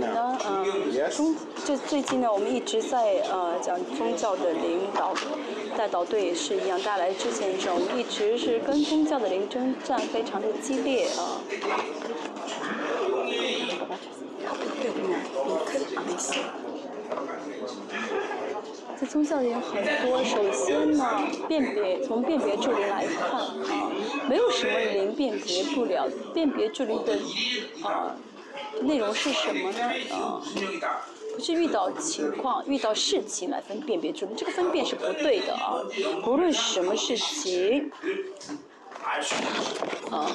[0.00, 5.14] 呢，嗯，宗这最近呢，我们一直在呃讲宗教的领导，
[5.76, 11.40] 带导队也是一样，带来之前一种，一直是跟宗教的灵征战非常的激烈啊。
[18.96, 21.04] 在宗教里很多，首先呢，
[21.48, 23.54] 辨别从辨别助灵来看啊，
[24.28, 27.14] 没有什么灵辨别不了，辨别助灵的
[27.82, 28.14] 啊
[28.80, 29.80] 内容是什么呢？
[30.10, 30.40] 啊，
[31.34, 35.82] 不是遇到情况、遇到事情来分辨别助灵，这个分辨是不对的啊，
[36.26, 37.90] 无论什么事情，
[40.10, 40.26] 啊。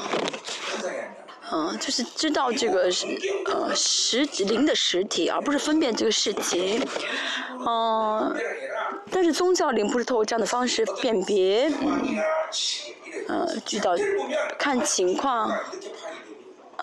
[1.50, 3.08] 嗯，就是知道这个是
[3.46, 6.86] 呃实灵的实体，而不是分辨这个事情。
[7.66, 8.36] 嗯，
[9.10, 11.72] 但是宗教灵不是通过这样的方式辨别，
[13.30, 13.96] 呃，知道
[14.60, 15.50] 看情况，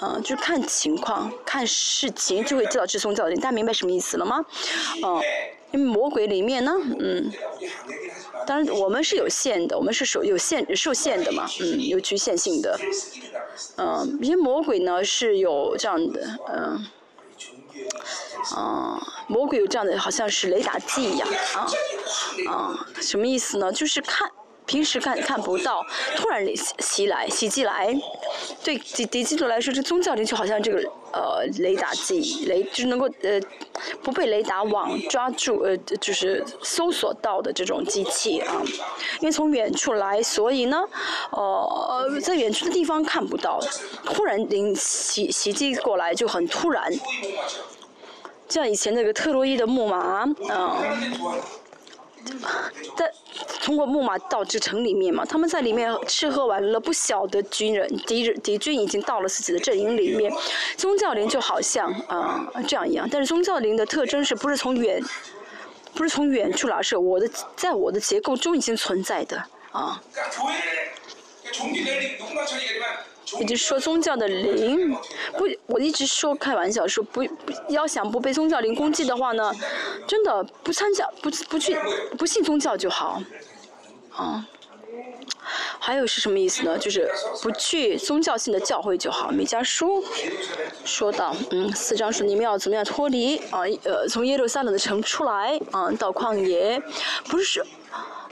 [0.02, 3.36] 嗯，就看情况、看事情就会知道知松教灵。
[3.40, 4.44] 大家明白什么意思了吗？
[5.02, 5.20] 嗯，
[5.72, 7.32] 因为魔鬼里面呢，嗯。
[8.46, 12.78] 当然，我们是有限的，我们是受有限受限的嘛，嗯，有局限性的，
[13.78, 16.86] 嗯，因为魔鬼呢是有这样的，嗯，
[18.54, 21.66] 啊，魔鬼有这样的，好像是雷达机一样，啊，
[22.50, 23.72] 啊，什么意思呢？
[23.72, 24.30] 就是看。
[24.66, 25.84] 平时看看不到，
[26.16, 27.94] 突然袭袭来袭击来，
[28.62, 30.78] 对敌敌基督来说，这宗教灵就好像这个
[31.12, 33.40] 呃雷达机，雷就是能够呃
[34.02, 38.62] 不被雷达网抓住呃就是搜索到的这种机器啊，
[39.20, 40.82] 因为从远处来，所以呢，
[41.30, 43.60] 呃在远处的地方看不到，
[44.06, 46.90] 突然灵袭袭击过来就很突然，
[48.48, 51.40] 像以前那个特洛伊的木马，嗯。
[52.96, 53.12] 在
[53.62, 60.32] 通过木马到这城里面嘛，他们在里面吃喝玩乐，不晓得军人敌人敌军已经到了自己的阵营里面。
[60.76, 65.02] 宗教灵就好像啊这样一样，但是宗教灵的特征是不是从远，
[65.94, 69.42] 不是从远处来，是我的在我的结构中已经存在的
[69.72, 70.00] 啊。
[73.38, 74.92] 也就是说，宗教的灵
[75.36, 77.24] 不，我一直说开玩笑说不，
[77.68, 79.52] 要想不被宗教灵攻击的话呢，
[80.06, 81.76] 真的不参加，不不去，
[82.18, 83.22] 不信宗教就好，
[84.12, 84.46] 啊。
[85.78, 86.78] 还有是什么意思呢？
[86.78, 87.10] 就是
[87.42, 89.30] 不去宗教性的教会就好。
[89.30, 90.02] 米迦书
[90.84, 93.60] 说到，嗯，四章说你们要怎么样脱离啊？
[93.84, 96.80] 呃，从耶路撒冷的城出来啊，到旷野，
[97.28, 97.62] 不是。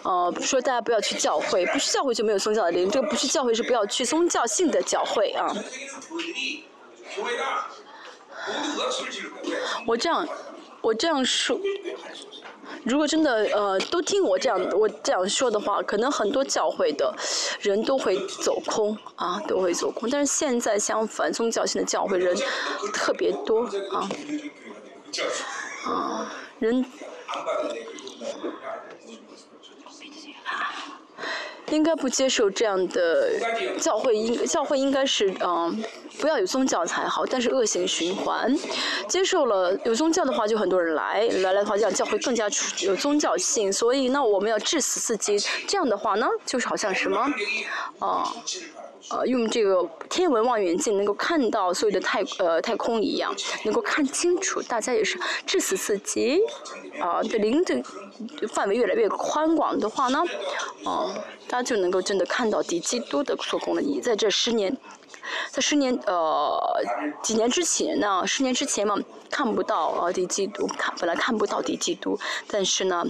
[0.04, 2.90] 呃，说大家不要去教会，不去教会就没有宗教的灵。
[2.90, 5.54] 这个不去教会是不要去宗教性的教会啊。
[9.86, 10.26] 我这样，
[10.80, 11.56] 我这样说，
[12.84, 17.14] 如果真的呃都听我这样我这样说的话，可能很多教会的
[17.60, 20.10] 人都会走空啊，都会走空。
[20.10, 22.36] 但是现在相反，宗教性的教会人
[22.92, 24.08] 特别多啊，
[25.86, 26.84] 啊，人。
[31.70, 33.30] 应该不接受这样的
[33.80, 35.82] 教会，应教会应该是嗯，
[36.20, 37.24] 不要有宗教才好。
[37.24, 38.54] 但是恶性循环，
[39.08, 42.46] 接受了有宗教的话，就很多人来，来来的话，让教会更加
[42.80, 43.72] 有宗教性。
[43.72, 45.38] 所以呢，我们要致死自己。
[45.66, 47.20] 这样的话呢，就是好像什么，
[48.00, 48.32] 啊。
[49.10, 53.34] 呃，用这个天文望远镜能够看到所有的太呃太空一样，
[53.64, 54.62] 能够看清楚。
[54.62, 56.40] 大家也是致死自己，
[57.00, 57.82] 啊，的灵的
[58.48, 60.22] 范围越来越宽广的话呢，
[60.84, 61.14] 啊，
[61.48, 63.80] 大家就能够真的看到敌基督的做工了。
[63.80, 64.76] 你在这十年，
[65.50, 66.58] 在十年呃
[67.22, 68.98] 几年之前呢，十年之前嘛，
[69.30, 73.04] 看不到啊敌基督，看本来看不到敌基督，但是呢，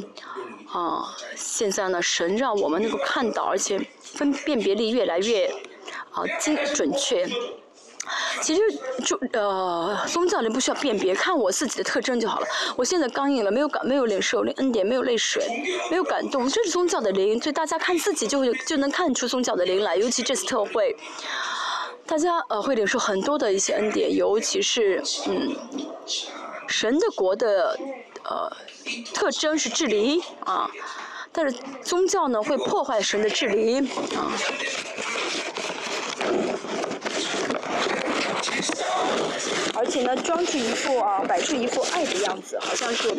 [0.73, 5.51] 啊，现在呢，神让我们能够看到，而且分辨别力越来越。
[6.13, 7.27] 啊，精准确。
[8.41, 8.61] 其实
[9.05, 12.47] 就呃，宗教人不需要辨别，看我自己的特征就好了。
[12.77, 15.47] 我现在刚硬了，没有感，没有领受恩典，没有泪水，
[15.89, 17.41] 没有感动，这是宗教的灵。
[17.41, 19.97] 所以大家看自己就会就能看出宗教的灵来。
[19.97, 20.97] 尤其这次特会，
[22.05, 25.55] 大家呃会领受很多的一些恩典，尤其是嗯，
[26.67, 27.79] 神的国的
[28.25, 28.51] 呃
[29.15, 30.69] 特征是治理啊，
[31.31, 33.79] 但是宗教呢会破坏神的治理
[34.17, 34.33] 啊。
[39.75, 43.11] 而而且呢，装出一副啊，摆出一副爱的样子，好像是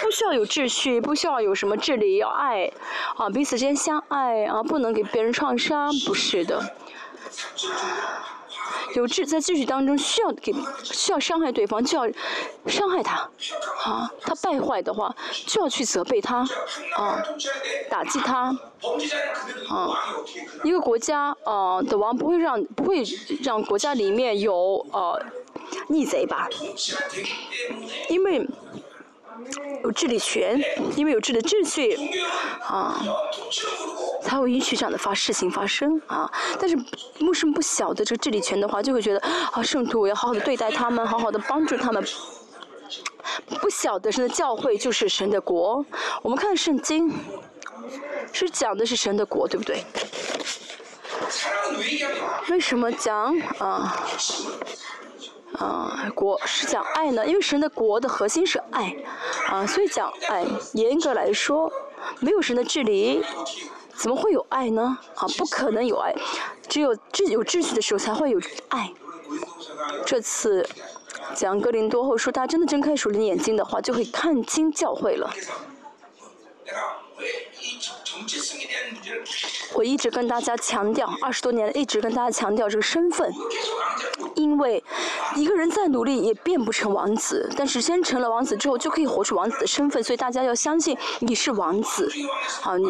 [0.00, 2.72] 不需要有秩序，不需要有什么治理，要爱
[3.16, 6.74] 啊，彼此之间相爱啊，不能给别人创伤，不是的。
[8.94, 12.10] 有秩在秩序当中需要给需要伤害对方就要
[12.66, 13.28] 伤害他，
[13.84, 15.14] 啊，他败坏的话
[15.46, 16.38] 就要去责备他，
[16.96, 17.22] 啊，
[17.90, 18.44] 打击他，
[19.68, 20.16] 啊，
[20.64, 23.02] 一个国家啊的王不会让不会
[23.42, 24.54] 让国家里面有
[24.92, 25.22] 呃
[25.88, 26.48] 逆贼吧，
[28.08, 28.46] 因为
[29.82, 30.62] 有治理权，
[30.96, 31.96] 因为有治理秩序，
[32.66, 33.02] 啊，
[34.22, 36.30] 才会允许这样的发事情发生啊。
[36.60, 36.76] 但是
[37.18, 42.04] 牧师们不晓得这个治理权的话，就会觉得啊，圣徒我要好好的对待他们，好好的帮助他们。
[43.60, 45.84] 不晓得神的教会就是神的国。
[46.22, 47.12] 我们看圣经，
[48.32, 49.84] 是讲的是神的国，对不对？
[52.50, 53.96] 为什么讲啊
[55.58, 57.26] 啊国是讲爱呢？
[57.26, 58.96] 因为神的国的核心是爱
[59.48, 60.44] 啊，所以讲爱。
[60.72, 61.72] 严格来说，
[62.20, 63.22] 没有神的治理，
[63.94, 64.98] 怎么会有爱呢？
[65.14, 66.14] 啊，不可能有爱，
[66.68, 68.92] 只有秩有秩序的时候才会有爱。
[70.06, 70.68] 这次。
[71.34, 75.30] 讲格林多后说，他真的睁开属灵眼睛的话，就会看清教会了。
[79.74, 83.32] 我一直跟大家强调，二十多年一直跟大家强调这个身份，
[84.36, 84.82] 因为
[85.36, 92.10] 一个人再努力也变不成王子，但是先成了王子之后，就可以活出王子的身份，所以大家要相信你是王子，
[92.60, 92.86] 好，你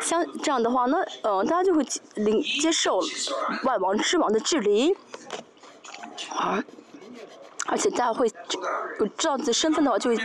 [0.00, 3.00] 相这样的话呢，呃，大家就会领接受
[3.64, 4.94] 万王之王的治理，
[6.36, 6.62] 而。
[7.66, 8.30] 而且大会
[9.00, 10.18] 有知道自己身份的话，就会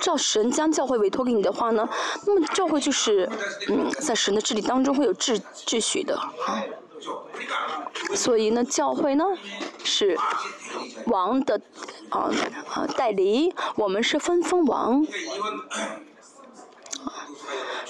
[0.00, 1.88] 照神将教会委托给你的话呢，
[2.26, 3.28] 那么教会就是
[3.68, 6.62] 嗯，在神的治理当中会有秩秩序的啊。
[8.14, 9.24] 所以呢，教会呢
[9.82, 10.16] 是
[11.06, 11.60] 王的
[12.10, 12.30] 啊
[12.72, 15.06] 啊代理，我们是分封王。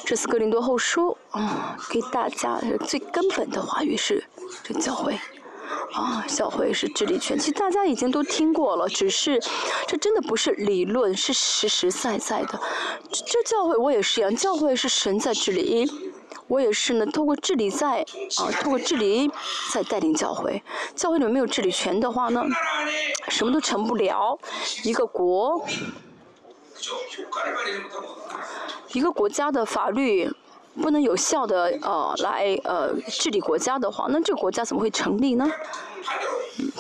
[0.05, 4.25] 这次格林多后书啊，给大家最根本的话语是
[4.63, 5.19] 这教会。
[5.93, 9.41] 啊，教会是治理权，其实大家已经都听过了，只是
[9.87, 12.61] 这真的不是理论，是实实在在的。
[13.11, 15.89] 这教会我也是一样，教会是神在治理，
[16.49, 18.05] 我也是呢，通过治理在
[18.39, 19.31] 啊，通过治理
[19.73, 20.63] 在带领教会。
[20.95, 22.45] 教会里面没有治理权的话呢，
[23.29, 24.39] 什么都成不了。
[24.83, 25.65] 一个国，
[28.93, 30.31] 一个国家的法律。
[30.81, 35.51] 不能有效的呃来呃治理国家的话，那这个国家怎么会成立呢？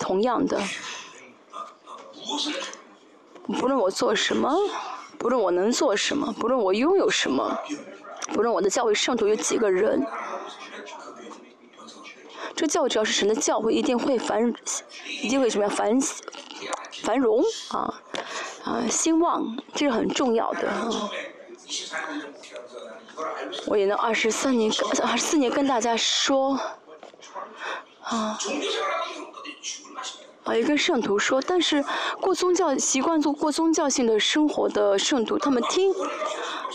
[0.00, 0.61] 同样的，
[3.46, 4.52] 不论我做什么，
[5.19, 7.58] 不论我能做什么，不论我拥有什么，
[8.32, 10.06] 不论我的教会圣徒有几个人，
[12.55, 14.52] 这教会只要是神的教会，一定会繁，
[15.23, 15.99] 一定会什么样繁
[17.02, 17.94] 繁荣啊
[18.64, 20.69] 啊兴旺，这是很重要的。
[23.66, 24.70] 我也能二十三年、
[25.02, 26.58] 二十四年跟大家说，
[28.02, 28.38] 啊，
[30.44, 31.84] 啊，也跟圣徒说，但是
[32.20, 35.93] 过宗教习惯做过宗教性的生活的圣徒，他们听，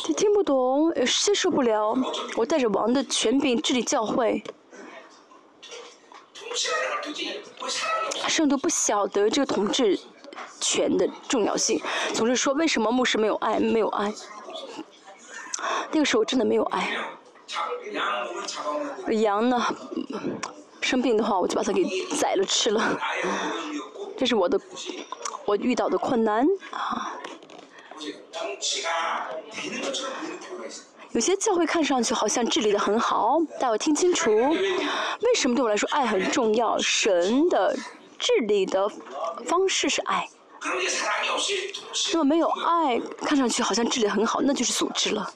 [0.04, 1.96] 听听不懂，接受不了。
[2.36, 4.44] 我带着王的权柄治理教会，
[8.28, 10.00] 圣徒不晓得这个统治
[10.60, 11.82] 权的重要性，
[12.14, 14.14] 总是说为什么牧师没有爱，没有爱。
[15.92, 16.90] 那个时候真的没有爱。
[19.12, 19.62] 羊呢，
[20.82, 21.84] 生病的话，我就把它给
[22.16, 23.00] 宰了吃了。
[24.18, 24.60] 这是我的，
[25.46, 27.16] 我遇到的困难啊。
[31.12, 36.78] 有些教会看上去好像治理的很好，但我听清楚，为什么对我来说爱很重要？
[36.78, 37.76] 神的
[38.20, 38.88] 治理的
[39.46, 40.30] 方式是爱。
[42.12, 45.32] 如果没有爱，看上去好像治理很好，那就是组织了，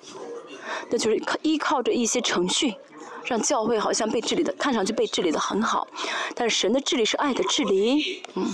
[0.90, 2.76] 那就是依靠着一些程序，
[3.26, 5.88] 让教会好像被治理的，看上去被治理的很好，
[6.36, 8.54] 但是神的治理是爱的治理，嗯，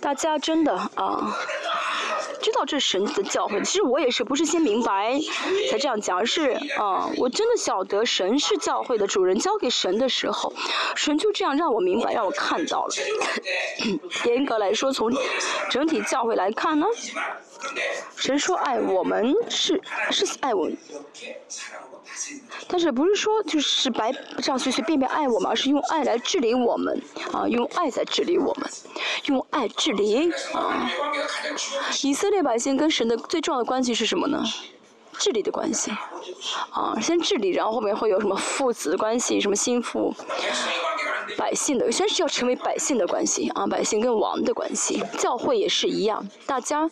[0.00, 1.36] 大家真的啊。
[2.44, 5.18] 知道这神的教诲，其实我也是不是先明白
[5.70, 10.52] 才这样讲，而是啊，我真的晓得神是教会的主人，交给神的时候，
[10.94, 12.94] 神就这样让我明白，让我看到了。
[14.28, 15.10] 严格来说，从
[15.70, 16.86] 整体教会来看呢，
[18.14, 20.68] 神说爱我们是是爱我。
[22.68, 27.00] 但是不是说就是白这样随随便便爱我们，而是用爱来治理我们
[27.32, 28.70] 啊，用爱在治理我们，
[29.26, 30.90] 用爱治理啊。
[32.02, 34.42] 以色列百姓跟神的最重要的关系是什么呢？
[35.18, 35.92] 治理的关系
[36.70, 40.14] 啊，先治理，然后后面会有什么父子关系，什么心腹，
[41.36, 46.90] 百姓的，先是要成为百姓的关系啊，百姓跟王的关系，教会也是一样，大家。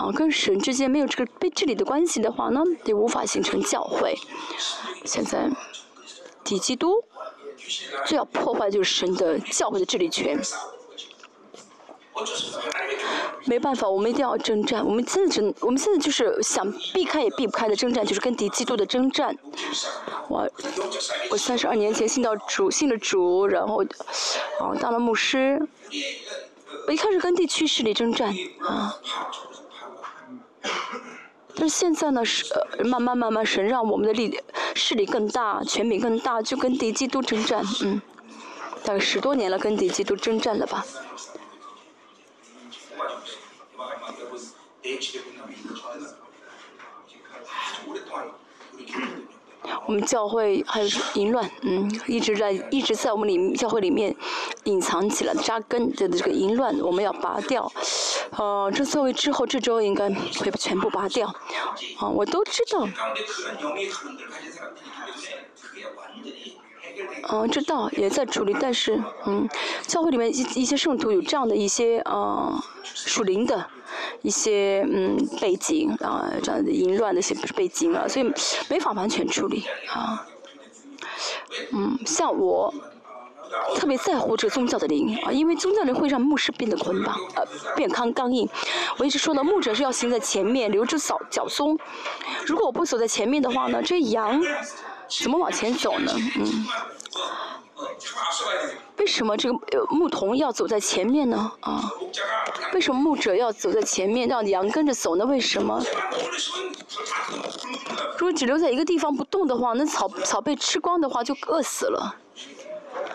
[0.00, 4.16] 啊，跟神之间没有这个被治理的关系的话呢，就无法形成教会。
[5.04, 5.50] 现在，
[6.42, 7.04] 敌基督
[8.06, 10.40] 最要破坏就是神的教会的治理权。
[13.44, 14.82] 没办法，我们一定要征战。
[14.84, 19.36] 我们现在只，我们现在就是想避开也避不开的征战，就是跟敌基督的征战。
[20.28, 20.50] 我
[21.30, 23.84] 我三十二年前信到主，信了主，然后
[24.58, 25.60] 啊当了牧师。
[26.86, 28.96] 我一开始跟地区势力征战啊，
[31.56, 32.44] 但是现在呢是
[32.84, 34.40] 慢慢慢慢神让我们的力
[34.74, 38.00] 势力更大，权柄更大，就跟敌基督征战，嗯，
[38.84, 40.84] 大概十多年了，跟敌基督征战了吧。
[49.86, 54.14] 我们教会还有淫乱，嗯，一直在一直在我们里教会里面
[54.64, 57.70] 隐藏起来、扎根的这个淫乱，我们要拔掉。
[58.36, 61.26] 呃，这作为之后这周应该会全部拔掉。
[61.98, 62.88] 啊，我都知道。
[67.30, 69.48] 嗯，知道也在处理，但是嗯，
[69.86, 72.52] 教会里面一一些圣徒有这样的一些呃
[72.84, 73.66] 属灵的
[74.22, 78.32] 一些嗯背景啊，这样的淫乱的一些背景啊，所以
[78.68, 80.26] 没法完全处理啊。
[81.72, 82.72] 嗯，像我
[83.76, 87.44] 特别在乎这宗教的灵啊，因为宗教灵会让牧师变得捆绑，呃，
[87.74, 88.48] 变康刚硬。
[88.98, 91.78] 我一直说的，牧者是要行在前面，留着脚脚松。
[92.46, 94.40] 如果我不走在前面的话呢，这羊。
[95.10, 96.12] 怎么往前走呢？
[96.36, 96.64] 嗯，
[99.00, 101.50] 为什么这个牧童要走在前面呢？
[101.60, 101.90] 啊，
[102.74, 105.24] 为什么牧者要走在前面，让羊跟着走呢？
[105.24, 105.82] 为什么？
[108.18, 112.14] 如果只留在一个地方不动的话，那草草被吃光的话，就饿死了。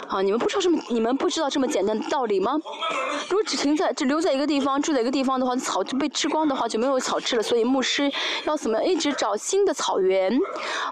[0.08, 2.60] 啊，你们不知道这么，你们不知道这么简单的道理吗？
[3.30, 7.44] 如果只停在，只留在一个地方，住在一个地方的话，草就被吃光的话，就没有草吃了。
[7.44, 8.12] 所以牧师
[8.46, 8.86] 要怎么样？
[8.86, 10.38] 一直找新的草原，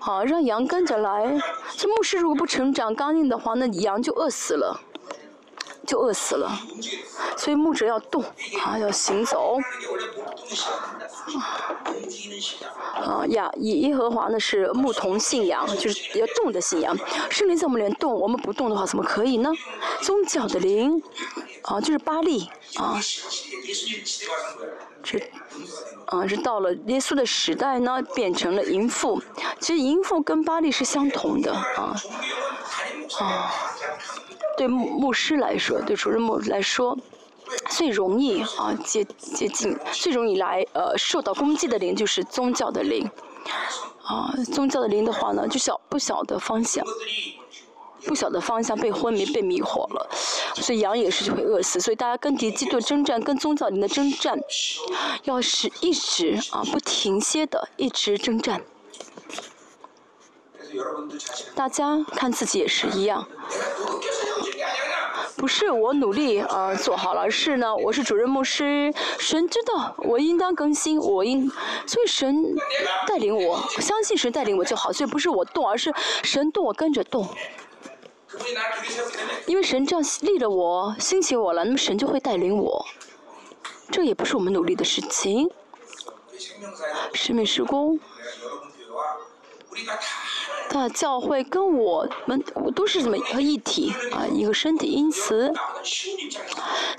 [0.02, 1.40] 啊，让羊跟着来。
[1.78, 4.80] 这牧师如果不成长刚硬的话，那羊就饿死了，
[5.86, 6.52] 就饿死了。
[7.38, 8.24] 所以牧者要动，
[8.64, 9.58] 啊，要行走。
[12.96, 16.96] 啊呀，耶耶和华呢是牧童信仰，就是要动的信仰。
[17.30, 19.52] 圣灵在我们里面动，我们不动的话，怎么可以呢？
[20.02, 21.02] 宗教的灵，
[21.64, 23.00] 啊，就是巴利，啊，
[25.04, 25.20] 这，
[26.06, 29.22] 啊，是到了耶稣的时代呢，变成了淫妇。
[29.60, 31.96] 其实淫妇跟巴利是相同的，啊，
[33.20, 33.52] 啊，
[34.58, 36.98] 对牧牧师来说，对主任牧来说。
[37.70, 43.08] 最容易啊接接近，最容易来呃受到攻击的灵就是宗教的灵，
[44.02, 46.84] 啊宗教的灵的话呢，就小不小的方向，
[48.06, 50.10] 不晓得方向被昏迷被迷惑了，
[50.56, 51.80] 所以羊也是就会饿死。
[51.80, 54.38] 所以大家跟敌基督征战，跟宗教灵的征战，
[55.24, 58.62] 要是一直啊不停歇的一直征战。
[61.56, 63.28] 大家看自己也是一样。
[65.36, 71.52] 不是我努力啊做好了，是呢，我是主任牧师，神知道我应当更新，我应，
[71.86, 72.56] 所以神
[73.08, 75.94] 带领我，相信神带领我就好，所以不是我动，而是
[76.24, 77.28] 神动我跟着动，
[79.46, 82.86] 因为神这样立了我，兴起我了，那么神就会带领我，
[83.92, 85.50] 这也不是我们努力的事情，
[87.14, 88.00] 生命施工。
[90.82, 95.54] 的教会跟我们都是这么一个一体啊，一个身体，因此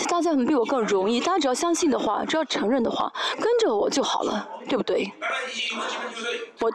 [0.08, 1.20] 大家可能比我更容易。
[1.20, 5.12] 大家只要相信的话，只要承认的话，跟着我就好了，对不对？
[6.60, 6.70] 我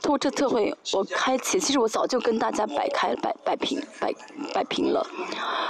[0.00, 4.14] 通过这特会，我开启，其实我早就跟大家摆开、摆摆平、摆
[4.52, 5.04] 摆平了。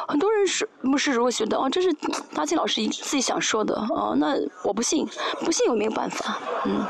[0.09, 1.93] 很多人是牧师如果觉得哦，这是
[2.35, 5.07] 大金老师自己想说的哦，那我不信，
[5.41, 6.85] 不信我没有办法，嗯。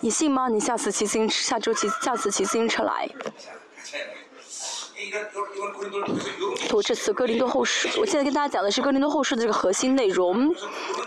[0.00, 0.48] 你信吗？
[0.48, 3.08] 你下次骑自行，下周骑，下次骑自车来。
[6.72, 10.54] 我这次哥林多后书，我现在跟大家讲的是哥林多后书的这个核心内容。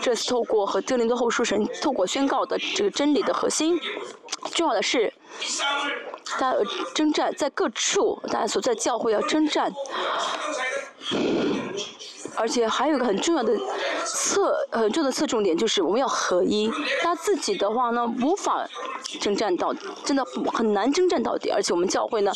[0.00, 3.80] 这次透过和哥林多后书神透过宣告的这个真理的核心，
[4.54, 5.12] 重要的是，
[6.38, 6.58] 大家
[6.94, 9.72] 征战在各处，大家所在教会要征战。
[12.36, 13.56] 而且还有一个很重要的
[14.04, 16.70] 侧，很重要的侧重点就是我们要合一。
[17.02, 18.66] 他自己的话呢，无法
[19.20, 21.50] 征战到，真的很难征战到底。
[21.50, 22.32] 而且我们教会呢，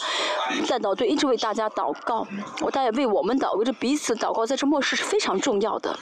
[0.67, 2.27] 在祷队一直为大家祷告，
[2.61, 5.97] 我大家为我们祷告，这彼此祷告，在这末世是非常重要的。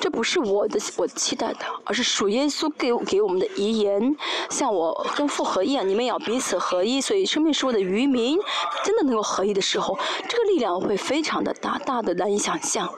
[0.00, 4.16] 这不是我的我期待的，而是属耶稣给给我们的遗言，
[4.50, 7.00] 像我跟父合一样，你们也要彼此合一。
[7.00, 8.38] 所以生命是我的渔民，
[8.84, 12.92] 真的能够合一的时候，这个力量会非常的大，大的难以想象。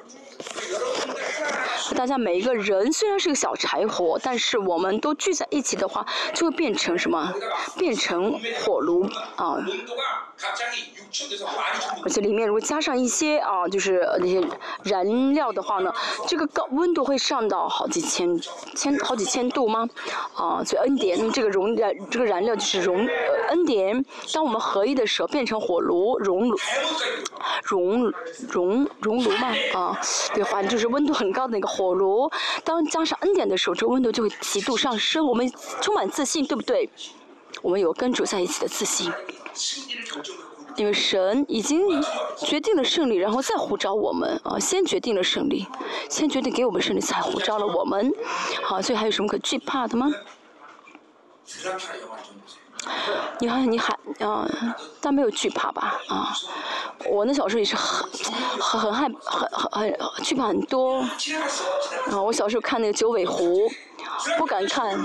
[1.94, 7.32] 大家每一个人虽然是个小柴火，但是我们都聚在一起的话，就会变成什么？
[7.76, 9.04] 变成火炉
[9.36, 9.56] 啊！
[12.02, 14.42] 而且里面如果加上一些啊，就是那些
[14.84, 15.92] 燃料的话呢，
[16.26, 18.40] 这个高温度会上到好几千
[18.74, 19.88] 千好几千度吗？
[20.34, 23.06] 啊，所以 N 点，这个熔燃这个燃料就是熔
[23.48, 26.56] N 点，当我们合一的时候变成火炉熔炉
[27.64, 28.12] 熔
[28.48, 30.00] 熔熔炉嘛啊，
[30.34, 32.30] 对，反正就是温度很高的那个火炉，
[32.64, 35.50] 当加上 N 点的时候，这温度就会极度上升，我们
[35.80, 36.90] 充满自信，对不对？
[37.62, 39.12] 我们有跟主在一起的自信。
[40.76, 41.80] 因为神已经
[42.38, 45.66] 决定了胜利，然后再呼召我们啊，先决定了胜利，
[46.08, 48.12] 先决定给我们胜利，才呼召了我们。
[48.62, 50.08] 好，所以还有什么可惧怕的吗？
[53.38, 54.46] 你好，你还啊，
[55.00, 56.00] 但没有惧怕吧？
[56.08, 56.32] 啊，
[57.06, 58.08] 我那小时候也是很
[58.60, 61.00] 很很害很很很惧怕很多。
[62.10, 63.70] 啊，我小时候看那个九尾狐，
[64.38, 64.98] 不敢看。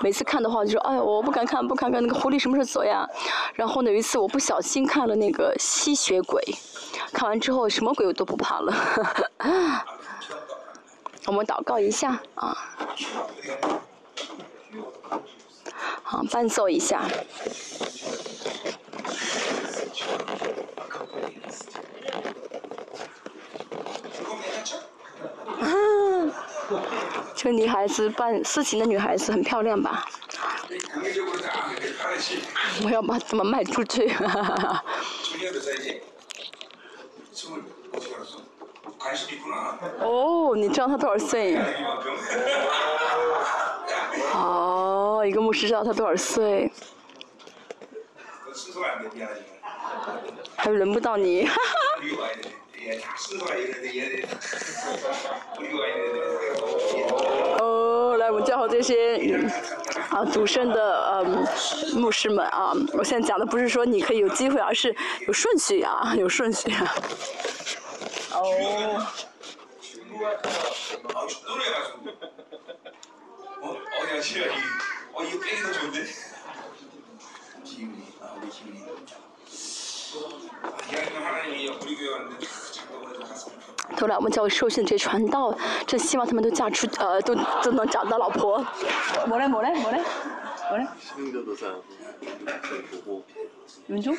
[0.00, 3.08] 每次看的话就说，哎，我不敢看，不敢看那个狐狸什么时候走呀？
[3.54, 6.42] 然后呢，有一次我不小心看了那个吸血鬼，
[7.12, 8.74] 看完之后什么鬼我都不怕了。
[11.26, 12.56] 我们祷告一下啊，
[16.02, 17.02] 好，伴奏一下。
[27.36, 30.06] 这个女孩子扮斯琴的女孩子很漂亮吧？
[32.82, 34.10] 我要把他们卖出去。
[40.00, 41.58] 哦，你知道他多少岁？
[44.34, 46.72] 哦，一个牧师知道他多少岁？
[50.56, 51.48] 还轮不到你。
[57.58, 59.38] 哦，来，我们叫好这些
[60.10, 61.24] 啊，独身的呃
[61.94, 62.72] 牧师们啊。
[62.94, 64.94] 我现在讲的不是说你可以有机会，而是
[65.26, 66.72] 有顺序啊，有顺序。
[68.40, 69.06] 哦。
[83.96, 85.56] 后来我们教会受训这些传道，
[85.86, 88.58] 真希望他们都嫁出呃，都都能找到老婆。
[89.26, 90.00] 没嘞没嘞没嘞
[90.70, 90.86] 没嘞。
[93.87, 94.15] 民众？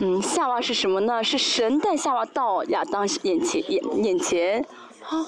[0.00, 1.22] 嗯，夏娃是什么呢？
[1.22, 4.64] 是神带夏娃到亚当眼前眼眼前。
[5.02, 5.24] 啊？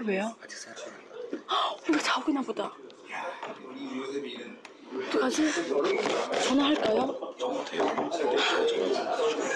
[0.00, 2.72] 왜요우리자고있나보다
[5.08, 5.48] 어떡하지?
[6.46, 6.98] 전화할까요?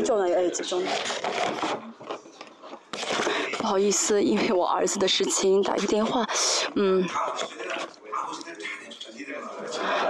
[0.04, 0.84] 전화요, 네, 집 전화
[3.58, 6.24] 不好意思，因为我儿子的事情打一个电话，
[6.76, 7.04] 嗯。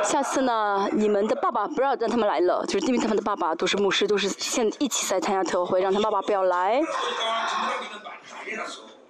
[0.04, 6.82] 下次呢，你们的爸爸不要让他们来了，就是因为他们的爸爸都是牧师，都是现一起在参加特会，让他爸爸不要来。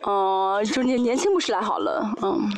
[0.03, 2.49] 嗯，就年年轻牧师来好了，嗯。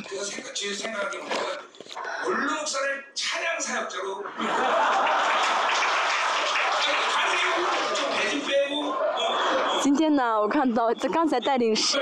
[9.94, 12.00] 今天呢，我看到这刚才带领是，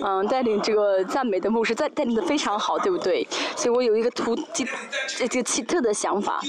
[0.00, 3.26] 嗯，带领这个赞美的牧师，带带领的非常好，对不对？
[3.56, 4.64] 所以我有一个突这
[5.08, 6.40] 这个奇特的想法。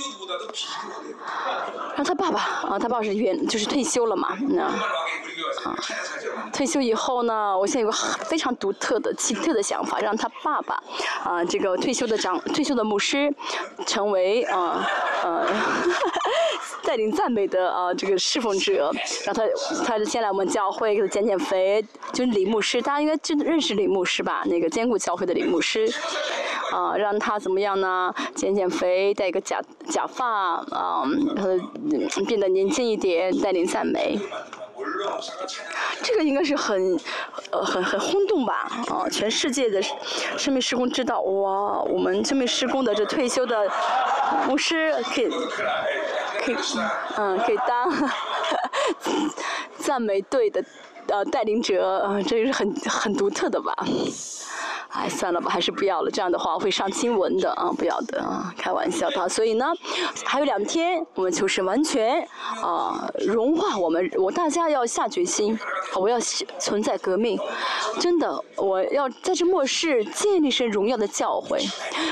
[1.95, 5.75] 让他爸爸啊，他爸爸是原就是退休了嘛，那啊，
[6.51, 7.93] 退休以后呢，我现在有个
[8.25, 10.81] 非常独特的奇特的想法，让他爸爸
[11.23, 13.33] 啊，这个退休的长退休的牧师，
[13.85, 14.87] 成为啊
[15.23, 15.47] 呃
[16.85, 18.91] 带领赞美的啊这个侍奉者，
[19.25, 20.73] 然后他他就先来我们教。
[20.73, 24.41] 会给他减减肥，就是李牧师，大家应该真的认识李牧师吧？
[24.47, 25.87] 那个坚固教会的李牧师，
[26.71, 28.11] 啊，让他怎么样呢？
[28.33, 30.25] 减减肥，戴一个假假发，
[30.71, 31.03] 啊，
[31.35, 31.59] 呃，
[32.25, 34.19] 变得年轻一点，带领赞美。
[36.01, 36.99] 这个应该是很，
[37.51, 38.71] 呃，很很轰动吧？
[38.89, 39.79] 啊，全世界的
[40.35, 43.69] 生命施工知道，哇，我们生命施工的这退休的
[44.47, 45.29] 牧师可以，
[46.43, 46.55] 可以，
[47.17, 47.91] 嗯，可以当。
[49.77, 50.63] 赞美队的
[51.07, 53.75] 呃带领者，呃，这个是很很独特的吧？
[54.93, 56.11] 哎，算了吧，还是不要了。
[56.11, 59.27] 这样的话会上新闻的啊，不要的啊，开玩笑的。
[59.27, 59.65] 所以呢，
[60.23, 62.21] 还有两天，我们就是完全
[62.61, 65.57] 啊融化我们，我大家要下决心，
[65.95, 66.19] 我要
[66.59, 67.39] 存在革命，
[67.99, 71.59] 真的，我要在这末世建立神荣耀的教诲。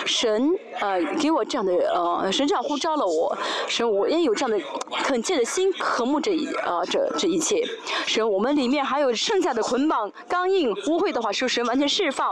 [0.06, 4.60] 神呃给我这样的呃，神这样呼召了我，神我也有这样的
[5.04, 7.63] 恳切的心，渴慕这一啊这这一切。
[8.08, 12.32] 神我们里面还有剩下的捆绑、刚硬、污秽的话，是神完全释放。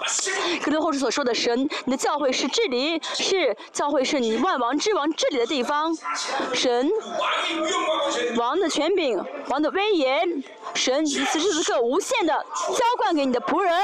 [0.64, 5.96] 跟着后世所说的神，你的教会是治理，是教会是你万王之王治理的地方。
[6.54, 6.90] 神，
[8.36, 10.42] 王的权柄，王的威严，
[10.74, 13.74] 神此时此刻无限的浇灌给你的仆人。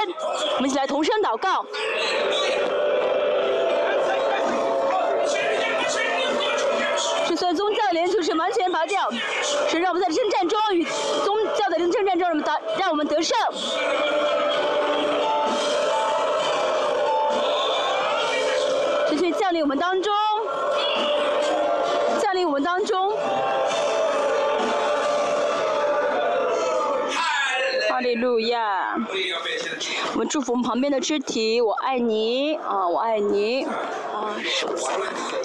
[0.56, 1.64] 我们一起来同声祷告。
[7.28, 9.10] 是算宗教连就是完全拔掉，
[9.68, 10.84] 是让我们在征战中与
[11.24, 13.36] 宗教的征战中，让我们得让我们得胜。
[28.16, 28.96] 路亚！
[30.12, 34.34] 我们祝福我们旁边的肢体，我爱你啊，我爱你啊！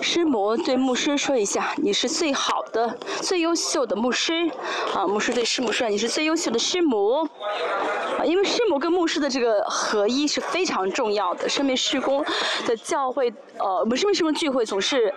[0.01, 4.49] 师母对牧师说一下，你是最好的、最优秀的牧师
[4.95, 5.05] 啊！
[5.05, 7.27] 牧师对师母说，你是最优秀的师母
[8.25, 11.47] 因为师母跟牧师的这个合一是非常重要的。
[11.49, 12.23] 生命施工
[12.65, 15.13] 的教会，呃，我们生命施工聚会总是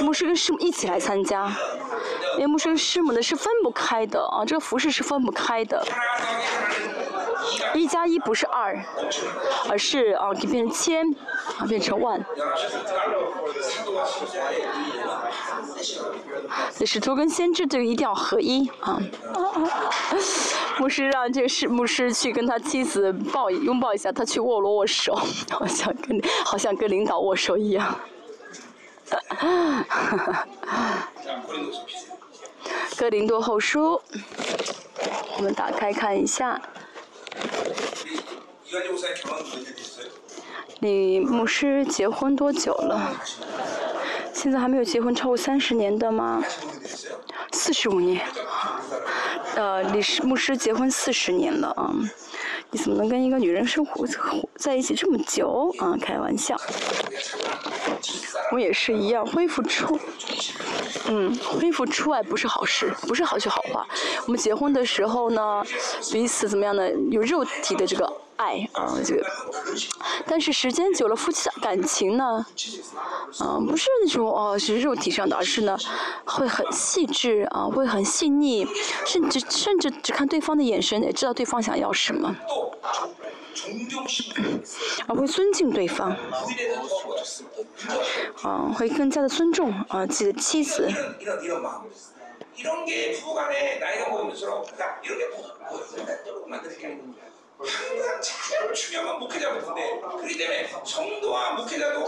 [0.00, 1.50] 牧师跟师母一起来参加，
[2.34, 5.84] 因为牧师跟师母呢是分不开的啊，这个服饰是分不开的。
[7.74, 8.78] 一加一不是二，
[9.68, 11.14] 而是啊，就变成千，
[11.68, 12.24] 变成万。
[16.86, 18.98] 使徒跟先知就一定要合一啊！
[20.78, 25.14] 牧师让这个是牧师去跟他妻子抱拥抱一下，他去握了握手，
[25.50, 27.98] 好像跟好像跟领导握手一样。
[32.96, 34.00] 哥林多后书，
[35.36, 36.60] 我们打开看一下。
[40.82, 43.14] 你牧师结婚多久了？
[44.32, 46.42] 现在还没有结婚超过三十年的吗？
[47.52, 48.20] 四十五年。
[49.54, 51.94] 呃，你师牧师结婚四十年了啊。
[52.72, 54.04] 你怎么能跟一个女人生活
[54.56, 55.96] 在一起这么久啊？
[56.02, 56.60] 开玩笑。
[58.50, 59.96] 我也是一样，恢复出，
[61.06, 63.86] 嗯，恢复出爱不是好事，不是好句好话。
[64.26, 65.62] 我们结婚的时候呢，
[66.10, 66.90] 彼此怎么样呢？
[67.12, 68.12] 有肉体的这个
[68.42, 69.24] 爱啊，这个。
[70.26, 72.44] 但是时间久了，夫妻感情呢，
[73.40, 75.78] 嗯，不是那种哦，是肉体上的，而是呢，
[76.24, 78.66] 会很细致啊，会很细腻，
[79.06, 82.34] 甚至甚至只看对方的眼神，也知道对方想要什么。
[85.06, 86.16] 而，会尊敬对方，
[88.42, 90.90] 啊，会更加的尊重啊自己的妻子。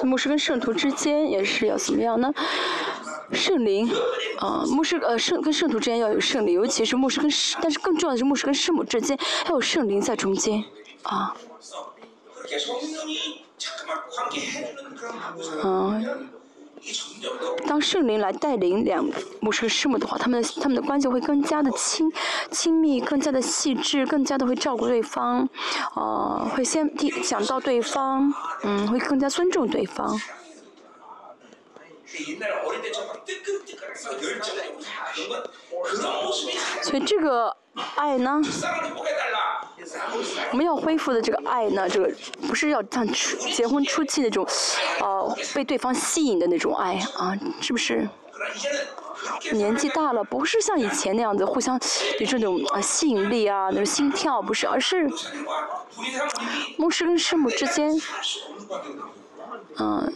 [0.03, 2.33] 牧师跟圣徒之间也是要怎么样呢？
[3.33, 3.91] 圣灵，
[4.39, 7.31] 啊，牧师呃圣跟圣徒之间要有圣灵，尤其是牧师跟，
[7.63, 10.63] 但是更重要的是牧师跟圣母之间要有圣灵在中间。
[11.03, 11.35] 啊，
[15.63, 16.29] 嗯，
[17.67, 19.05] 当圣灵来带领两
[19.41, 22.13] 牧师师母的话，他们他们的关系会更加的亲
[22.51, 25.49] 亲密，更加的细致，更加的会照顾对方，
[25.97, 30.21] 呃，会先听想到对方，嗯，会更加尊重对方。
[36.83, 37.57] 所以这个
[37.97, 38.41] 爱呢？
[40.51, 42.11] 我们要恢复的这个爱呢，这个
[42.47, 44.47] 不是要像初结婚初期那种，
[45.01, 48.09] 呃，被对方吸引的那种爱啊，是不是？
[49.53, 51.79] 年纪大了，不是像以前那样子互相
[52.21, 55.11] 有这种啊吸引力啊，那种心跳不是，而是
[56.77, 57.91] 牧师跟师母之间，
[59.79, 60.13] 嗯。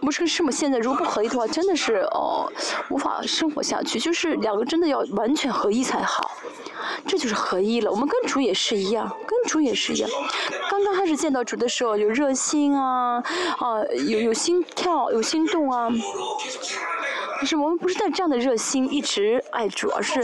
[0.00, 2.50] 不是跟师母现在如果不合一的话，真的是哦
[2.88, 4.00] 无法生活下去。
[4.00, 6.30] 就是两个真的要完全合一才好，
[7.06, 7.90] 这就是合一了。
[7.90, 10.10] 我们跟主也是一样，跟主也是一样。
[10.70, 13.22] 刚刚开始见到主的时候有热心啊，
[13.58, 15.90] 啊有有心跳有心动啊。
[17.40, 20.22] 可是我们不是带这样的热心一直爱主，而是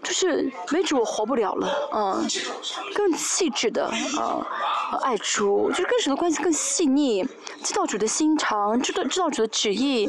[0.00, 2.24] 就是没主我活不了了，嗯，
[2.94, 4.46] 更细致的啊
[5.02, 7.26] 爱主，就是跟神的关系更细腻。
[7.64, 10.08] 知道主的心肠，知道知道主的旨意，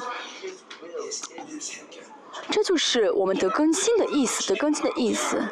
[2.52, 4.48] 这就是我们得更新的意思。
[4.48, 5.44] 得更新的意思，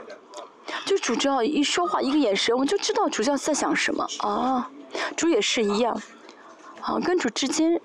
[0.85, 4.69] 就主教一说话，一个眼神，我们就知道主教在想什么啊。
[5.17, 5.99] 主也是一样，
[6.79, 7.81] 啊，跟主之间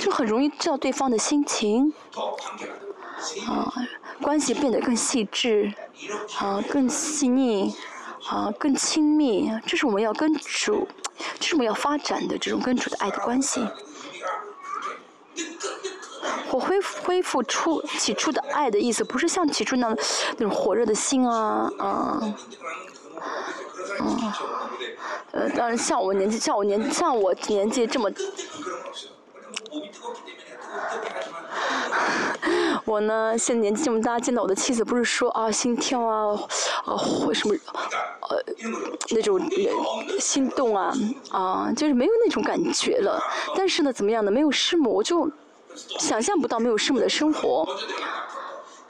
[0.00, 1.92] 就很容易知道对方的心情，
[3.46, 3.72] 啊，
[4.20, 5.72] 关系变得更细致，
[6.38, 7.74] 啊，更细腻，
[8.28, 10.88] 啊，更亲密，这是我们要跟主，
[11.38, 13.66] 这是我们要发展的这种跟主的爱的关系。
[16.50, 19.88] 我恢复恢复出起初的爱的意思，不是像起初那
[20.36, 22.20] 那种火热的心啊，啊，
[24.00, 24.32] 嗯，
[25.32, 28.10] 呃，当然像我年纪像我年像我年纪这么，
[32.84, 36.34] 我呢现在年纪这么大，见到我的妻子不是说啊心跳啊，
[36.84, 36.96] 啊
[37.32, 37.54] 什么，
[38.28, 38.42] 呃
[39.10, 39.40] 那种
[40.18, 40.92] 心动啊
[41.30, 43.22] 啊，就是没有那种感觉了。
[43.56, 44.30] 但是呢，怎么样呢？
[44.30, 45.30] 没有师母，我就。
[45.98, 47.66] 想象不到没有师母的生活，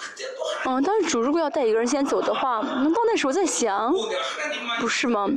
[0.64, 3.92] 嗯，当时主如果要带一个人先走的话，那到那时候在想，
[4.80, 5.28] 不是吗？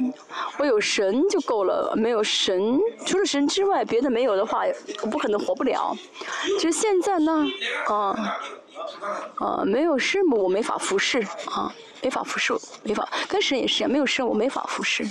[0.58, 4.64] 我有神就够了，没有神，除了神之外，别的没有的话，
[5.02, 5.96] 我不可能活不了。
[6.60, 7.46] 其实现在呢，
[7.88, 8.38] 啊，
[9.40, 11.20] 啊，没有师母我没法服侍，
[11.52, 15.04] 啊，没法服侍，没法跟神也是一样，没有神我没法服侍，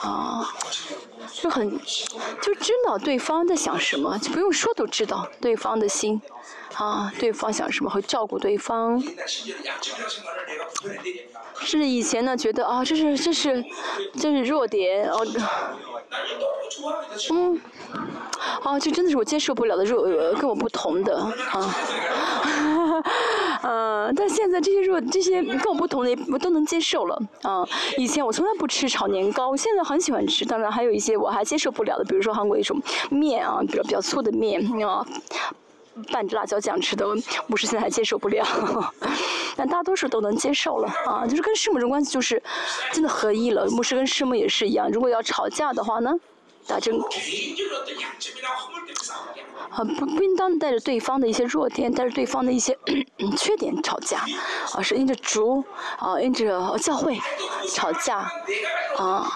[0.00, 0.48] 啊。
[1.32, 1.70] 就很，
[2.42, 6.20] 就知道对方在想什么，就不用说都知道对方的心，
[6.80, 9.02] 啊，对方想什么会照顾对方。
[11.62, 13.62] 是以前呢，觉得啊，这是这是
[14.18, 15.26] 这是弱点，哦，
[17.30, 17.60] 嗯，
[18.62, 20.04] 啊，这真的是我接受不了的弱，
[20.40, 21.74] 跟我不同的啊。
[23.62, 27.22] 嗯， 但现在这些弱，这些跟我不同的，我都能接受了。
[27.42, 27.62] 啊，
[27.98, 30.46] 以前我从来不吃炒年糕，我现在很喜欢吃。
[30.46, 35.06] 当然还有一些我还接受不了的，比如说韩国一种面啊，比较比较粗的面啊，
[36.12, 37.06] 拌着辣椒酱吃的，
[37.46, 38.44] 牧师现在还接受不了。
[39.56, 42.42] 但大多数都能接受了啊，就是跟师母这种关系就是
[42.92, 43.66] 真的合一了。
[43.66, 46.12] 牧师跟师母也是一样，如果要吵架的话呢，
[46.66, 46.98] 打针。
[49.70, 52.76] 啊，不不应当带着对方的一些弱点，带着对方的一些
[53.38, 54.24] 缺点吵架，
[54.72, 55.62] 啊，是因着主，
[55.98, 57.20] 啊，因着教会
[57.72, 58.28] 吵架，
[58.96, 59.30] 啊，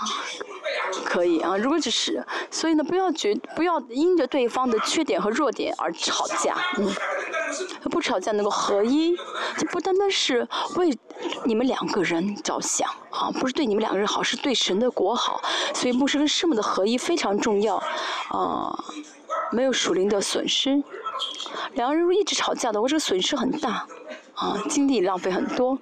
[1.05, 1.57] 可以啊。
[1.57, 6.89] 如果只是，所以呢，不要觉，不要因着对方的缺点和弱点而吵架，嗯，
[7.91, 9.17] 不吵架能够合一，
[9.57, 10.97] 这不单单是为
[11.45, 15.43] 你们两个人着想，啊，不是对你们两个人好，是对神的国好。
[15.75, 17.77] 所以牧师跟师母的合一非常重要，
[18.29, 18.85] 啊。
[19.51, 20.83] 没有属灵的损失，
[21.75, 23.87] 两个人如果一直吵架的话，这个损失很大，
[24.35, 25.79] 啊，精力浪费很多。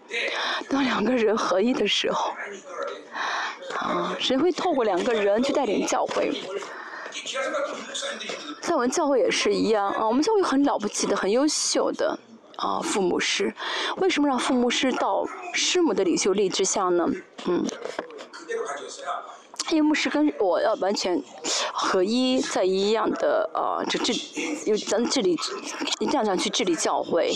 [0.69, 2.33] 当两个人合一的时候，
[3.77, 6.33] 啊，谁会透过两个人去带领教会？
[8.61, 12.19] 在我们教会也是一样啊，我们教会很了不起的、很优秀的
[12.57, 13.53] 啊，父母师。
[13.97, 17.07] 为什么让父母师到师母的领袖力之下呢？
[17.47, 17.67] 嗯。
[19.71, 21.23] 因为牧师跟我要完全
[21.73, 24.13] 合一，在一样的啊，这治，
[24.67, 25.33] 因为咱治理，
[25.99, 27.33] 一定要这样去治理教会，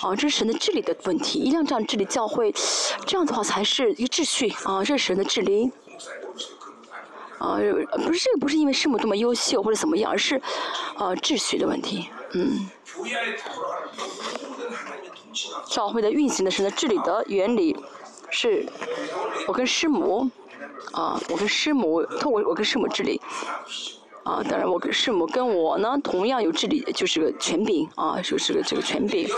[0.00, 2.54] 啊，这是神的治理的问题，一定要这样治理教会，
[3.04, 5.70] 这样的话才是一个秩序啊，这是神的治理，
[7.38, 7.58] 啊，
[8.04, 10.36] 不是这个不是因为师母多么优秀或者怎么样，而是
[10.96, 12.70] 啊秩序的问题，嗯，
[15.68, 17.76] 教会的运行的神的治理的原理，
[18.30, 18.66] 是
[19.46, 20.30] 我跟师母。
[20.92, 23.20] 啊，我跟师母，透过我跟师母治理，
[24.24, 29.28] 啊，当然我跟师母跟我呢，同样有治理，就是个权柄啊，就是个这个权柄，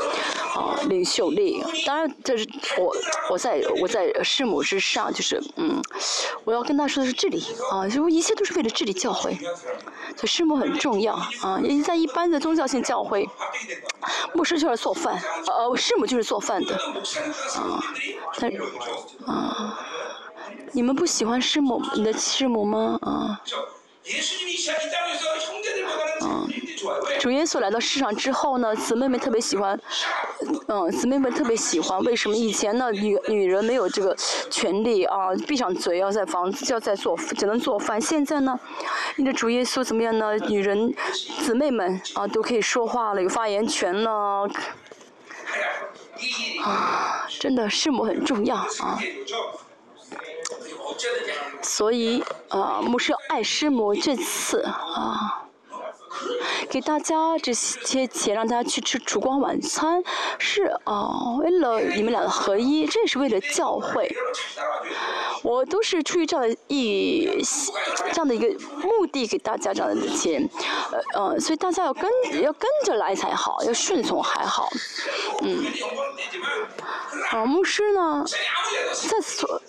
[0.55, 1.63] 啊，领袖力。
[1.85, 2.95] 当然这是我
[3.31, 5.83] 我在我在师母之上，就是嗯，
[6.45, 9.35] 我要跟他说的是治理啊，就一切都是为了治理教会，
[10.17, 11.61] 所以师母很重要啊。
[11.63, 13.29] 因为在一般的宗教性教会，
[14.33, 16.75] 牧师就是做饭，呃，师母就是做饭的，
[17.57, 17.83] 啊，
[18.39, 18.51] 但
[19.27, 19.79] 啊。
[20.73, 22.99] 你们不喜欢师母你的师母吗？
[23.03, 23.41] 啊，
[26.23, 26.49] 嗯，
[27.19, 29.79] 主耶稣来到世上之后呢，姊妹们特别喜欢，
[30.69, 32.03] 嗯，姊妹们特别喜欢。
[32.05, 34.15] 为什么以前呢，女女人没有这个
[34.51, 38.01] 权利啊，闭上嘴要在房子要在做只能做饭。
[38.01, 38.59] 现在呢，
[39.17, 40.37] 你的主耶稣怎么样呢？
[40.49, 40.95] 女人
[41.45, 44.49] 姊妹们啊都可以说话了，有发言权了。
[46.63, 48.99] 啊，真的师母很重要啊。
[51.63, 55.45] 所以，啊，牧师爱师母这次啊，
[56.69, 60.03] 给大家这些钱让大家去吃烛光晚餐，
[60.39, 64.15] 是啊，为了你们俩的合一，这也是为了教会。
[65.43, 67.29] 我都是出于这样的意，
[68.13, 68.49] 这样的一个
[68.83, 70.49] 目的给大家这样的钱，
[71.15, 72.11] 呃呃，所以大家要跟
[72.43, 74.69] 要跟着来才好，要顺从还好，
[75.43, 75.65] 嗯。
[77.31, 78.25] 啊，牧师呢，
[79.11, 79.61] 在所，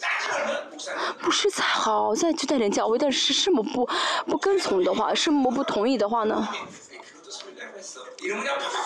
[1.21, 3.87] 牧师才好，在就带点教会，但是师母不
[4.25, 6.47] 不跟从的话，师母不同意的话呢？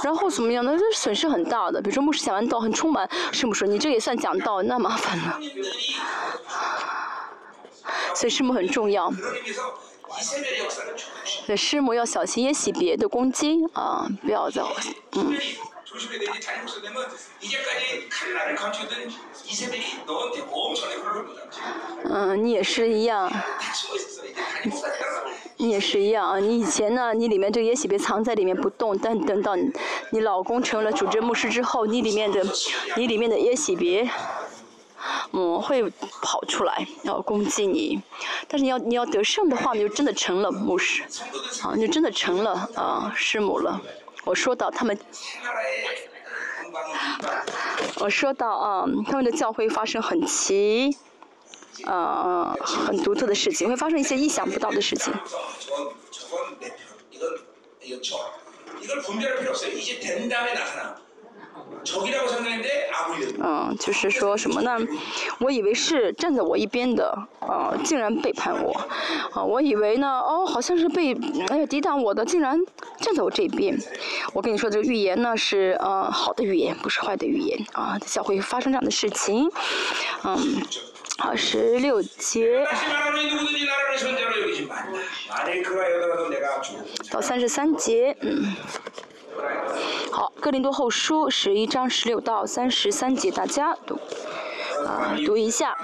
[0.04, 0.78] 然后怎么样呢？
[0.78, 1.82] 这损失很大的。
[1.82, 5.40] 比如说牧师讲完道很充满，师母说你这也算讲道，那麻烦了。
[8.16, 9.12] 所以师母很重要。
[11.26, 14.62] 所以师母要小心，也洗别的攻击啊，不要再
[15.14, 15.38] 嗯。
[22.06, 23.32] 嗯，你也是一样。
[25.58, 26.40] 你也是一样啊！
[26.40, 29.56] 你以前呢，你里面这个也许别藏在里面不动，但等到
[30.10, 32.44] 你老公成了主治牧师之后，你里面的
[32.98, 34.10] 你里面的也许别，
[35.32, 35.90] 嗯，会
[36.22, 38.02] 跑出来要攻击你。
[38.48, 41.04] 但是你要你要得胜的话，你就真的成了牧师，
[41.62, 43.80] 啊，你就真的成了啊师母了。
[44.26, 44.98] 我说到他们，
[48.00, 50.98] 我说到啊，他们的教会发生很奇。
[51.86, 55.12] 呃，很独特的事情，会发生一些意想不到的事情。
[63.42, 64.78] 嗯，就是说什么呢？
[65.40, 68.72] 我以为是站在我一边的，呃，竟然背叛我。
[69.34, 71.14] 啊，我以为呢，哦，好像是被
[71.50, 72.58] 哎呀抵挡我的，竟然
[73.00, 73.78] 站在我这边。
[74.34, 77.98] 我跟你说，这个预言呢是呃好的预言，不是坏的预言啊。
[78.06, 79.50] 教会发生这样的事情，
[80.24, 80.62] 嗯。
[81.20, 82.66] 好，十六节
[87.12, 88.52] 到三十三节，嗯，
[90.12, 94.00] 好，哥林多后书十一章十六到三十三节，大家读
[94.86, 95.76] 啊，读一下。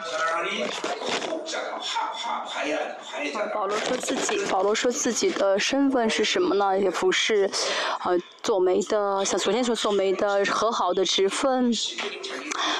[3.54, 6.80] 保罗说自己，保罗说自己的身份是什么呢？
[6.80, 7.50] 也不是，
[8.06, 11.74] 呃，做媒的，像昨天说做媒的和好的职分，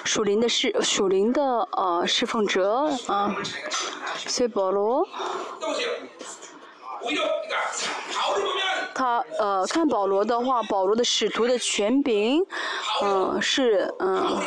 [0.04, 3.36] 属灵的侍，属灵的呃侍奉者啊，
[4.28, 5.08] 所以保罗。
[8.94, 12.44] 他呃，看保罗的话，保罗的使徒的权柄，
[13.02, 14.38] 嗯，是嗯，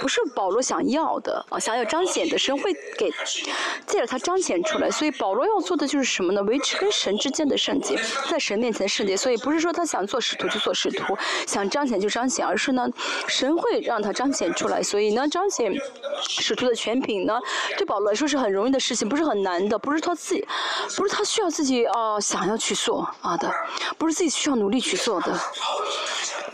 [0.00, 3.12] 不是保罗想要的啊，想要彰显的神会给
[3.86, 6.42] 借着他彰显出来，所以保罗要做的就是什么呢？
[6.44, 7.98] 维持跟神之间的圣洁，
[8.30, 9.16] 在神面前圣洁。
[9.16, 12.86] 所以不是说他想做使徒就做使徒，想彰显就彰显，而是呢，
[13.26, 14.82] 神会让他彰显出来。
[14.82, 15.72] 所以呢，彰显
[16.28, 17.40] 使徒的权柄呢，
[17.76, 20.46] 对保罗来说是很容易的事情，不是很难的，不是他自己，
[20.96, 23.50] 不是他需要自己自己哦想要去做啊的。
[23.96, 25.40] 不是自己需要努力去做的，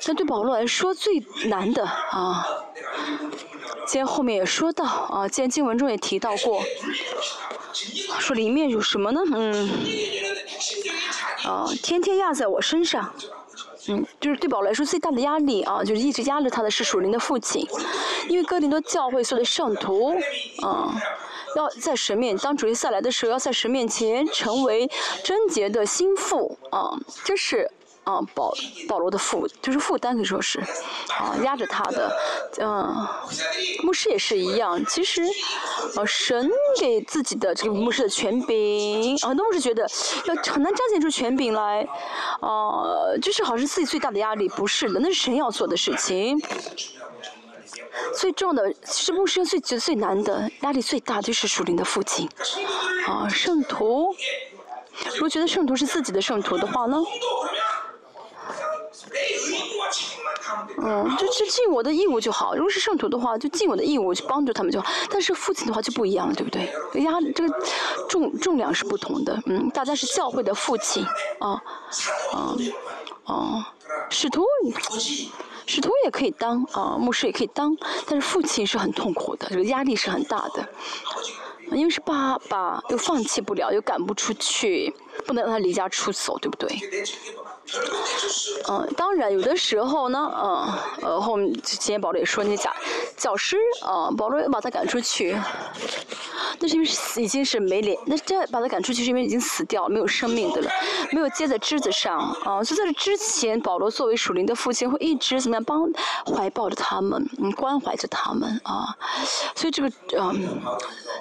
[0.07, 2.47] 但对保罗来说最难的啊。
[3.87, 6.63] 今天后面也说到啊，今天经文中也提到过，
[8.21, 9.21] 说里面有什么呢？
[9.35, 9.69] 嗯，
[11.45, 13.13] 啊，天天压在我身上，
[13.89, 17.67] 嗯，就是对保罗来说最大的压力啊，就是一直压着他的是属灵的父亲，
[18.29, 20.15] 因为哥林多教会所有的圣徒
[20.63, 20.95] 啊。
[21.57, 24.89] 要在神面当主耶稣来的时候，要在神面前成为
[25.25, 27.71] 贞洁的心腹啊，这是
[28.05, 28.55] 啊保
[28.89, 30.61] 保罗的负，就是负担可以说是
[31.19, 32.13] 啊压着他的，
[32.59, 33.07] 嗯，
[33.83, 34.85] 牧师也是一样。
[34.87, 35.23] 其实
[35.97, 39.87] 啊神给自己的这个牧师的权柄，很多牧师觉得
[40.25, 41.87] 要很难彰显出权柄来，
[42.41, 42.85] 啊
[43.21, 46.41] 就是好像自己最大的压力，不是的，那是神要做的事情。
[48.17, 52.29] 最重的，其实牧师最最最难的压力最大就是属灵的父亲，
[53.07, 54.15] 啊，圣徒，
[55.15, 57.03] 如果觉得圣徒是自己的圣徒的话呢，
[60.83, 62.55] 嗯，就就尽我的义务就好。
[62.55, 64.91] 如果是圣徒的话，就尽我的义务去帮助他们就好。
[65.09, 66.73] 但是父亲的话就不一样了，对不对？
[67.03, 67.55] 压这个
[68.09, 71.05] 重重量是不同的，嗯，大家是教会的父亲，
[71.39, 71.63] 啊，
[72.33, 72.57] 啊，
[73.25, 73.75] 啊，
[74.11, 74.45] 使徒。
[75.73, 77.77] 使徒也可以当啊，牧师也可以当，
[78.09, 80.69] 但是父亲是很痛苦的，这个压力是很大的，
[81.71, 84.93] 因为是爸爸又放弃不了，又赶不出去，
[85.29, 86.77] 不能让他离家出走，对不对？
[88.69, 92.75] 嗯，当然有的时候呢，嗯，呃，后面今天保罗也说那假
[93.17, 95.37] 教师啊，保罗要把他赶出去。
[96.63, 96.89] 那是因为
[97.23, 100.71] 已经是没脸，那这把他赶出去是因为已经死掉了，没有生命的了，
[101.11, 102.63] 没有接在枝子上啊。
[102.63, 105.91] 所以在这之前，保罗作为属灵的父亲，会一直怎么样帮
[106.27, 108.95] 怀抱着他们，嗯，关怀着他们啊。
[109.55, 110.61] 所以这个嗯，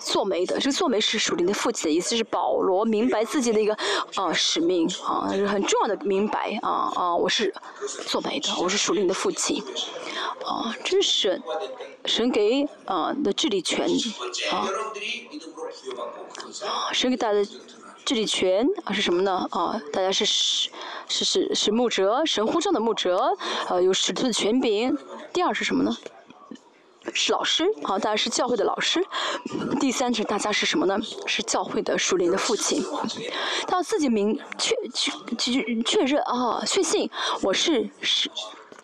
[0.02, 3.74] 做媒的，这个做媒是属灵的父亲的意思，是保罗明白自己的一个
[4.16, 7.54] 啊使命啊，很重要的明白白啊啊，我是
[8.08, 9.62] 做媒的，我是属灵的父亲，
[10.46, 11.44] 啊，这是神
[12.06, 13.86] 神给啊的治理权
[14.50, 14.70] 啊，
[16.94, 17.46] 神给大家的
[18.06, 19.46] 治理权啊是什么呢？
[19.52, 20.70] 啊，大家是是
[21.10, 23.36] 是是是牧者，神呼召的牧者，
[23.68, 24.98] 啊，有使徒的权柄。
[25.34, 25.98] 第二是什么呢？
[27.14, 29.04] 是老师，好，大家是教会的老师。
[29.80, 30.98] 第三是大家是什么呢？
[31.26, 32.84] 是教会的属灵的父亲。
[33.68, 37.10] 他要自己明确确确确认啊，确信
[37.42, 38.30] 我是是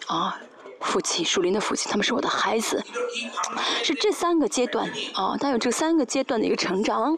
[0.07, 0.39] 啊，
[0.81, 2.83] 父亲属灵的父亲，他们是我的孩子。
[3.83, 7.17] 是这三个阶段啊，他有这三个阶段的一个成长。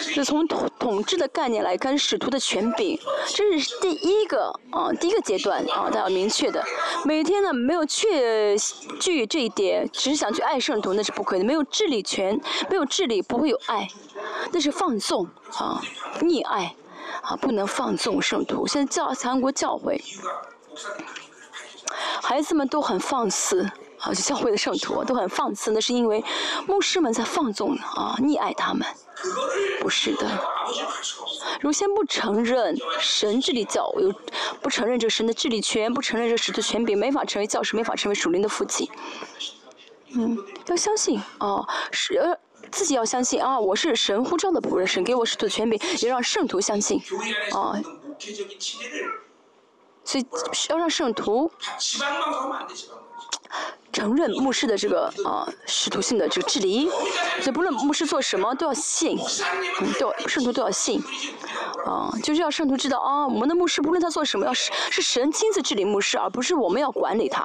[0.00, 2.98] 是从统统治的概念来看，使徒的权柄，
[3.28, 6.64] 这是第一个啊，第一个阶段啊，大家要明确的。
[7.04, 8.56] 每天呢，没有确
[9.00, 11.44] 据这一点，只是想去爱圣徒，那是不可以的。
[11.44, 12.40] 没有治理权，
[12.70, 13.88] 没有治理，不会有爱，
[14.52, 15.26] 那是放纵
[15.58, 15.82] 啊，
[16.20, 16.74] 溺爱
[17.22, 18.66] 啊，不能放纵圣徒。
[18.66, 20.02] 现在教韩国教会，
[22.22, 23.70] 孩子们都很放肆。
[24.04, 26.22] 啊，就教会的圣徒都很放肆，那是因为
[26.66, 28.86] 牧师们在放纵啊，溺爱他们。
[29.80, 30.28] 不是的，
[31.60, 34.12] 如先不承认神治理教，有
[34.60, 38.86] 不承认这神的治理权，不承认这使徒权柄，没法成为教师，没法成为属灵的父亲。
[40.16, 40.36] 嗯，
[40.66, 42.36] 要相信啊，是呃
[42.70, 47.00] 自己要相信啊，我是神呼召的仆人，神给我使徒权柄，也让圣徒相信
[47.52, 47.80] 啊。
[50.04, 50.26] 所以
[50.68, 51.50] 要让圣徒。
[53.92, 56.88] 承认牧师的这个啊使徒性的这个治理，
[57.40, 59.16] 所以不论牧师做什么都要信，
[59.80, 61.00] 嗯，都圣徒都要信，
[61.86, 67.44] 啊，就是要圣徒知道啊，我们的牧师不论他做什么，要是是神亲自治理牧师，而不是我们要管理他，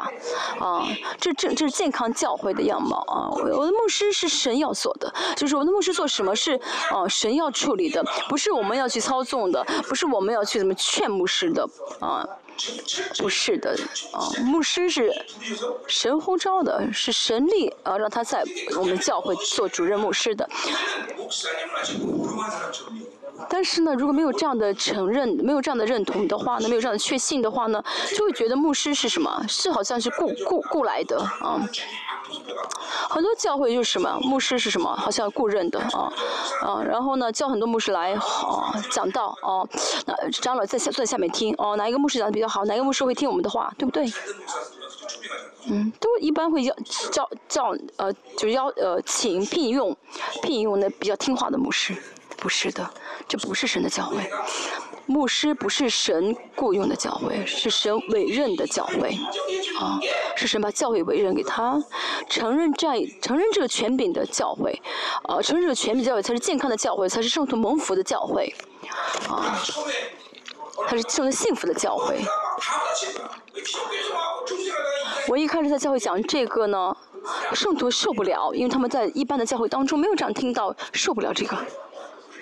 [0.59, 0.87] 啊，
[1.19, 2.97] 这这这是健康教会的样貌。
[3.07, 6.59] 啊，我的牧师是神要做的，就是我的牧师做什么是
[6.89, 11.69] 啊神要处理的，不是我们要去操纵的，不是我们要去怎么劝牧师的。
[11.99, 12.27] 啊。
[13.17, 13.77] 不是的，
[14.11, 15.11] 啊，牧师是
[15.87, 18.43] 神呼召的，是神力啊，让他在
[18.77, 20.49] 我们教会做主任牧师的。
[23.47, 27.83] 但是呢，如果没有这样的承认，没有这样的认同的话呢，没有这样的确信的话呢，
[28.15, 29.43] 就会觉得牧师是什么？
[29.47, 31.61] 是好像是雇雇雇来的啊。
[33.09, 36.11] 很多教会就是什么，牧师是什么，好像雇任的啊
[36.61, 39.65] 啊，然后呢，叫很多牧师来啊讲道啊，
[40.05, 44.05] 那长老在下坐在下面听哦，哪一个牧师讲的比较好，哪一个牧师会听我们的话，对不对？
[45.71, 46.75] 嗯，都一般会要
[47.11, 49.95] 叫叫呃，就要呃请聘用
[50.41, 51.95] 聘用那比较听话的牧师，
[52.39, 52.89] 不是的，
[53.27, 54.29] 这不是神的教会。
[55.05, 59.17] 牧师不是神雇佣的教会，是神委任的教会，
[59.79, 59.99] 啊，
[60.35, 61.81] 是神把教会委任给他，
[62.29, 62.87] 承认这
[63.19, 64.79] 承认这个权柄的教会，
[65.23, 68.53] 啊，承认这个权柄教会才是健康的教会，才是圣徒蒙福的教会，
[69.27, 69.59] 啊，
[70.87, 72.19] 他是圣徒幸福的教会。
[75.27, 76.95] 我一开始在教会讲这个呢，
[77.55, 81.57] 圣徒受不了，因为他们在一般的教会当中没有这样听到，受不了这个，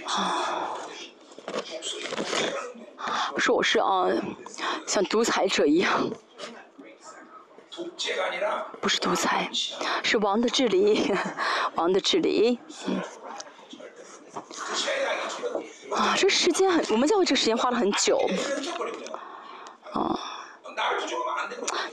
[0.07, 0.73] 啊。
[3.37, 4.07] 说我是啊，
[4.87, 6.09] 像独裁者一样，
[8.81, 9.49] 不是独裁，
[10.03, 11.13] 是王的治理，
[11.75, 12.59] 王的治理。
[12.87, 12.99] 嗯。
[15.91, 18.19] 啊，这时间很，我们教会这个时间花了很久。
[19.93, 20.19] 啊。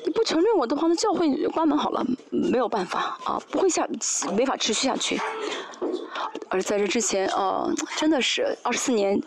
[0.05, 3.89] 你不承认我的话，那教会关门好了，没有办法啊，不会下，
[4.37, 5.21] 没法持续下去。
[6.49, 9.21] 而在这之前，呃，真的是二十四年，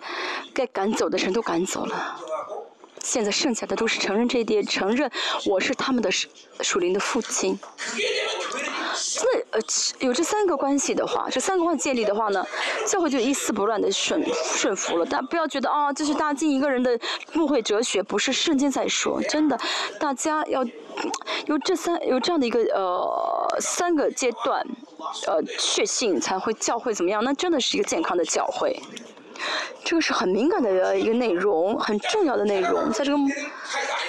[0.54, 2.16] 该赶走的人都赶走了。
[3.04, 5.10] 现在剩下的都是承认这一点，承认
[5.46, 6.28] 我是他们的属
[6.62, 7.58] 属灵的父亲。
[9.24, 9.60] 那呃，
[10.00, 12.46] 有这三个关系的话，这三个关系建立的话呢，
[12.86, 15.06] 教会就一丝不乱的顺顺服了。
[15.10, 17.00] 但不要觉得啊，这是大金一个人的
[17.36, 19.58] 误会哲学，不是圣经在说，真的，
[20.00, 20.64] 大家要
[21.46, 24.66] 有这三有这样的一个呃三个阶段，
[25.28, 27.24] 呃确信才会教会怎么样？
[27.24, 28.82] 那真的是一个健康的教会。
[29.84, 33.18] 这个是很敏感的一个内容，很重要的内容，在这个，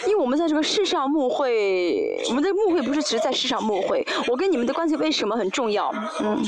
[0.07, 5.93] 因为我们在这个世上牧会，我们的牧会不是只是在世上牧会，我跟你们的关系为什么很重要？
[6.21, 6.45] 嗯。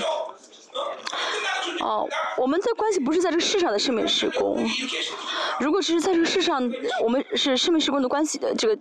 [1.81, 2.07] 哦，
[2.37, 4.59] 我们的关系不是在这个世上的生命施工。
[5.59, 6.71] 如果只是在这个世上，
[7.03, 8.77] 我们是生命施工的关系的这个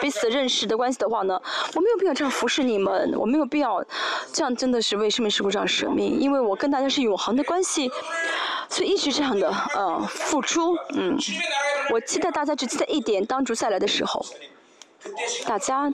[0.00, 1.40] 彼此认识的关系的话呢，
[1.74, 3.84] 我没有必要这样服侍你们，我没有必要
[4.32, 7.90] 这样真的是为生命施工这样舍命，因为我跟大家是永恒的关系，
[8.68, 11.16] 所以一直这样的呃付出，嗯，
[11.90, 14.24] 我期待大家只记得一点，当主再来的时候，
[15.46, 15.92] 大家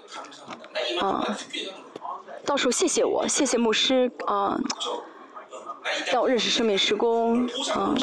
[1.00, 1.36] 啊，
[2.44, 4.58] 到时候谢谢我，谢谢牧师啊。
[6.12, 7.44] 让我认识生命时工，
[7.76, 7.96] 嗯，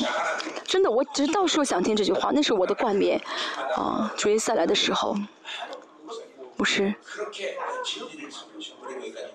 [0.66, 3.20] 真的，我只是到时候想听这句话，那是我的冠冕。
[3.76, 5.16] 啊，主耶稣来的时候，
[6.60, 6.94] 不是。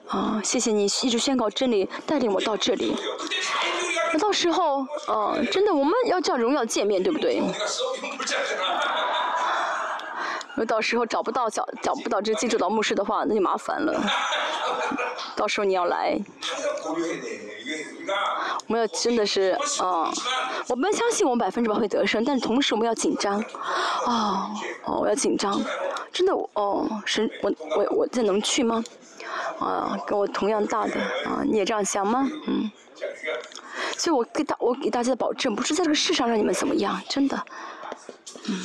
[0.08, 2.94] 啊，谢谢你一直宣告真理，带领我到这里。
[4.12, 7.40] 那到时候，呃，真的我们要叫荣耀见面，对不对？
[10.54, 14.00] 如果到时候找不到找找不到这金主导牧师的话，那就麻烦了。
[15.34, 16.16] 到时候你要来，
[18.68, 20.12] 我们要真的是啊，
[20.68, 23.40] 我们相信我们百分之百会得胜，但同时我们要紧张，
[24.06, 24.50] 啊，
[24.84, 25.60] 哦，我要紧张，
[26.12, 28.82] 真的，哦，神，我我我这能去吗？
[29.58, 32.28] 啊，跟我同样大的啊，你也这样想吗？
[32.46, 32.70] 嗯，
[33.96, 37.44] 所以我给大我给大家的保证，不是在这个世上让你们怎么样，真的。
[38.46, 38.64] 嗯。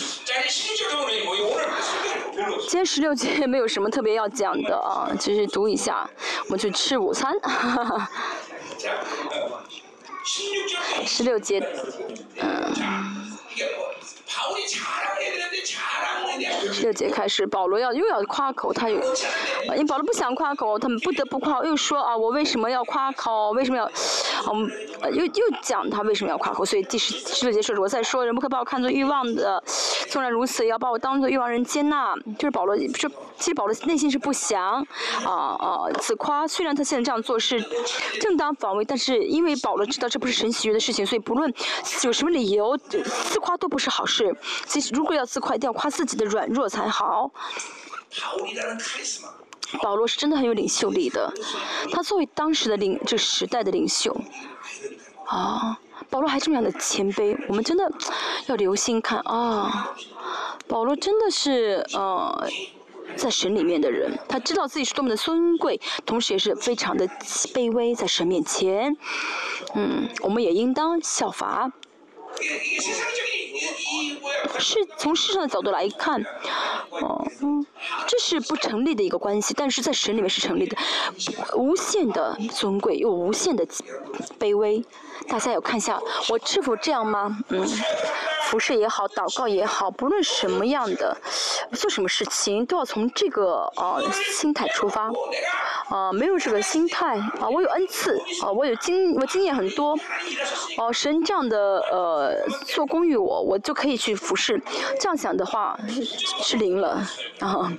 [2.67, 6.09] 今天十六节没有什么特别要讲的啊，只是读一下，
[6.45, 7.33] 我们去吃午餐。
[11.05, 11.59] 十六节，
[12.37, 12.73] 嗯。
[16.71, 18.95] 十六节开始，保罗要又要夸口，他有，
[19.65, 23.51] 因为保罗不想夸口，他们不得不夸，又说啊，我为什么要夸口？
[23.51, 23.91] 为什么要，
[24.51, 24.69] 嗯，
[25.13, 26.65] 又又讲他为什么要夸口？
[26.65, 29.63] 所以第十十六节说，我在说，人不可把我看作欲望的，
[30.09, 32.15] 纵然如此，也要把我当作欲望人接纳。
[32.37, 34.85] 就是保罗说，其实保罗内心是不祥，
[35.25, 36.47] 啊啊自夸。
[36.47, 37.61] 虽然他现在这样做是
[38.19, 41.53] 正当防卫，但是因为保罗知道这不是神喜悦的事情，所以不论
[42.03, 44.35] 有什么理由，自夸都不是好事。
[44.65, 47.31] 其实如果要自夸，一定要夸自己的软弱才好。
[49.81, 51.31] 保罗是真的很有领袖力的，
[51.91, 54.15] 他作为当时的领这时代的领袖，
[55.25, 57.91] 啊，保罗还这么样的谦卑，我们真的
[58.47, 59.93] 要留心看啊。
[60.67, 62.47] 保罗真的是呃，
[63.15, 67.07] 在神里面的人，他知道自己是多么的尊贵，同时也是非常的
[67.53, 68.95] 卑微，在神面前，
[69.75, 71.71] 嗯，我们也应当效法。
[74.59, 76.23] 是从世上的角度来看，
[76.89, 77.25] 哦，
[78.07, 80.77] 这是不成立的一个关系，但是在神里面是成立的，
[81.55, 83.65] 无限的尊贵又无限的
[84.39, 84.83] 卑微，
[85.27, 85.99] 大家有看一下
[86.29, 87.37] 我是否这样吗？
[87.49, 87.67] 嗯。
[88.49, 91.15] 服侍也好，祷告也好，不论什么样的，
[91.73, 95.11] 做什么事情都要从这个呃心态出发，
[95.89, 99.95] 啊，没有这个心态啊，我有恩赐啊，我有经我经验很多，
[100.79, 102.33] 哦，神这样的呃
[102.65, 104.59] 做公于我，我就可以去服侍，
[104.99, 105.79] 这样想的话
[106.41, 107.07] 是零了
[107.41, 107.71] 啊，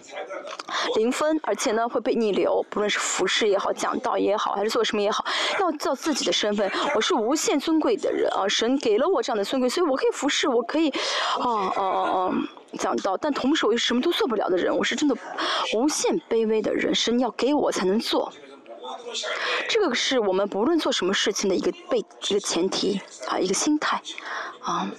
[0.94, 5.24] 零分，而且呢会被逆流，不论是服侍也好，讲道也好，还是做什么也好，
[5.58, 10.60] 要照自己的身份，我是无无限尊贵的人啊，神给了我这样的尊贵，所以我可以服侍我。
[10.64, 10.90] 可以，
[11.38, 12.34] 哦哦哦哦，
[12.76, 15.16] 讲到，但同时我又什么都做不了的人，我是真的
[15.76, 18.32] 无限卑微的人，神要给我才能做。
[19.68, 24.02] 这个是我们不论做什么事情的一个背一个前提啊，一个心态
[24.60, 24.90] 啊，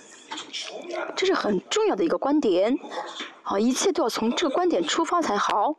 [1.18, 2.80] 这是很重要的一个观点
[3.44, 5.76] 啊，一切都要从这个观点出发才好。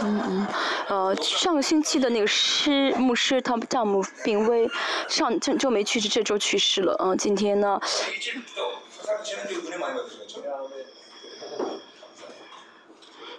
[0.00, 0.46] 嗯嗯，
[0.88, 4.68] 呃，上个星期的那个师牧师，他丈母病危，
[5.08, 6.94] 上就就没去世，这周去世了。
[6.98, 7.80] 嗯，今天呢，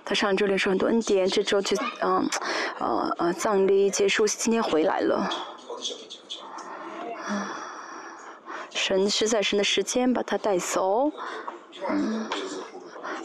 [0.04, 2.30] 他上周领受很多恩典，这周去嗯
[2.80, 5.30] 呃呃葬礼结束，今天回来了。
[8.76, 11.12] 神是在神的时间把他带走，
[11.90, 12.30] 嗯。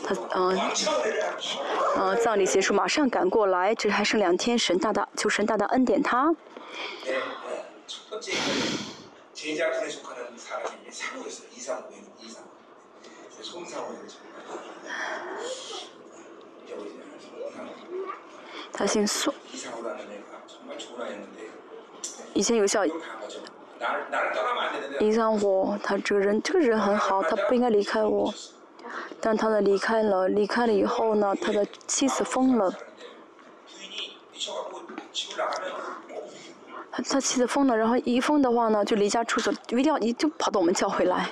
[0.05, 0.59] 他嗯
[1.97, 6.35] 嗯，葬礼结束马上赶过来，这还剩两天，神大大求神大大恩典他。
[18.73, 19.35] 他姓宋，
[22.33, 22.85] 以前有效。
[25.01, 28.33] 影响我，他这个人，这个人很好，他不应该离开我。
[29.21, 32.73] 但他的离开了，离开了以后呢，他的妻子疯了。
[36.93, 41.31] 他他妻子疯了，然后一疯的话呢，就离家出走，一定要一就跑到我们教会来。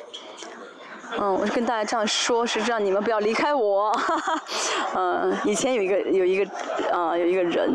[1.19, 3.99] 嗯，我就跟大家这样说，是这样，你们不要离开我。
[4.95, 6.51] 嗯，以前有一个有一个
[6.93, 7.75] 啊有一个人，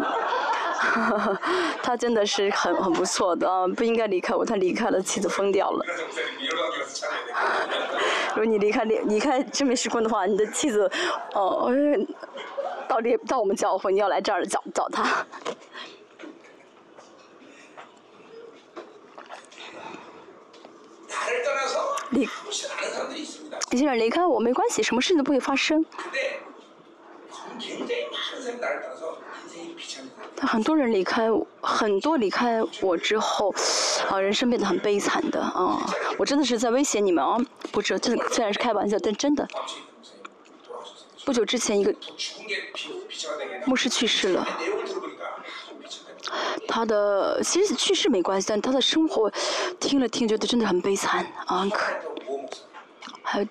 [1.82, 5.86] 他真的是很很不错的啊，不应该离开我，他离开了，妻子疯掉了。
[8.30, 10.90] 如果你离开离离开真美时空的话，你的妻子，
[11.34, 11.72] 哦，
[12.88, 15.26] 到底到我们教会，你要来这儿找找他。
[22.12, 22.30] 离，
[23.72, 25.84] 一些人离开我没关系，什么事情都不会发生。
[30.42, 31.30] 很多人离开，
[31.62, 33.54] 很多离开我之后，
[34.10, 35.80] 啊，人生变得很悲惨的啊！
[36.18, 37.38] 我真的是在威胁你们啊！
[37.72, 39.48] 不这这虽然是开玩笑，但真的。
[41.26, 41.96] 不久之前，一个
[43.66, 44.46] 牧师去世了。
[46.68, 49.32] 他的其实去世没关系，但他的生活
[49.80, 51.68] 听了听，觉得真的很悲惨啊！
[51.72, 51.94] 可
[53.22, 53.48] 还有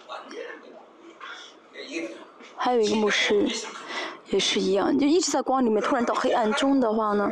[2.57, 3.49] 还有一个牧师。
[4.33, 7.31] 也是一样，就一直在光里面，突然到黑暗中的话呢，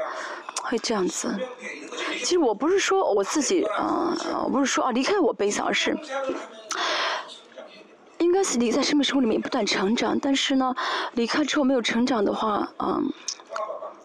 [0.63, 1.35] 会这样子。
[2.19, 5.97] 其实我不是说我自己，啊，我不是说啊离开我悲惨，而是
[8.19, 10.75] 应该是你在生命生活里面不断成长，但是呢，
[11.15, 13.11] 离开之后没有成长的话，嗯，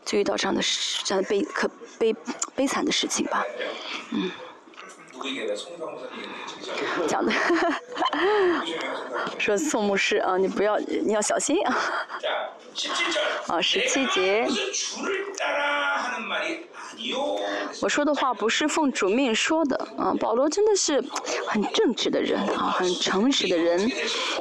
[0.06, 1.70] 就遇到这样的事，这样的悲可
[2.00, 2.16] 悲
[2.56, 3.44] 悲惨的事情吧，
[4.12, 4.32] 嗯。
[7.08, 7.32] 讲的，
[9.38, 11.76] 说宋牧师啊，你不要，你要小心啊。
[13.48, 14.48] 啊，十七节。
[17.82, 21.04] 我说的话不是奉主命说的啊，保罗真的是
[21.48, 23.92] 很正直的人啊，很诚实的人。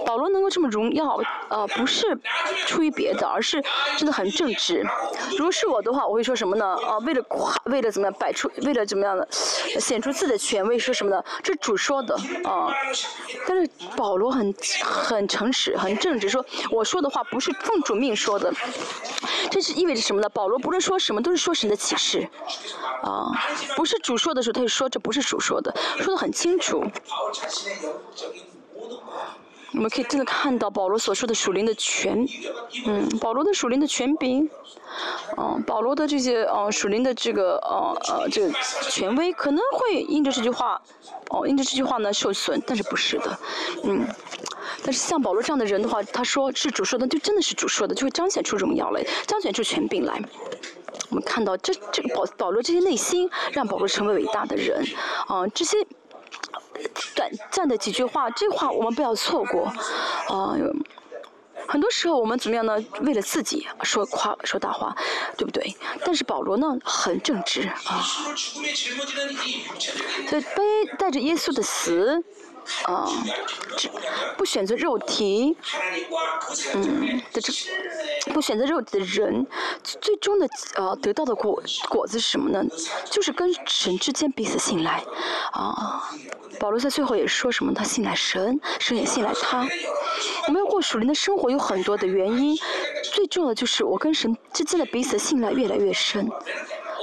[0.07, 2.19] 保罗能够这么荣耀，呃，不是
[2.67, 3.63] 出于别的，而是
[3.97, 4.87] 真的很正直。
[5.37, 6.65] 如果是我的话，我会说什么呢？
[6.65, 9.27] 啊，为了夸，为了怎么样摆出，为了怎么样的
[9.81, 11.23] 显出自己的权威，说什么呢？
[11.43, 12.69] 这主说的啊。
[13.47, 18.53] 但是保罗很很诚实，很正直，说我说的话不是奉主命说的。
[19.51, 20.29] 这是意味着什么呢？
[20.29, 22.29] 保罗不论说什么，都是说神的启示。
[23.03, 23.31] 啊，
[23.77, 26.83] 不是主说的时候，他就说这不是主说的，说的很清楚。
[29.73, 32.25] 我们可以真的看到保罗所说的属灵的权，
[32.87, 34.49] 嗯，保罗的属灵的权柄，
[35.37, 38.53] 嗯，保罗的这些呃属灵的这个呃呃这个
[38.89, 40.81] 权威可能会因着这句话，
[41.31, 43.39] 哦，因着这句话呢受损，但是不是的，
[43.83, 44.07] 嗯，
[44.85, 50.23] 但是像保罗这样的人的话，他说是主说的，就真的是主说的，就会彰显出荣耀来，彰显出权柄来。
[51.15, 54.85] 我们看到这这个保保罗这些内心，让保罗成为伟大的人，
[55.29, 55.79] 啊，这些
[57.15, 59.67] 短暂的几句话，这话我们不要错过，
[60.27, 60.57] 啊，
[61.69, 62.85] 很多时候我们怎么样呢？
[63.03, 64.97] 为了自己说夸说大话，
[65.37, 65.77] 对不对？
[66.05, 68.03] 但是保罗呢，很正直啊，
[70.29, 72.25] 所以背带着耶稣的死。
[72.85, 73.09] 啊，
[73.77, 73.91] 这
[74.37, 75.57] 不选择肉体，
[76.75, 77.53] 嗯的这
[78.33, 79.47] 不选择肉体的人，
[79.83, 82.65] 最终的呃得到的果果子是什么呢？
[83.11, 85.03] 就是跟神之间彼此信赖，
[85.53, 86.11] 啊，
[86.59, 87.73] 保罗在最后也说什么？
[87.75, 89.67] 他信赖神，神也信赖他。
[90.47, 92.57] 我们要过属灵的生活有很多的原因，
[93.13, 96.31] 最重要的就是我跟神之间的彼此信赖越来越深。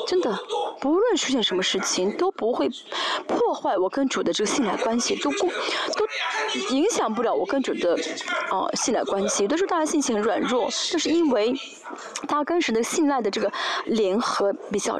[0.08, 0.40] 真的，
[0.80, 2.70] 不论出现什么事情，都不会
[3.28, 6.08] 破坏我跟主的这个信赖关系，都不都
[6.70, 7.98] 影响不了我跟主的
[8.50, 9.44] 哦信赖关系。
[9.44, 11.54] 有的时候大家信心很软弱，就是因为
[12.28, 13.52] 大家跟神的信赖的这个
[13.86, 15.00] 联合比较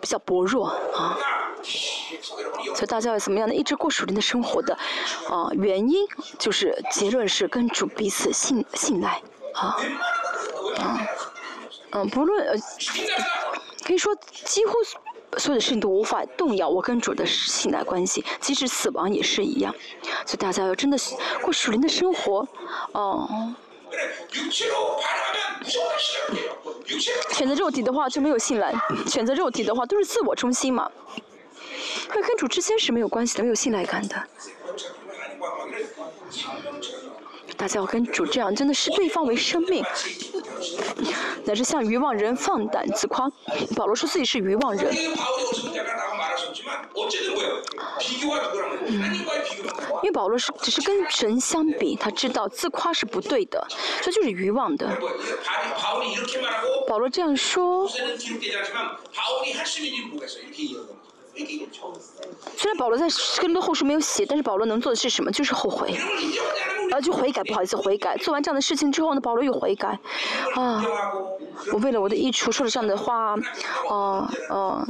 [0.00, 1.18] 比较薄弱啊。
[1.62, 3.54] 所以大家要怎么样呢？
[3.54, 4.74] 一直过属灵的生活的
[5.28, 6.06] 啊原因，
[6.38, 9.22] 就是结论是跟主彼此信信赖
[9.54, 9.76] 啊
[10.78, 11.00] 啊
[11.92, 12.56] 嗯，不论呃。
[13.92, 14.16] 可以说，
[14.46, 14.72] 几乎
[15.36, 19.74] 所有的事情都无法动摇我跟主的信赖关系，即使死亡也是一样。
[20.24, 20.96] 所以大家要真的
[21.42, 22.48] 过属灵的生活，
[22.92, 23.54] 哦。
[27.32, 28.72] 选择肉体的话就没有信赖，
[29.06, 30.90] 选择肉体的话都是自我中心嘛。
[32.08, 34.26] 那跟主之间是没有关系的，没有信赖感的。
[37.62, 39.84] 大家要跟主这样，真的视对方为生命。
[41.44, 43.30] 乃是向愚妄人放胆自夸，
[43.76, 44.92] 保罗说自己是愚妄人。
[48.86, 49.14] 嗯，
[50.02, 53.64] 因为保罗是只是跟神相比，他知道自夸是不对的，
[54.00, 54.98] 这就是愚妄的。
[56.88, 57.88] 保罗这样说。
[62.56, 63.06] 虽然保罗在
[63.40, 65.30] 更多后书没有写，但是保罗能做的是什么？
[65.30, 65.94] 就是后悔，
[66.90, 68.16] 然啊，就悔改，不好意思，悔改。
[68.18, 69.98] 做完这样的事情之后呢，保罗又悔改，
[70.54, 70.84] 啊，
[71.72, 73.34] 我为了我的益处说了这样的话，
[73.88, 74.86] 啊，啊，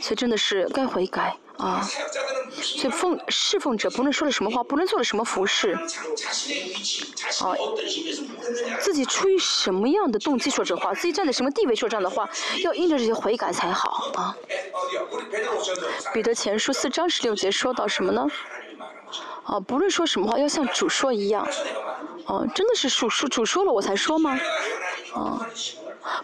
[0.00, 1.36] 所以真的是该悔改。
[1.56, 1.88] 啊，
[2.60, 5.72] 所以奉侍奉者不论说了什么话，不论做了什么服饰，
[7.40, 7.54] 啊，
[8.80, 12.28] 自己出于什么样的动机说这话，自己站在什么地位说这样的话，
[12.64, 14.36] 要因着这些悔改才好啊。
[16.12, 18.26] 彼得前书四章十六节说到什么呢？
[19.44, 21.46] 啊，不论说什么话，要像主说一样。
[22.26, 24.38] 啊，真的是主说主说了我才说吗？
[25.14, 25.46] 啊。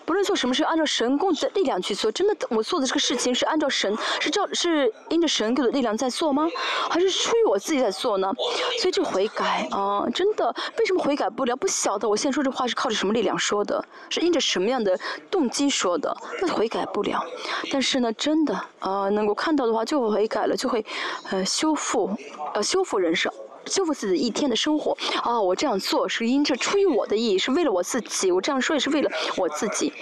[0.04, 2.10] 不论做什么事，按照神供的力量去做。
[2.12, 6.48] 真的，我做的这个事情是按照神，是照是因着神给的力量在做吗？
[6.90, 8.32] 还是出于我自己在做呢？
[8.80, 11.56] 所以这悔改啊，真的，为什么悔改不了？
[11.56, 12.08] 不晓得。
[12.08, 13.84] 我现在说这话是靠着什么力量说的？
[14.08, 14.98] 是因着什么样的
[15.30, 16.16] 动机说的？
[16.40, 17.24] 那悔改不了。
[17.70, 20.84] 但是呢，真的啊，能够看到的话，就悔改了，就会
[21.30, 22.10] 呃修复，
[22.54, 23.32] 呃修复人生。
[23.66, 25.40] 修复自己一天的生活啊！
[25.40, 28.32] 我这样做是因这出于我的意义，是为了我自己。
[28.32, 29.92] 我这样说也是为了我自己。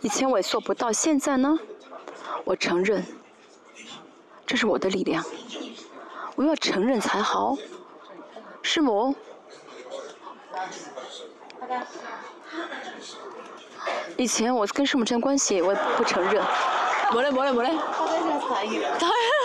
[0.00, 1.58] 以前我也做不到，现在呢，
[2.44, 3.04] 我承认，
[4.46, 5.24] 这是我的力量。
[6.34, 7.56] 我要承认才好。
[8.62, 9.14] 师母。
[14.16, 16.42] 以前我跟师母之间关系，我也不承认。
[17.12, 17.78] 没嘞没嘞没嘞。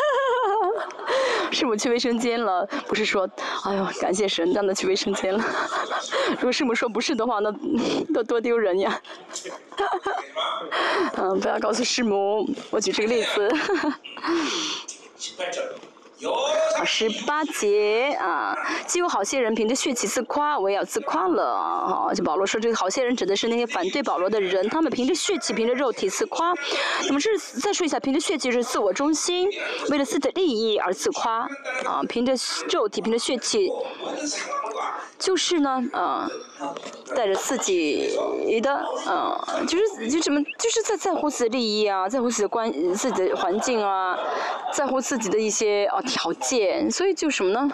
[1.52, 3.30] 师母去卫生间了，不是说，
[3.66, 5.44] 哎呦，感谢神让他去卫生间了。
[6.36, 7.54] 如果师母说不是的话，那
[8.10, 8.98] 那多丢人呀。
[11.18, 13.52] 嗯，不要告诉师母，我举这个例子。
[16.86, 18.56] 十八节啊，
[18.88, 22.14] 既有好些人凭着血气自夸，我也要自夸了啊！
[22.14, 26.54] 就保罗说，这个好些人指的是那些反对保罗的人，他们凭着血气、凭着肉体自夸。
[27.08, 29.50] 那么这再说一下，凭着血气是自我中心，
[29.90, 31.48] 为了自己的利益而自夸
[31.86, 32.02] 啊！
[32.10, 32.34] 凭着
[32.70, 33.70] 肉体、凭着血气。
[35.20, 36.30] 就是呢，嗯，
[37.16, 38.16] 带着自己
[38.62, 44.18] 的，嗯，就是就什么，就是在在乎自己的利益啊，在乎自己的关自己的环境啊，
[44.74, 47.72] 在乎自己的一些啊条件，所以就什么呢？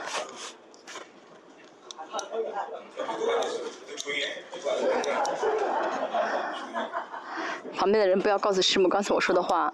[7.76, 9.74] 旁边的人不要告诉师母刚才我说的话。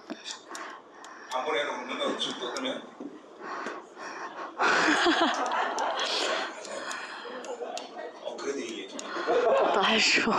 [4.57, 5.43] 哈哈哈。
[9.73, 10.33] 他还说，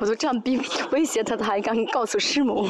[0.00, 0.60] 我都这样逼
[0.90, 2.68] 威胁他，他还敢告诉师母。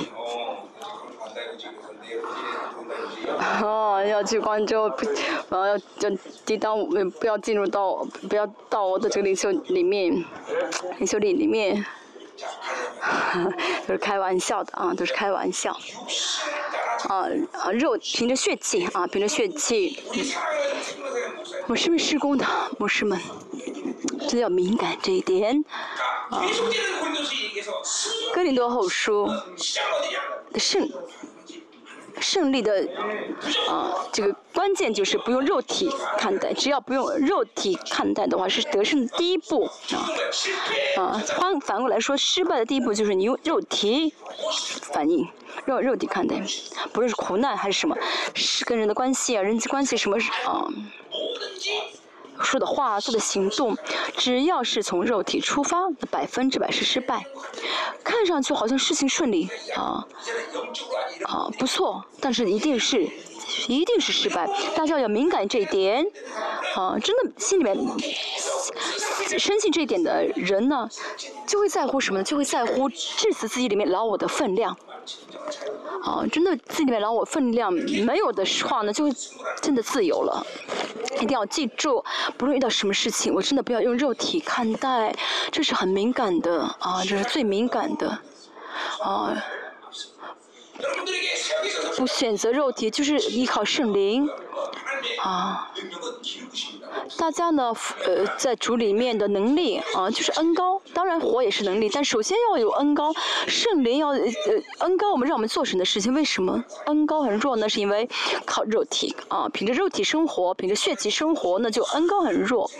[3.62, 4.88] 哦，要去广州，
[5.48, 6.78] 然后要要抵挡，
[7.18, 10.24] 不要进入到，不要到我的这个领袖里面，
[10.98, 11.84] 领袖里里面，
[13.86, 15.76] 都是开玩笑的啊，都是开玩笑。
[17.08, 20.02] 啊啊，肉凭着血气啊，凭着血气。
[21.66, 22.46] 我是为施工的，
[22.78, 23.18] 牧师们。
[24.26, 25.64] 真的要敏感这一点。
[26.30, 26.42] 啊，
[28.32, 29.28] 哥林多后书
[30.56, 30.90] 胜
[32.20, 32.88] 胜利的
[33.68, 40.08] 啊，这个关键就是不用肉体看待，只要不用肉体看待的话，是得胜的第一步啊。
[40.96, 44.14] 啊，反反过来说，失败的第一步就是你用肉体
[44.92, 45.28] 反应，
[45.66, 46.40] 肉肉体看待，
[46.92, 47.96] 不论是苦难还是什么，
[48.32, 50.16] 是跟人的关系啊，人际关系什么
[50.46, 50.68] 啊。
[52.44, 53.76] 说的话、做的行动，
[54.16, 57.24] 只要是从肉体出发，百分之百是失败。
[58.04, 60.06] 看上去好像事情顺利啊，
[61.24, 63.08] 啊不错，但是一定是，
[63.66, 64.46] 一定是失败。
[64.76, 66.04] 大家要敏感这一点，
[66.76, 67.74] 啊，真的心里面
[69.38, 70.88] 深信这一点的人呢，
[71.46, 72.24] 就会在乎什么呢？
[72.24, 74.76] 就会在乎致死自己里面老我的分量。
[76.02, 79.04] 啊，真的自己里面老我分量没有的话呢，就
[79.60, 80.46] 真的自由了。
[81.20, 82.04] 一定要记住，
[82.36, 85.14] 不论遇到什么事情，我真的不要用肉体看待，
[85.52, 88.18] 这是很敏感的啊，这是最敏感的
[89.02, 89.34] 啊。
[91.96, 94.28] 不选择肉体，就是依靠圣灵
[95.22, 95.70] 啊。
[97.18, 97.74] 大家呢，
[98.06, 103.12] 呃，在主里面的能力啊，就是恩高，当然火也是能力，但首先要有恩高，
[103.46, 104.20] 圣灵要呃
[104.78, 107.68] 恩高，我们让我们做神的事情，为什么恩高很弱呢？
[107.68, 108.08] 是因为
[108.46, 112.70] 靠肉体啊，凭着肉体生活，凭着血气生活，那就恩高很弱。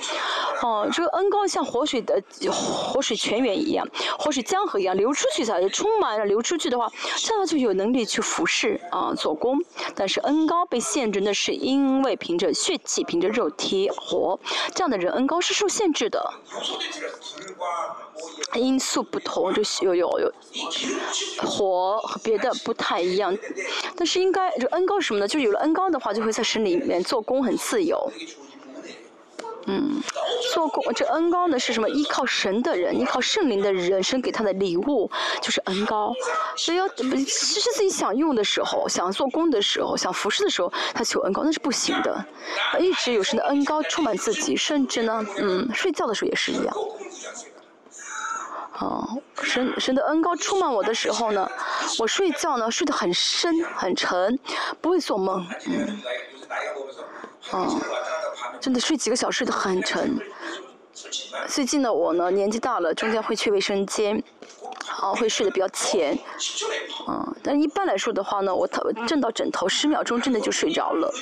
[0.62, 3.86] 哦，这个恩高像活水的活水泉源一样，
[4.18, 9.58] 活水江河一样流出去才充满了，流出去的话，这样就有能力去服侍啊，做工。
[9.94, 13.90] 但是恩高被限制那是因为凭着血气，凭着肉体。
[13.90, 14.38] 活
[14.74, 16.34] 这样的人恩高是受限制的，
[18.54, 20.32] 因素不同，就是有有有
[21.38, 23.36] 活和别的不太一样，
[23.96, 25.28] 但是应该就恩高是什么呢？
[25.28, 28.10] 就是有了恩高的话，就会在神里面做工很自由。
[29.66, 30.02] 嗯，
[30.52, 31.88] 做工这恩高呢是什么？
[31.88, 35.10] 依靠神的人，依靠圣灵的人，神给他的礼物
[35.40, 36.12] 就是恩高。
[36.56, 37.04] 所以要其
[37.60, 42.24] 实自己想用的时候，想做工的时候，想服侍的时候，他求恩高那是不行的。
[42.78, 46.76] 一直有神的恩高充满自己，甚至呢，嗯，睡觉的时候也是一样。
[48.80, 51.48] 哦，神神的恩高充满我的时候呢，
[52.00, 54.38] 我睡觉呢睡得很深很沉，
[54.80, 55.46] 不会做梦。
[55.66, 56.02] 嗯，
[57.50, 57.80] 哦。
[58.60, 60.18] 真的睡几个小时都很沉，
[61.46, 64.22] 最近的我呢，年纪大了，中间会去卫生间，
[64.88, 66.18] 啊，会睡得比较浅，
[67.06, 71.12] 嗯，但一般来说的话呢，我头震到枕头十秒钟，真的就睡着了。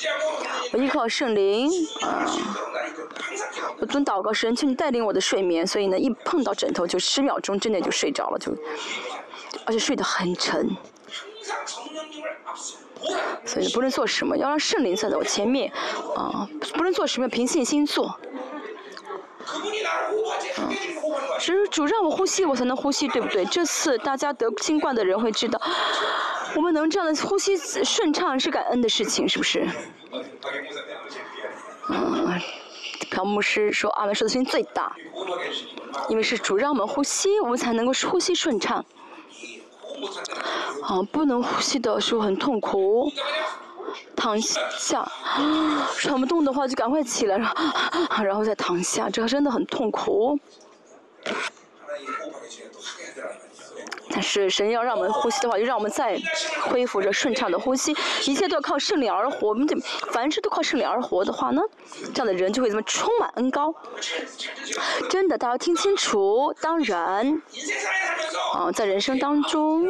[0.73, 1.68] 我依靠圣灵，
[2.03, 2.31] 啊，
[3.81, 8.57] 我蹲祷告，神求你带领我的睡眠，所以呢，一碰到枕头就十秒钟，真的就睡着了，就，
[9.66, 10.77] 而且睡得很沉。
[13.44, 15.72] 所以不论做什么，要让圣灵站在我前面，
[16.16, 18.18] 啊，不论做什么，凭信心做。
[20.59, 20.70] 嗯，
[21.40, 23.44] 只是主让我呼吸，我才能呼吸，对不对？
[23.46, 25.61] 这次大家得新冠的人会知道，
[26.55, 29.66] 我们能这样的呼吸顺畅是感恩的事情，是不是？
[31.88, 32.40] 嗯，
[33.11, 34.94] 朴牧师说阿门说的声音最大，
[36.09, 38.84] 因为是主让我们呼吸，我们才能够呼吸顺畅。
[40.83, 43.11] 啊，不能呼吸的时候很痛苦，
[44.16, 45.11] 躺下，
[45.97, 47.37] 喘不动的话就赶快起来，
[48.23, 50.39] 然后再躺下，这个真的很痛苦。
[54.14, 56.20] 但是神要让我们呼吸的话，就让我们再
[56.64, 57.97] 恢复着顺畅的呼吸，
[58.27, 59.49] 一切都要靠圣灵而活。
[59.49, 59.75] 我们得
[60.11, 61.62] 凡事都靠圣灵而活的话呢，
[62.12, 63.75] 这样的人就会怎么充满恩高。
[65.09, 66.55] 真的，大家听清楚。
[66.61, 67.41] 当然，
[68.53, 69.89] 啊，在人生当中。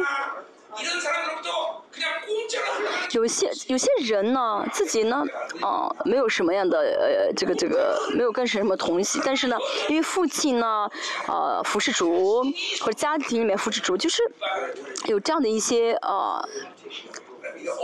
[3.11, 5.23] 有些有些人呢，自己呢，
[5.61, 9.57] 啊，没有什么样的呃，这个这个，没有跟什么同系，但是呢，
[9.87, 10.89] 因为父亲呢，
[11.27, 12.43] 呃，服侍主，
[12.81, 14.23] 或者家庭里面服侍主，就是
[15.05, 16.47] 有这样的一些呃，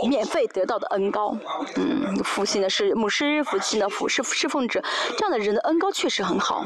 [0.08, 1.36] 免费得到的恩高，
[1.76, 4.82] 嗯，父亲呢是牧师，父亲呢服侍侍奉者，
[5.16, 6.64] 这样的人的恩高确实很好。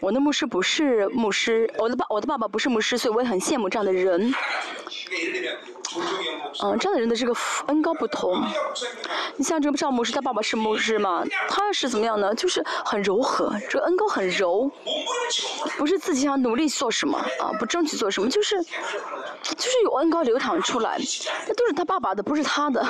[0.00, 4.34] 我的牧师不是牧师，我的爸我的爸爸不是牧师，所以我也很羡慕这样的人。
[6.62, 7.34] 嗯，这样的人的这个
[7.66, 8.42] 恩高不同。
[9.36, 12.34] 你像这个赵牧师，他爸爸是牧师嘛，他是怎么样呢？
[12.34, 14.70] 就是很柔和，这个恩高很柔，
[15.78, 20.98] 不是自己想努力做什么啊，不争取做什么，就是就是有恩高流淌出来，
[21.46, 22.86] 那都是他爸爸的，不是他的，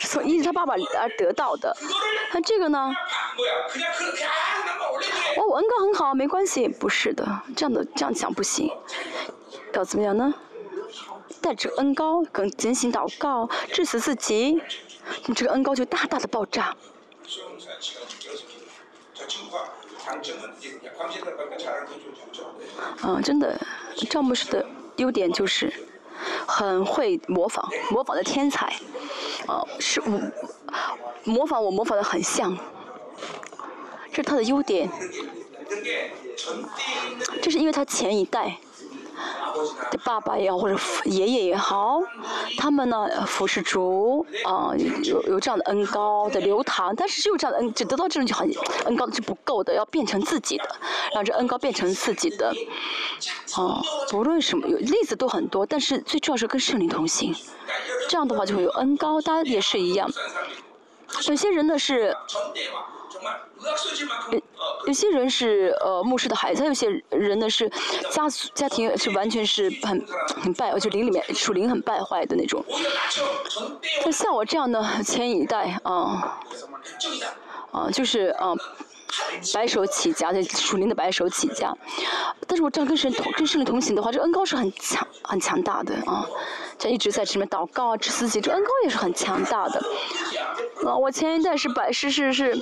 [0.00, 1.76] 从因他爸爸而得到的。
[2.32, 2.92] 那这个呢？
[5.36, 7.26] 哦，我恩高很好，没关系，不是的，
[7.56, 8.70] 这样的这样讲不行，
[9.72, 10.32] 要怎么样呢？
[11.40, 14.60] 带着恩高，跟进行祷告，致死自己，
[15.26, 16.76] 你这个恩高就大大的爆炸。
[23.02, 23.60] 嗯，真的，
[24.10, 24.66] 赵牧师的
[24.96, 25.72] 优点就是
[26.46, 28.66] 很会模仿，模仿的天才，
[29.46, 30.20] 啊，是我
[31.24, 32.56] 模仿我模仿的很像。
[34.10, 34.90] 这是他的优点，
[37.42, 38.67] 这是因为他前一代的
[39.90, 42.00] 的爸爸也好，或者爷爷也好，
[42.56, 48.50] 他们呢服侍主，啊有有这样的恩高的流淌，但是只有这样的恩，只得到这种就很
[48.86, 50.76] 恩高是不够的，要变成自己的，
[51.14, 52.54] 让这恩高变成自己的，
[53.54, 57.34] 啊，不论什么有例子都很多，但是最重要是跟圣灵同行，
[58.08, 60.10] 这样的话就会有恩高，大家也是一样，
[61.28, 62.16] 有些人呢是。
[64.30, 64.42] 有
[64.86, 67.68] 有些人是呃牧师的孩子，有些人呢是
[68.10, 70.06] 家家庭是完全是很
[70.42, 72.64] 很败，就灵里面属灵很败坏的那种。
[74.04, 76.40] 就像我这样的前一代啊，
[77.72, 78.54] 啊就是啊
[79.54, 81.74] 白手起家的属灵的白手起家，
[82.46, 86.26] 但是我这样跟神同跟圣灵同行的话，这恩高是很强很强大的啊。
[86.78, 89.80] 这一直在这边祷告啊，这自己这恩高也是很强大的。
[90.86, 92.56] 啊，我前一代是白是是是，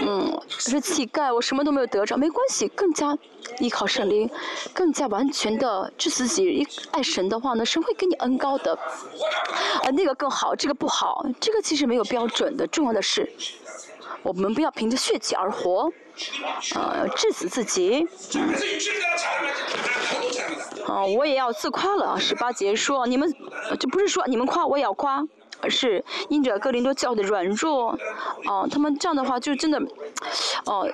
[0.00, 3.16] 嗯，是乞丐，我什么都没有得着，没关系，更加
[3.58, 4.30] 依靠圣灵，
[4.72, 8.72] 更加完全的治自己，爱神的话呢，神会给你恩高的。
[8.74, 13.30] 啊，那个更好，这个不好，这个其实没有标准的，重要的是，
[14.22, 15.90] 我们不要凭着血气而活，
[16.74, 18.06] 啊，治死自己。
[20.86, 22.18] 啊，我也要自夸了啊！
[22.18, 23.30] 十八节说，你们
[23.78, 25.22] 就不是说你们夸我也要夸，
[25.60, 27.90] 而是因着哥林多教的软弱，
[28.46, 29.78] 啊，他们这样的话就真的，
[30.64, 30.90] 哦，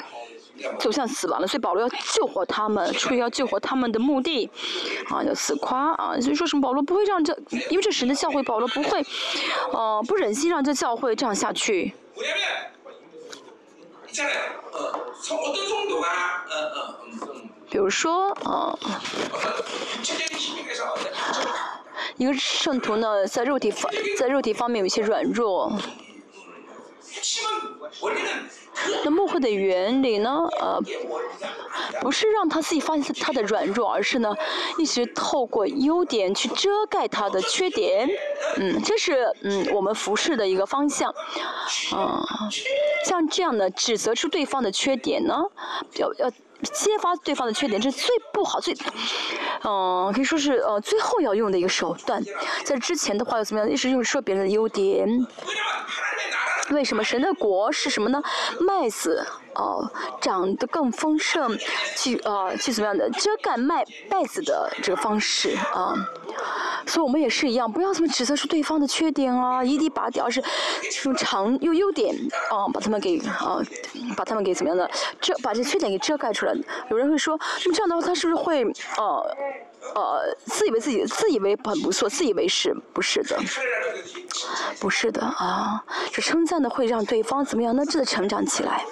[0.81, 1.47] 走向死亡了。
[1.47, 4.51] 所以保罗要救活他们，出于要救活他们的目的，
[5.09, 6.21] 啊，要自夸啊！
[6.21, 7.33] 所以说什么保罗不会让这，
[7.71, 9.05] 因为这神的教会，保罗不会，
[9.73, 11.95] 呃，不忍心让这教会这样下去。
[17.71, 18.79] 比如说，啊，
[22.17, 25.77] 一个圣徒呢，在肉体方在肉体方面有些软弱，
[29.05, 30.31] 那牧会的原理呢？
[30.61, 30.81] 呃，
[32.01, 34.35] 不是让他自己发现他的软弱，而是呢，
[34.79, 38.09] 一直透过优点去遮盖他的缺点。
[38.57, 41.11] 嗯，这是嗯我们服侍的一个方向。
[41.93, 42.23] 啊，
[43.05, 45.43] 像这样的指责出对方的缺点呢，
[45.97, 46.31] 要要。
[46.73, 48.75] 揭发对方的缺点，这是最不好、最，
[49.65, 52.23] 嗯，可以说是呃最后要用的一个手段。
[52.65, 53.71] 在之前的话又怎么样？
[53.71, 55.07] 一直用说别人的优点。
[56.71, 58.23] 为什么神的国是什么呢？
[58.61, 59.91] 麦子哦
[60.21, 61.59] 长得更丰盛，
[61.97, 65.95] 去呃去怎么样的遮盖麦麦子的这个方式啊。
[66.87, 70.43] 所以我们也是一样，不要这么指责出对方的缺点啊，一地拔掉，是
[71.05, 72.15] 用长用优点
[72.51, 73.63] 啊，把他们给啊，
[74.17, 74.91] 把他们给怎么样的
[75.21, 76.55] 遮，把这缺点给遮盖出来。
[76.91, 78.65] 有人会说，那么这样的话，他是不是会
[78.99, 79.37] 呃
[79.95, 83.39] 呃自以为自己自以为很不错，自以为是不是的？
[84.81, 87.85] 不是的啊，这称赞的会让对方怎么样呢？
[87.87, 88.85] 真的成长起来。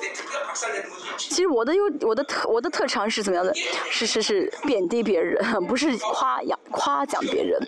[1.16, 3.52] 其实我的优我的特我的特长是怎么样的？
[3.90, 7.60] 是是是贬低别人，不是夸扬夸奖别人。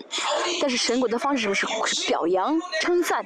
[0.61, 3.25] 但是神国的方式是是表扬称赞。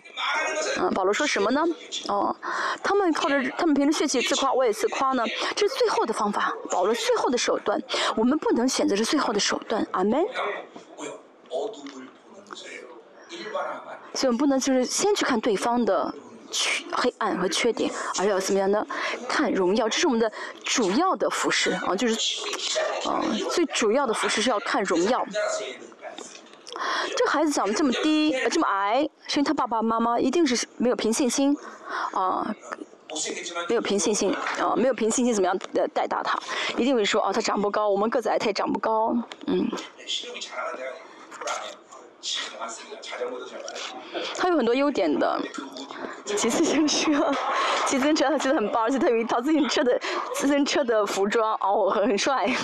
[0.79, 1.63] 嗯，保罗说什么呢？
[2.07, 2.35] 哦，
[2.83, 5.23] 他们靠着他们凭着血气自夸，我也自夸呢。
[5.55, 7.81] 这是最后的方法，保罗最后的手段。
[8.15, 9.85] 我们不能选择这最后的手段。
[9.91, 10.25] 阿门。
[14.13, 16.13] 所以我们不能就是先去看对方的。
[16.51, 18.83] 缺黑暗和缺点，而要怎么样呢？
[19.27, 20.31] 看荣耀，这是我们的
[20.63, 22.41] 主要的服饰啊，就是
[23.07, 23.21] 啊，
[23.51, 25.23] 最主要的服饰是要看荣耀。
[27.15, 31.55] 这孩子长得这么低，这么矮，是因为他爸爸妈妈一定是没有凭信心
[32.13, 32.55] 啊，
[33.67, 35.57] 没有凭信心啊，没有凭信心怎么样
[35.93, 36.39] 带大他？
[36.77, 39.15] 一定会说啊，他长不高，我们个子矮，他也长不高，
[39.47, 39.69] 嗯。
[44.35, 45.41] 他有很多优点的，
[46.25, 47.33] 骑自行车，
[47.87, 49.99] 骑自行车他觉得很棒，而且他有一套自行车的
[50.35, 52.47] 自行车的服装，哦，很很帅。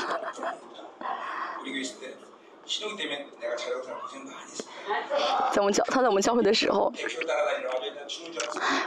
[5.51, 6.91] 在我们教他在我们教会的时候，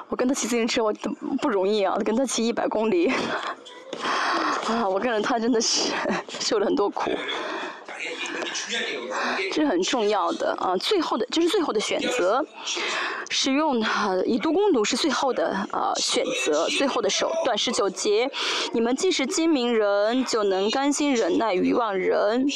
[0.09, 0.92] 我跟他骑自行车我
[1.40, 3.11] 不容易啊，跟他骑一百公里，
[4.68, 5.92] 啊，我跟着他真的是
[6.40, 7.11] 受了很多苦。
[9.53, 10.76] 这是很重要的啊！
[10.76, 12.44] 最后的，这是最后的选择，
[13.28, 13.82] 使用
[14.24, 17.57] 以毒攻毒是最后的呃选择，最后的手段。
[17.57, 18.30] 十九节，
[18.72, 22.46] 你们既是精明人，就能甘心忍耐欲望人。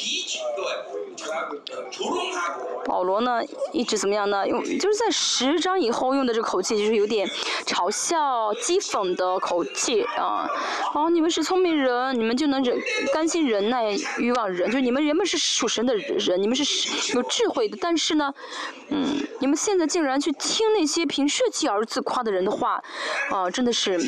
[2.85, 3.41] 保罗呢，
[3.73, 4.47] 一直怎么样呢？
[4.47, 7.29] 用就是在十章以后用的这个口气，就是有点
[7.65, 10.49] 嘲笑、讥讽的口气啊。
[10.95, 12.77] 哦，你们是聪明人，你们就能忍
[13.13, 17.79] 甘心忍耐欲望人，就你们人们是属神的人，你们是有智慧的。
[17.81, 18.33] 但是呢，
[18.89, 22.83] 嗯，你们现在竟然去听那些凭设计而自夸的人的话，
[23.31, 24.01] 啊，真的是。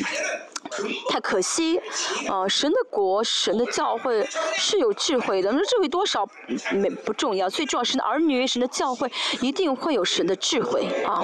[1.09, 1.79] 太可惜，
[2.27, 5.51] 呃，神的国、神的教会是有智慧的。
[5.51, 6.27] 那智慧多少
[6.73, 9.09] 没不重要，最重要是儿女神的教会
[9.41, 11.23] 一定会有神的智慧啊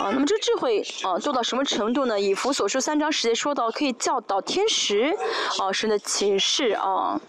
[0.00, 0.10] 啊。
[0.12, 2.18] 那么这智慧啊做到什么程度呢？
[2.18, 5.14] 以弗所书三章十节说到，可以教导天使
[5.58, 7.20] 啊神的启示啊。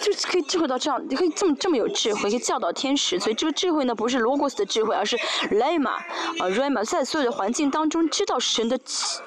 [0.00, 3.20] 就是可以智慧到这样，你可以这么这么有智慧，可以教导天使。
[3.20, 5.18] 所以这个智慧呢，不是罗格斯的智慧，而是
[5.50, 8.78] 雷玛啊 rama，在所有的环境当中知道神的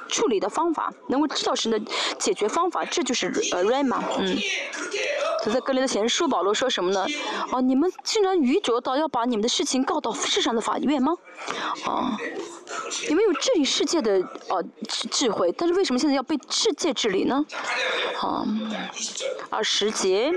[0.10, 1.80] 处理的方法，能够知道神的
[2.18, 4.38] 解决方法，这就是呃雷玛，嗯。
[5.44, 5.52] 他。
[5.52, 7.06] 在格林的前书，保罗说什么呢？
[7.52, 11.14] 哦，你们竟然愚拙到要把你们的事情告到世上的法院吗？
[11.86, 12.18] 啊，
[13.10, 14.14] 你们有治理世界的
[14.48, 17.46] 呃智慧，但是为什么现在要被世界治理呢？
[18.22, 18.46] 啊，
[19.50, 20.32] 二十节。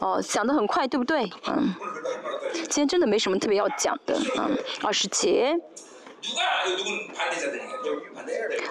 [0.00, 1.30] 哦，讲的很快，对不对？
[1.46, 1.74] 嗯，
[2.52, 5.56] 今天真的没什么特别要讲的，嗯，二十节。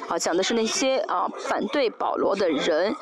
[0.07, 2.95] 好，讲的是那些啊反对保罗的人。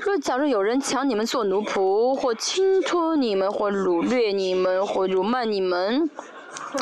[0.00, 6.10] 若假如有人抢你们做奴仆，或侵托你们，或掳掠你们，或辱骂你们，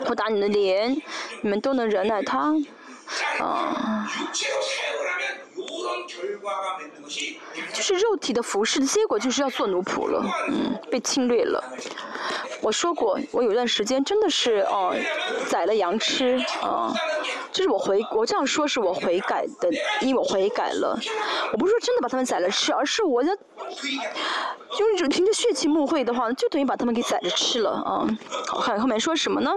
[0.07, 0.97] 或打你的脸，
[1.43, 2.55] 你们都能忍耐他，
[3.41, 4.09] 啊。
[7.73, 11.63] 就是肉体的服饰的结果，就是要做奴仆了，嗯，被侵略了。
[12.61, 14.95] 我说过，我有段时间真的是哦，
[15.49, 16.93] 宰了羊吃，啊，
[17.53, 20.99] 这是我悔，我这样说是我悔改的，因为我悔改了。
[21.53, 28.07] 我不是说真的把他们宰了吃，而是我要，就是凭着血气牧会的话，就等于把他们给宰着吃了啊。
[28.63, 29.53] 看后面说什么呢？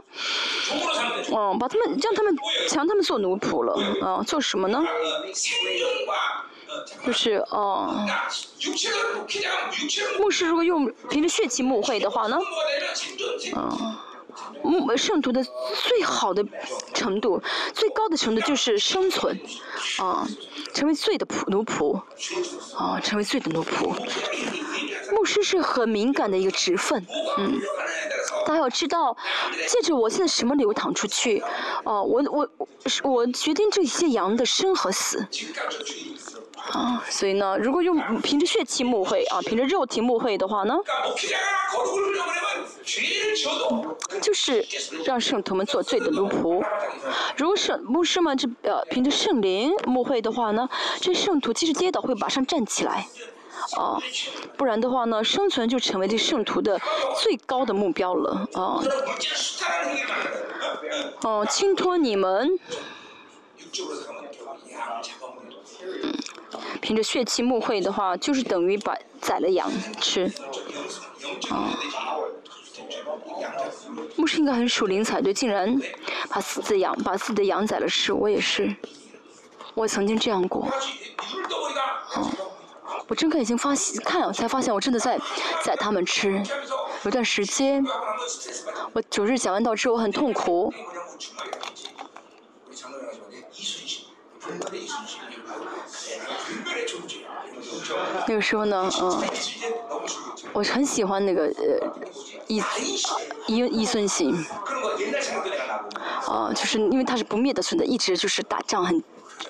[1.35, 2.37] 嗯，把他们让他们
[2.69, 3.73] 强他们做奴仆了，
[4.05, 4.83] 啊，做什么呢？
[7.05, 8.05] 就是哦，
[10.19, 12.37] 牧师如果用凭着血气牧会的话呢，
[13.55, 14.03] 啊，
[14.63, 16.45] 牧圣徒的最好的
[16.93, 17.41] 程度，
[17.73, 19.39] 最高的程度就是生存，
[19.99, 20.27] 啊，
[20.73, 22.01] 成为罪的仆奴仆，
[22.77, 23.95] 啊，成为罪的奴仆。
[25.11, 27.05] 牧师是很敏感的一个职分，
[27.37, 27.59] 嗯，
[28.45, 29.17] 大家要知道，
[29.67, 31.43] 借着我现在什么流淌出去，
[31.83, 32.49] 哦，我我
[33.03, 35.27] 我决定这些羊的生和死。
[36.69, 40.77] 啊，所以呢，如果用凭着血气牧会啊，凭着肉体牧会的话呢，
[44.21, 44.65] 就是
[45.03, 46.63] 让圣徒们做罪的奴仆。
[47.35, 50.69] 如果圣牧师们这呃凭着圣灵牧会的话呢，
[51.01, 53.07] 这圣徒即使跌倒会马上站起来，
[53.77, 53.97] 啊，
[54.55, 56.79] 不然的话呢，生存就成为这圣徒的
[57.21, 58.79] 最高的目标了啊。
[61.23, 62.59] 哦，轻托你们。
[66.81, 70.25] 凭着血气牧会的话，就是等于把宰了羊吃。
[71.49, 71.77] 啊，
[74.15, 75.79] 牧师应该很属灵才对，竟然
[76.29, 78.11] 把死的羊把自己的羊宰了吃。
[78.11, 78.75] 我也是，
[79.75, 80.65] 我曾经这样过。
[82.13, 82.31] 啊，
[83.07, 85.19] 我睁开眼睛发现看，才发现我真的在
[85.63, 86.41] 宰他们吃。
[87.03, 87.85] 有段时间，
[88.93, 90.73] 我九日讲完道之后很痛苦。
[98.27, 99.23] 那个时候呢，嗯，
[100.53, 101.87] 我很喜欢那个呃，
[102.47, 102.61] 伊
[103.47, 104.33] 伊伊孙行，
[106.27, 109.03] 啊，就是因为他是不灭的存在，一直就是打仗很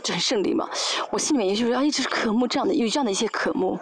[0.05, 0.69] 很胜利嘛。
[1.11, 3.79] 我心里面也就是啊，一直渴慕这样的，有这样的一些渴慕，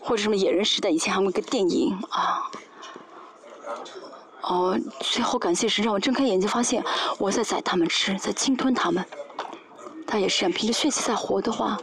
[0.00, 2.50] 或者什么野人时代以前还有个电影啊，
[4.42, 6.82] 哦，最后感谢神让我睁开眼睛发现
[7.18, 9.04] 我在宰他们吃，在侵吞他们。
[10.06, 11.78] 他也是，凭着血气在活的话，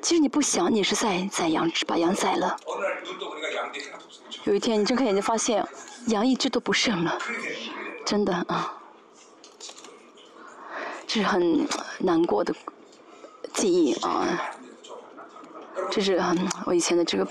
[0.00, 2.56] 其实你不想，你是在宰羊，把羊宰了。
[4.44, 5.66] 有一天你睁开眼睛发现，
[6.06, 7.18] 羊一只都不剩了，
[8.04, 8.78] 真的啊，
[11.06, 11.66] 这是很
[11.98, 12.54] 难过的
[13.52, 14.26] 记忆啊，
[15.90, 17.24] 这是很我以前的这个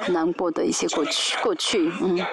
[0.00, 2.24] 很难过的一些过去过去，嗯。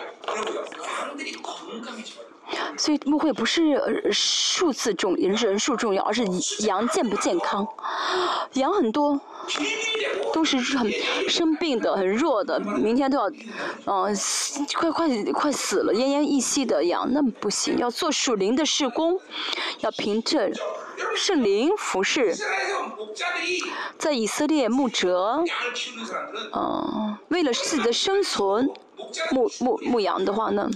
[2.80, 6.24] 所以牧会不是数字重人人数重要，而是
[6.66, 7.68] 羊健不健康。
[8.54, 9.20] 羊很多，
[10.32, 10.90] 都是很
[11.28, 13.30] 生病的、很弱的，明天都要，
[13.86, 14.16] 嗯，
[14.78, 17.78] 快快快死了、奄奄一息的羊，那不行。
[17.78, 19.20] 要做属灵的事工，
[19.82, 20.50] 要凭着
[21.18, 22.34] 圣灵服侍。
[23.98, 25.44] 在以色列牧者，
[26.56, 28.70] 嗯，为了自己的生存，
[29.32, 30.70] 牧牧牧羊的话呢？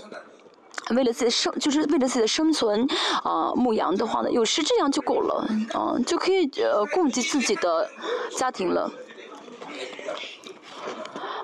[0.89, 2.87] 为了自己的生，就是为了自己的生存，
[3.23, 7.89] 啊，牧羊的话呢，有时这样就够了，啊，就可以呃供给自己的
[8.37, 8.91] 家庭了。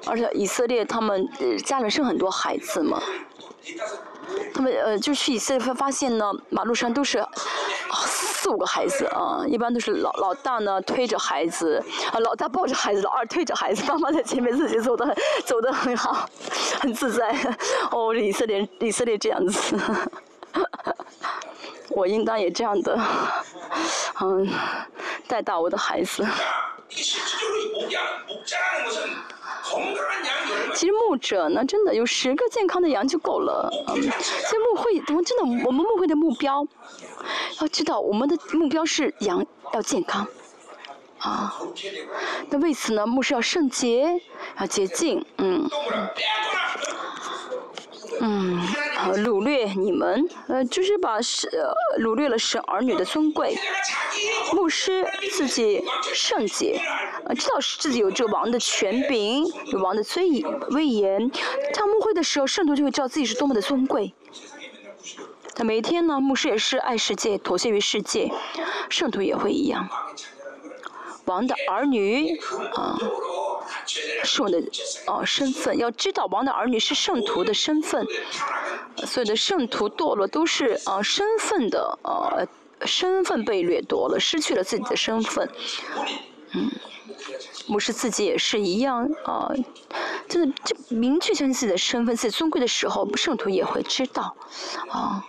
[0.05, 1.27] 而且以色列他们
[1.63, 3.01] 家里生很多孩子嘛。
[4.53, 7.25] 他们呃，就去以色列发现呢，马路上都是
[8.05, 15.15] 四五个孩子啊，一般都是老老大呢推着孩子，啊老大抱着孩子，老二推着孩子，妈妈在前面自己走的
[15.45, 16.29] 走的很好，
[16.79, 17.35] 很自在。
[17.91, 19.75] 哦，以色列以色列这样子，
[21.89, 22.99] 我应当也这样的，
[24.21, 24.47] 嗯，
[25.27, 26.25] 带大我的孩子。
[30.73, 33.69] 其实牧者呢，真的有十个健康的羊就够了。
[33.87, 36.65] 嗯，其实牧会，我们真的，我们牧会的目标，
[37.61, 40.27] 要知道我们的目标是羊要健康，
[41.19, 41.59] 啊，
[42.49, 44.21] 那为此呢，牧师要圣洁，
[44.59, 45.69] 要洁净，嗯。
[48.21, 48.59] 嗯，
[49.23, 51.49] 掳掠你们，呃，就是把是
[51.99, 53.57] 掳掠了神儿女的尊贵。
[54.53, 56.81] 牧师自己圣洁，
[57.25, 61.31] 呃，知道是自己有这王的权柄，有王的尊严威严。
[61.73, 64.13] 他牧会的时候，圣徒就会知道自己是多么的尊贵。
[65.55, 68.31] 他每天呢，牧师也是爱世界，妥协于世界，
[68.89, 69.87] 圣徒也会一样。
[71.25, 72.37] 王的儿女，
[72.73, 72.97] 啊。
[74.23, 74.61] 是我的
[75.07, 78.05] 哦身份，要知道王的儿女是圣徒的身份，
[79.05, 82.47] 所有的圣徒堕落都是啊身份的呃
[82.85, 85.49] 身份被掠夺了，失去了自己的身份。
[86.51, 86.71] 嗯，
[87.67, 89.51] 牧师自己也是一样啊，
[90.27, 94.35] 就是就明确相信自己的身份，自己尊贵的时候，圣徒也会知道
[94.89, 95.23] 啊。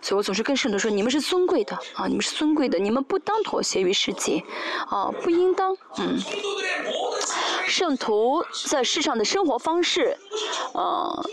[0.00, 4.42] 所以我总是跟圣徒说：你们是尊贵的啊，你们是尊贵的，你们不当妥协于世界
[4.88, 6.18] 啊，不应当嗯。
[7.66, 10.16] 圣徒在世上的生活方式，
[10.72, 11.24] 呃，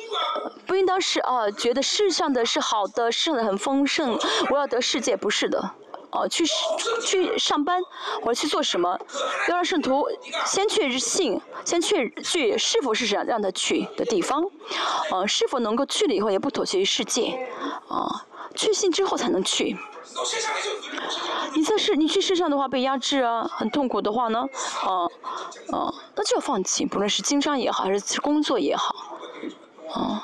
[0.67, 5.71] 不应当是啊，觉得世上的是好的，世上的很丰盛，我要得世界，不是的，
[6.11, 6.43] 哦去
[7.01, 7.81] 去上班
[8.21, 8.99] 或者去做什么，
[9.47, 10.05] 要让圣徒
[10.45, 14.43] 先确信，先确去是否是让让他去的地方，
[15.11, 17.47] 啊是否能够去了以后也不妥协于世界，
[17.87, 18.25] 啊
[18.55, 19.77] 确信之后才能去。
[21.53, 24.47] 你在世，你去世上的话被压制啊，很痛苦的话呢，
[24.83, 25.05] 啊
[25.71, 29.17] 啊，那就要放弃，不论是经商也好，还是工作也好，
[29.93, 30.23] 啊。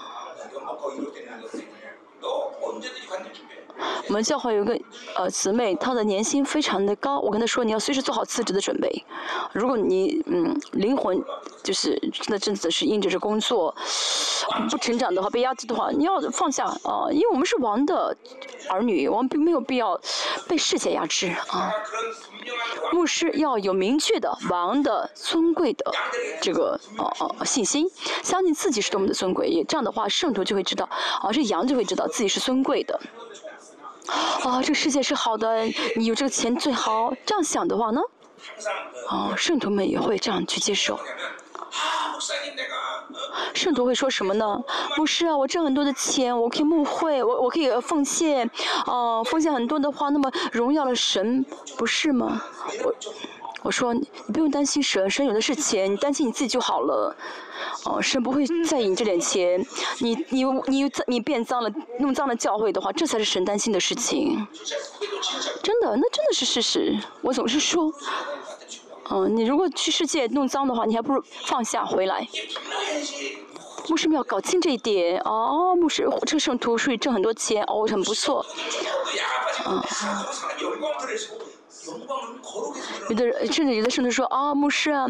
[4.07, 4.79] 我们教会有一个
[5.15, 9.03] 呃姊妹，她的年薪非常的高，我跟她说你要随时做好辞职的准备。
[9.53, 11.21] 如果你嗯灵魂
[11.63, 13.73] 就是那阵子是因着这工作
[14.69, 18.15] 不成长的话，被压制的话，你要放下啊，因为我们是王的
[18.69, 19.99] 儿女，我们并没有必要
[20.47, 21.71] 被世界压制啊。
[22.91, 25.91] 牧师要有明确的王的尊贵的
[26.41, 27.87] 这个哦哦信心，
[28.23, 30.89] 相信自己是多么的尊贵，也这样的话圣徒就会知道
[31.21, 32.99] 啊，这羊就会知道自己是尊贵的。
[34.43, 35.63] 啊，这个世界是好的，
[35.95, 37.13] 你有这个钱最好。
[37.25, 38.01] 这样想的话呢，
[39.07, 40.99] 啊，圣徒们也会这样去接受。
[43.53, 44.63] 圣徒会说什么呢？
[44.97, 48.49] 牧师啊，我挣很多的钱，我可以募会，我我可以奉献，
[48.85, 51.45] 哦，奉献很多的话，那么荣耀了神，
[51.77, 52.41] 不是吗？
[52.83, 52.93] 我
[53.63, 57.15] 我说你不用担心神，神有的是钱，你担心你自己就好了。
[57.85, 59.63] 哦，神不会在意你这点钱，
[59.99, 64.47] 你你你你变脏了，弄脏了教会的话，这才是神担心的事情。
[65.61, 66.97] 真的，那真的是事实。
[67.21, 67.93] 我总是说，
[69.11, 72.27] 嗯，你如果去世界弄脏的话，你还不如放下回来。
[73.87, 78.43] 牧师们要搞清这一点哦，牧师这个圣徒属于挣很多钱哦，很不错。
[79.67, 79.81] 嗯。
[83.09, 85.07] 有的人甚至有的圣徒说啊，牧师啊。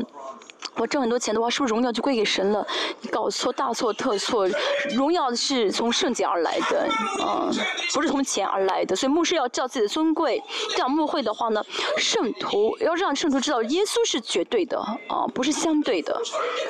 [0.75, 2.65] 我挣很多钱的话，是不是荣耀就归给神了？
[3.01, 4.47] 你搞错，大错特错！
[4.95, 6.87] 荣耀是从圣洁而来的，
[7.19, 7.53] 嗯，
[7.93, 8.95] 不是从钱而来的。
[8.95, 11.61] 所以牧师要叫自己的尊贵，这样牧会的话呢，
[11.97, 14.79] 圣徒要让圣徒知道耶稣是绝对的，
[15.09, 16.19] 啊，不是相对的，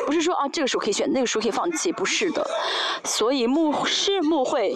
[0.08, 2.46] 不是说啊这个时候可以选，那个时候可以放弃，不是的。
[3.04, 4.76] 所以牧师牧会。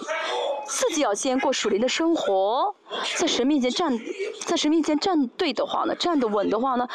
[0.68, 2.74] 自己要先过属灵的生活，
[3.16, 3.98] 在神面前站，
[4.44, 6.88] 在神面前站对的话呢，站得稳的话呢，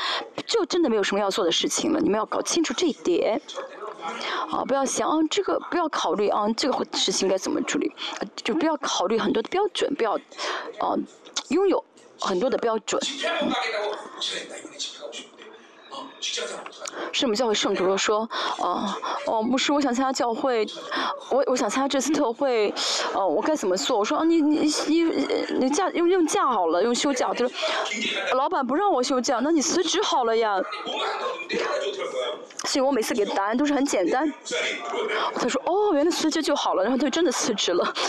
[0.45, 1.99] 就真的没有什么要做的事情了。
[1.99, 3.41] 你们要搞清楚这一点，
[4.51, 7.91] 啊，不要想啊这个，不要考虑啊这个事情该怎么处理，
[8.35, 10.15] 就不要考虑很多的标准，不要，
[10.79, 10.95] 啊，
[11.49, 11.83] 拥有
[12.19, 13.01] 很多的标准。
[16.21, 18.29] 是我们教会圣徒说，
[18.59, 18.87] 哦，
[19.25, 20.65] 哦，牧师，我想参加教会，
[21.29, 22.73] 我我想参加这次特会，
[23.13, 23.97] 哦，我该怎么做？
[23.97, 25.03] 我说，你你你
[25.59, 27.27] 你假用用假好了，用休假。
[27.29, 27.49] 他说，
[28.35, 30.61] 老板不让我休假，那你辞职好了呀。
[32.65, 34.31] 所以我每次给的答案都是很简单。
[35.35, 37.93] 他说，哦，原来辞职就好了，然后他就真的辞职了。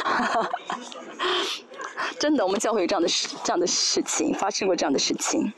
[2.19, 5.53] 真的，我们教会有这样的事，这样的事情发生过这样的事情。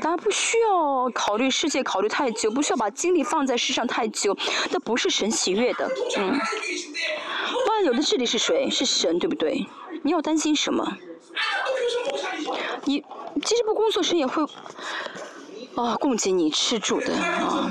[0.00, 4.36] 大家不需要考虑世界考虑太久，不需要把精力放在世上太久，
[4.70, 6.38] 那不是神喜悦的，嗯。
[7.68, 8.68] 万有的这里是谁？
[8.70, 9.66] 是神，对不对？
[10.02, 10.96] 你要担心什么？
[12.84, 13.02] 你
[13.42, 14.44] 即使不工作，神也会
[15.76, 17.70] 啊供给你吃住的啊。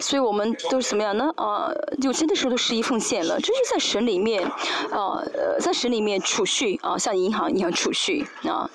[0.00, 1.32] 所以我们都是怎么样呢？
[1.36, 1.70] 啊，
[2.02, 4.44] 有钱的时候都十一奉献了，这是在神里面，
[4.90, 8.70] 啊，呃，在神里面储蓄啊，像银行一样储蓄啊，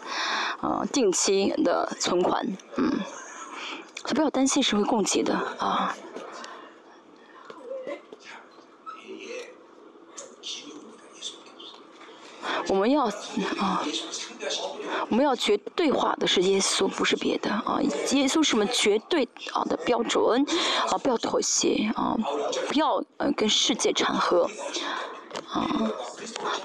[0.61, 2.45] 啊，定期的存款，
[2.75, 2.99] 嗯，
[4.01, 5.95] 所以不要担心是会供给的啊。
[12.67, 13.83] 我们要啊，
[15.09, 17.79] 我们要绝对化的是耶稣，不是别的啊。
[17.81, 20.45] 耶稣是我们绝对啊的标准
[20.89, 22.15] 啊，不要妥协啊，
[22.67, 24.49] 不要呃跟世界掺和
[25.49, 25.91] 啊。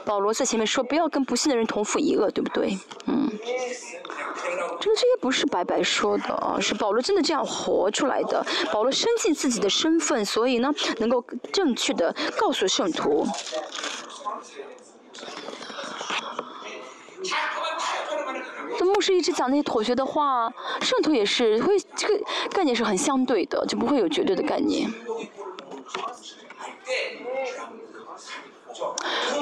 [0.05, 2.79] 保罗在前面说，不要跟不信的人同父一恶，对不对？
[3.07, 3.29] 嗯，
[4.81, 8.47] 真的这些不是白白说的啊，是保罗真的这样活出来的。
[8.73, 11.23] 保罗深信自己的身份，所以呢，能够
[11.53, 13.27] 正确的告诉圣徒。
[18.79, 20.49] 这牧师一直讲那些妥协的话，
[20.81, 24.89] 圣徒也是会这个概念是很相对的，就不会有绝对的概念。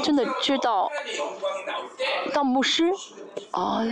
[0.03, 0.91] 真的知道，
[2.33, 2.91] 当牧师
[3.51, 3.85] 啊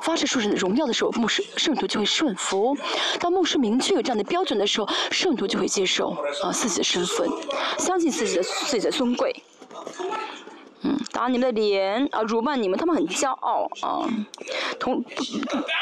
[0.00, 2.72] 发誓说是荣耀的时候，牧师圣徒就会顺服；
[3.18, 6.10] 当牧师明确有这样的标准的时候，圣徒就会接受
[6.44, 7.28] 啊自己的身份，
[7.78, 9.42] 相信自己的自己的尊贵。
[11.12, 14.08] 打你们的脸啊，辱骂你们，他们很骄傲啊，
[14.80, 15.22] 同不，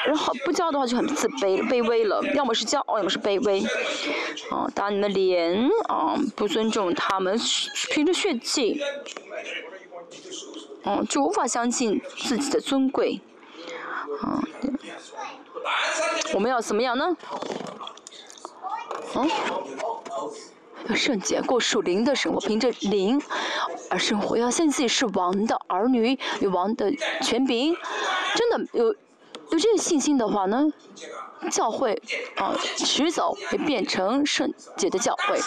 [0.05, 3.63] 然后不骄傲的话就很自卑卑微了，要么是骄傲，要么是卑微，
[4.51, 7.39] 啊，打你们的脸啊，不尊重他们，
[7.91, 8.83] 凭着血气，
[10.85, 13.21] 嗯，就无法相信自己的尊贵，
[14.21, 14.43] 啊，
[16.35, 17.17] 我们要怎么样呢？
[19.15, 19.29] 嗯，
[20.89, 23.21] 要圣洁，过属灵的生活，凭着灵
[23.91, 26.91] 而生活，要相信自己是王的儿女，有王的
[27.23, 27.77] 权柄，
[28.35, 28.87] 真的有
[29.51, 30.67] 有这个信心的话呢？
[31.51, 32.01] 教会
[32.37, 35.41] 啊，迟早会变成圣洁的教会。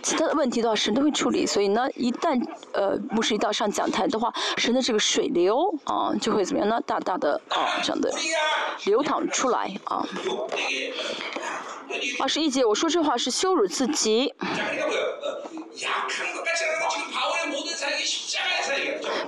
[0.00, 1.44] 其他的问题的话，神都会处理。
[1.44, 2.40] 所以呢，一旦
[2.72, 6.80] 呃牧师一到上讲台的话，神的这个水流啊，就会怎么样呢？
[6.86, 8.12] 大大的啊这样的
[8.84, 10.06] 流淌出来啊。
[12.20, 14.34] 二十一节，我说这话是羞辱自己。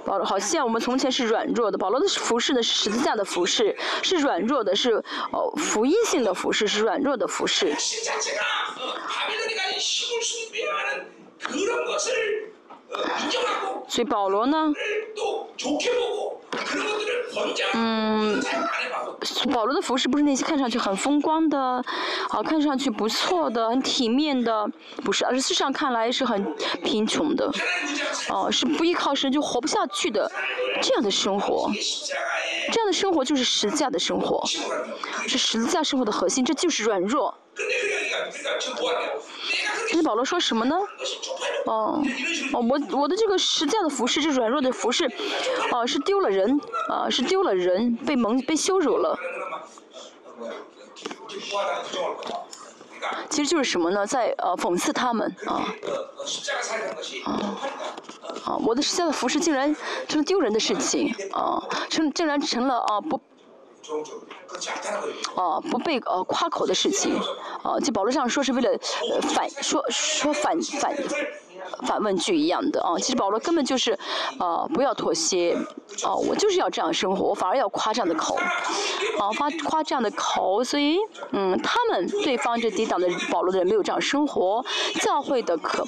[0.05, 4.93] 保罗好像我们从前是软弱的，保罗的服饰呢是十字架的服饰，是软弱的，是
[5.33, 7.75] 哦福音性的服饰，是软弱的服饰。
[13.89, 14.73] 所以保罗呢？
[17.75, 18.43] 嗯，
[19.53, 24.69] 保罗的服饰不是那些看上去很风光的，啊，看上去不错的、很体面的，
[25.05, 26.55] 不是，而是事实上看来是很
[26.85, 27.51] 贫穷的，
[28.29, 30.31] 哦，是不依靠神就活不下去的
[30.81, 31.71] 这样的生活，
[32.71, 34.43] 这样的生活就是十字架的生活，
[35.27, 37.35] 是十字架生活的核心，这就是软弱。
[39.95, 40.77] 那保罗说什么呢？
[41.67, 42.03] 哦，
[42.53, 45.11] 哦，我我的这个实价的服饰，这软弱的服饰，
[45.71, 49.19] 哦，是丢了人，啊，是丢了人，被蒙被羞辱了。
[53.29, 54.07] 其实就是什么呢？
[54.07, 55.75] 在呃讽刺他们啊，
[57.25, 57.59] 啊，
[58.45, 59.75] 啊，我的实价的服饰竟然
[60.09, 63.21] 成了丢人的事情，啊，成竟然成了啊不。
[65.35, 67.19] 哦，不被呃夸口的事情，
[67.63, 68.79] 哦，就保罗上说是为了
[69.35, 70.97] 反说说反反。
[71.87, 73.99] 反问句一样的啊，其实保罗根本就是，
[74.39, 75.57] 呃，不要妥协，
[76.05, 78.37] 啊，我就是要这样生活，我反而要夸这样的口，
[79.19, 80.99] 啊，发夸这样的口，所以，
[81.33, 84.65] 嗯，他们对方这抵挡的保罗的人没有这样生活，
[85.01, 85.85] 教会的可，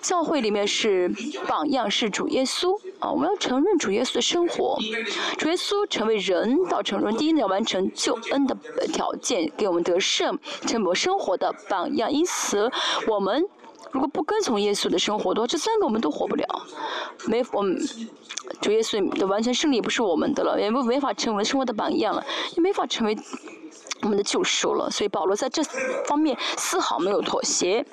[0.00, 1.10] 教会里面是
[1.46, 4.78] 榜样是主耶稣，啊，我们要承认主耶稣的生活，
[5.38, 8.56] 主耶稣成为人到成人，第一呢要完成救恩的
[8.92, 12.70] 条件，给我们得胜，成为生活的榜样，因此
[13.08, 13.46] 我们。
[13.94, 16.44] 如果不跟从耶稣的生活的话，这三个我们都活不了。
[17.26, 17.78] 没，我们
[18.60, 22.26] 主耶稣的完全胜利不是我们的了，也不没法成为生活的榜样了，
[22.56, 23.16] 也没法成为
[24.02, 24.90] 我们的救赎了。
[24.90, 25.62] 所以保罗在这
[26.06, 27.86] 方面丝毫没有妥协。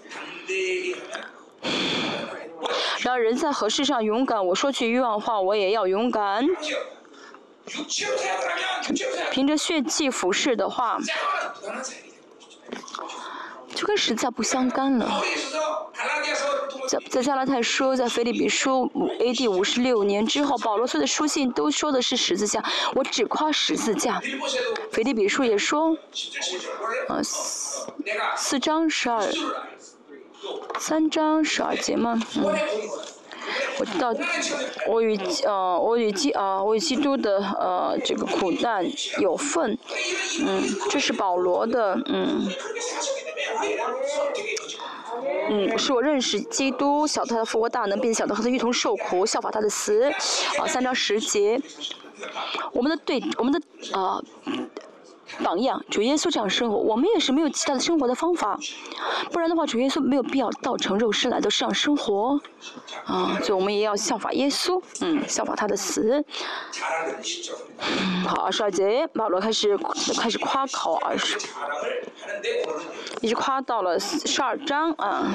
[3.02, 4.44] 然而人在何事上勇敢？
[4.44, 6.44] 我说句冤枉话，我也要勇敢。
[9.30, 10.98] 凭着血气服侍的话。
[13.76, 15.22] 就跟实在不相干了。
[16.88, 19.48] 在在加拉太书，在腓立比书五 A.D.
[19.48, 22.64] 五十六年之后，保罗所有的书信都说的是十字架，
[22.96, 24.20] 我只夸十字架。
[24.92, 25.96] 腓立比书也说，
[27.08, 27.22] 呃，
[28.36, 29.22] 四章十二，
[30.80, 32.20] 三章十二节吗？
[32.36, 32.44] 嗯，
[33.80, 34.14] 我知道，
[34.88, 38.84] 我与呃我与基啊我与基督的呃这个苦难
[39.20, 39.78] 有份，
[40.42, 42.50] 嗯，这是保罗的嗯。
[45.50, 50.04] 嗯，是我认识基督，晓得他的复活大能，并晓得和他一同受苦，效法他的死。
[50.58, 51.62] 啊，三章十节，
[52.72, 53.60] 我们的对，我们的
[53.98, 54.22] 啊
[55.42, 58.58] 榜样，主耶稣这样生活，我们也是没有其他的生活的方法，
[59.32, 62.40] 不然的话，主耶稣没有必要道成肉身来到世上生活。
[63.06, 66.24] 啊，所以我们也要效法耶稣，嗯，效法他的死。
[68.28, 69.78] 好，二十二节，保罗开始
[70.20, 71.38] 开始夸口二十。
[73.22, 75.34] 一直夸到了十二章啊。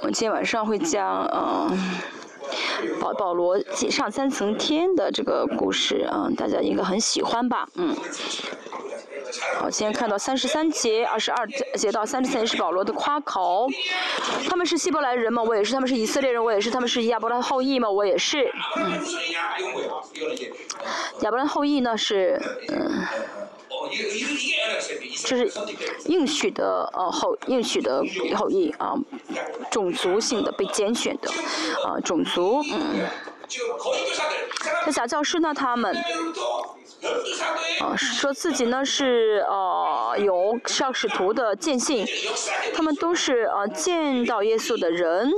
[0.00, 1.78] 我今天晚上会讲嗯
[3.00, 3.58] 保保罗
[3.90, 7.68] 上三层天的这个故事啊，大家应该很喜欢吧？
[7.74, 7.94] 嗯。
[9.58, 13.68] 好，先看到三十三节、二十二节到三十三节是保罗的夸口。
[14.48, 15.42] 他们是希伯来人吗？
[15.42, 15.74] 我也是。
[15.74, 16.70] 他们是以色列人，我也是。
[16.70, 17.90] 他们是亚伯拉后裔吗？
[17.90, 18.50] 我也是。
[18.76, 18.92] 嗯。
[21.20, 23.04] 亚伯拉后裔呢是嗯，
[25.24, 25.52] 这是
[26.06, 28.02] 应许的呃后应许的
[28.36, 28.94] 后裔啊，
[29.70, 31.30] 种族性的被拣选的
[31.84, 33.06] 啊种族嗯。
[34.86, 35.96] 那小教师呢他们。
[37.80, 42.04] 啊，说自己呢是呃有上使徒的见信，
[42.74, 45.30] 他们都是呃见到耶稣的人，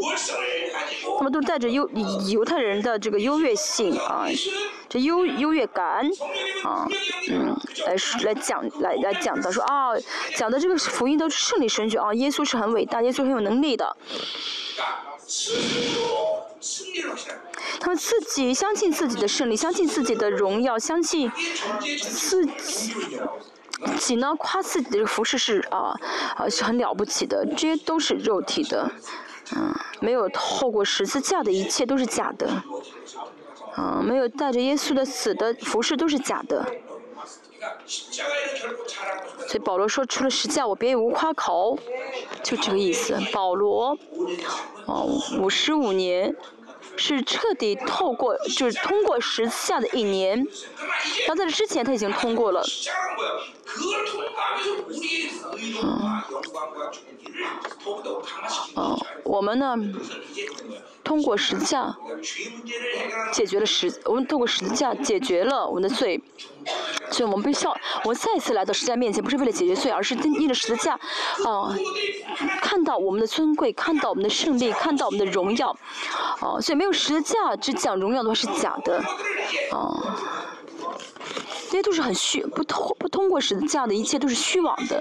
[1.19, 1.89] 他们都带着犹
[2.31, 4.27] 犹太人的这个优越性啊，
[4.89, 6.09] 这优优越感，
[6.65, 6.89] 啊，
[7.31, 7.55] 嗯，
[7.87, 9.91] 来来讲来来讲的说啊，
[10.37, 13.97] 讲的这个福音都是胜利神学啊，耶稣是很伟大，耶稣很有能力的。
[17.79, 21.31] 他们自己相信自己的胜利，相信自己的荣耀，相信
[22.01, 22.93] 自己，
[23.99, 25.95] 己呢夸自己的服饰是啊
[26.37, 28.91] 啊是很了不起的，这些都是肉体的，
[29.57, 32.63] 嗯，没有透过十字架的一切都是假的，
[33.79, 36.67] 嗯，没有带着耶稣的死的服饰都是假的。
[39.49, 41.77] 所以保罗说：“除了十架，我别无夸口。”
[42.43, 43.19] 就这个意思。
[43.33, 43.99] 保罗，
[44.87, 45.07] 哦，
[45.39, 46.35] 五十五年，
[46.97, 50.39] 是彻底透过，就是通过十字架的一年。
[51.27, 52.63] 然后在这之前他已经通过了。
[55.83, 56.23] 嗯。
[58.75, 59.77] 哦，我们呢？
[61.03, 61.97] 通过十字架
[63.33, 66.23] 解决了十，我们通过十字架解决了我们的罪，
[67.11, 70.93] 所以我们必须要，我们再次来到十字架面前，不是为了解决罪，而是因着十字架，
[71.45, 71.75] 啊，
[72.63, 75.77] 看到我们的尊贵，看到我们的胜利，看到我们的荣耀，
[76.41, 78.97] 啊，所以没有十字架只讲荣耀的话是假的，
[79.71, 80.17] 啊，
[81.67, 84.99] 这些都是很虚，不通不通过十字架的一切都是虚妄的。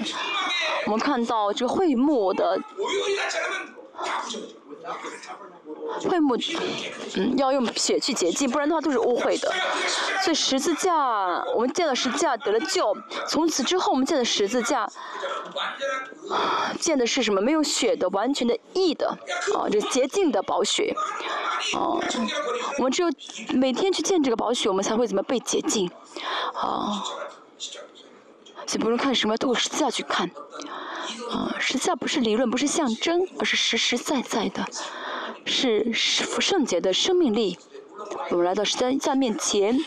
[0.87, 2.61] 我们看到这个会幕的。
[6.09, 6.37] 会幕，
[7.15, 9.51] 嗯，要用血去洁净，不然的话都是污秽的。
[10.23, 12.95] 所以十字架，我们见到十字架得了救。
[13.27, 14.89] 从此之后，我们见的十字架，
[16.79, 17.41] 见的是什么？
[17.41, 19.07] 没有血的，完全的义的，
[19.55, 20.93] 啊，这洁净的宝血，
[21.73, 21.97] 啊，
[22.77, 23.09] 我们只有
[23.53, 25.89] 每天去见这个宝血，我们才会怎么被洁净，
[26.53, 27.03] 啊，
[28.67, 30.29] 所以不用看什么，透过十字架去看，
[31.31, 34.65] 啊，十字架不是理论，不是象征，而是实实在在的。
[35.45, 37.57] 是圣洁的生命力。
[38.29, 39.77] 我们来到十字架面前，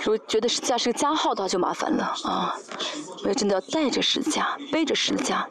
[0.00, 2.56] 如果觉得十字架是个加号的话，就麻烦了啊！
[3.22, 5.48] 我要真的要带着十字架，背着十字架，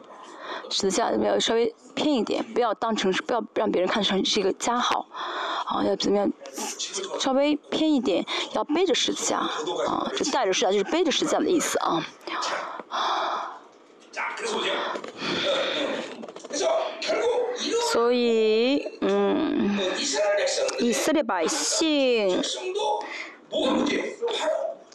[0.70, 5.06] 十字架要稍微偏一点，不要当成不要让别人看成是一个加号，
[5.66, 6.32] 啊，要怎么样？
[7.20, 8.24] 稍微偏一点，
[8.54, 12.04] 要背着十字架，啊，就带着十字架就是背着十字架的意思啊。
[17.92, 19.78] 所以，嗯，
[20.80, 22.42] 以色列百姓，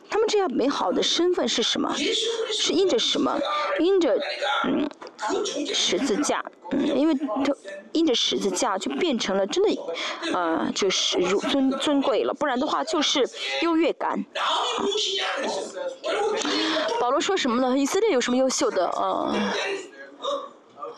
[0.09, 1.95] 他们这样美好的身份是什么？
[1.95, 3.39] 是因着什么？
[3.79, 4.19] 因着，
[4.65, 4.89] 嗯，
[5.73, 7.55] 十字架，嗯，因为他
[7.93, 9.77] 因着十字架就变成了真的，
[10.33, 13.27] 呃，就是如尊尊贵了，不然的话就是
[13.61, 14.25] 优越感。
[16.99, 17.77] 保罗说什么呢？
[17.77, 18.87] 以色列有什么优秀的？
[18.87, 19.33] 啊？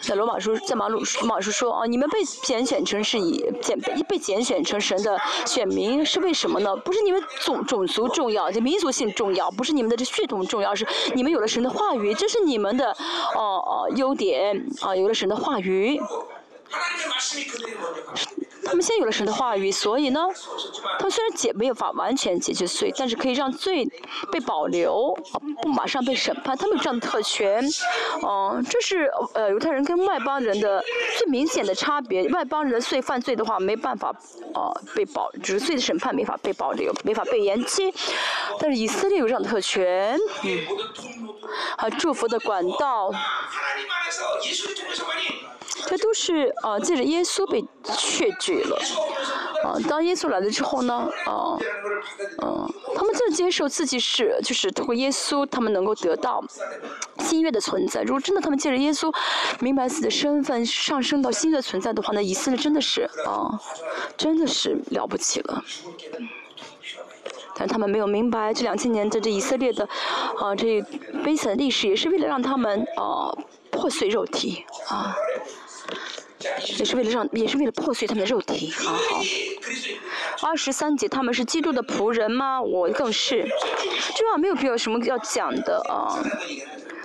[0.03, 6.75] 在罗马书，在马鲁马书说啊，你们被拣选成是以拣被被拣选成神的选民是为什么呢？
[6.75, 10.85] 不是你们种种族重要，就民族性重要，不是你们的这血统重要，是
[11.15, 12.91] 你们有了神的话语，这是你们的
[13.35, 15.97] 哦哦优点啊，有了神的话语。
[18.65, 20.19] 他们先有了神的话语，所以呢，
[20.97, 23.85] 他们虽然解没有法完全解决罪，但是可以让罪
[24.31, 25.13] 被保留，
[25.61, 26.57] 不马上被审判。
[26.57, 27.63] 他们有这样的特权，
[28.25, 30.83] 嗯，这是呃犹太人跟外邦人的
[31.17, 32.27] 最明显的差别。
[32.29, 34.09] 外邦人的罪犯罪的话，没办法
[34.53, 37.93] 啊被保，就是罪的审判没法被保留，没法被延期。
[38.59, 40.59] 但是以色列有这样的特权，嗯，
[41.77, 43.11] 还祝福的管道。
[45.87, 47.63] 这都是啊，借着耶稣被
[47.97, 48.77] 确据了，
[49.63, 51.57] 啊，当耶稣来了之后呢，啊，
[52.41, 56.43] 嗯，他们就接受自己是，就是通过耶稣，他们能够得到
[57.19, 58.03] 新约的存在。
[58.03, 59.13] 如果真的他们借着耶稣
[59.59, 63.59] 明白自己的身份，上升到新约存在的话，那以色列真的是啊，
[64.15, 65.63] 真的是了不起了。
[67.55, 69.87] 但他们没有明白，这两千年的这以色列的
[70.39, 70.81] 啊，这
[71.23, 73.31] 悲惨的历史，也是为了让他们啊
[73.71, 75.15] 破碎肉体啊。
[76.77, 78.93] 也是为了让，也是为了破碎他们的肉体好！
[80.37, 82.61] 好，二十三节，他们是基督的仆人吗？
[82.61, 83.47] 我更是，
[84.15, 86.19] 这话没有必要什么要讲的啊。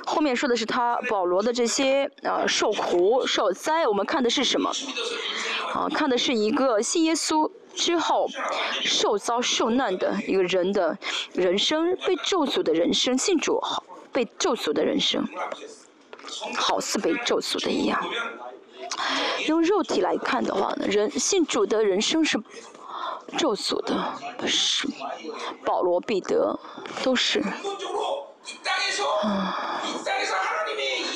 [0.07, 4.71] 后面说的是他保罗的这些呃受苦受灾，我们看的是什么？
[5.75, 8.27] 啊，看的是一个信耶稣之后
[8.83, 10.99] 受遭受难的一个人的
[11.35, 13.63] 人生，被咒诅的人生，信主
[14.11, 15.25] 被咒诅的人生，
[16.57, 18.03] 好似被咒诅的一样。
[19.47, 22.39] 用肉体来看的话呢，人信主的人生是
[23.37, 24.15] 咒诅的，
[24.47, 24.89] 是
[25.65, 26.59] 保罗、彼得
[27.03, 27.41] 都是。
[29.23, 29.81] 啊，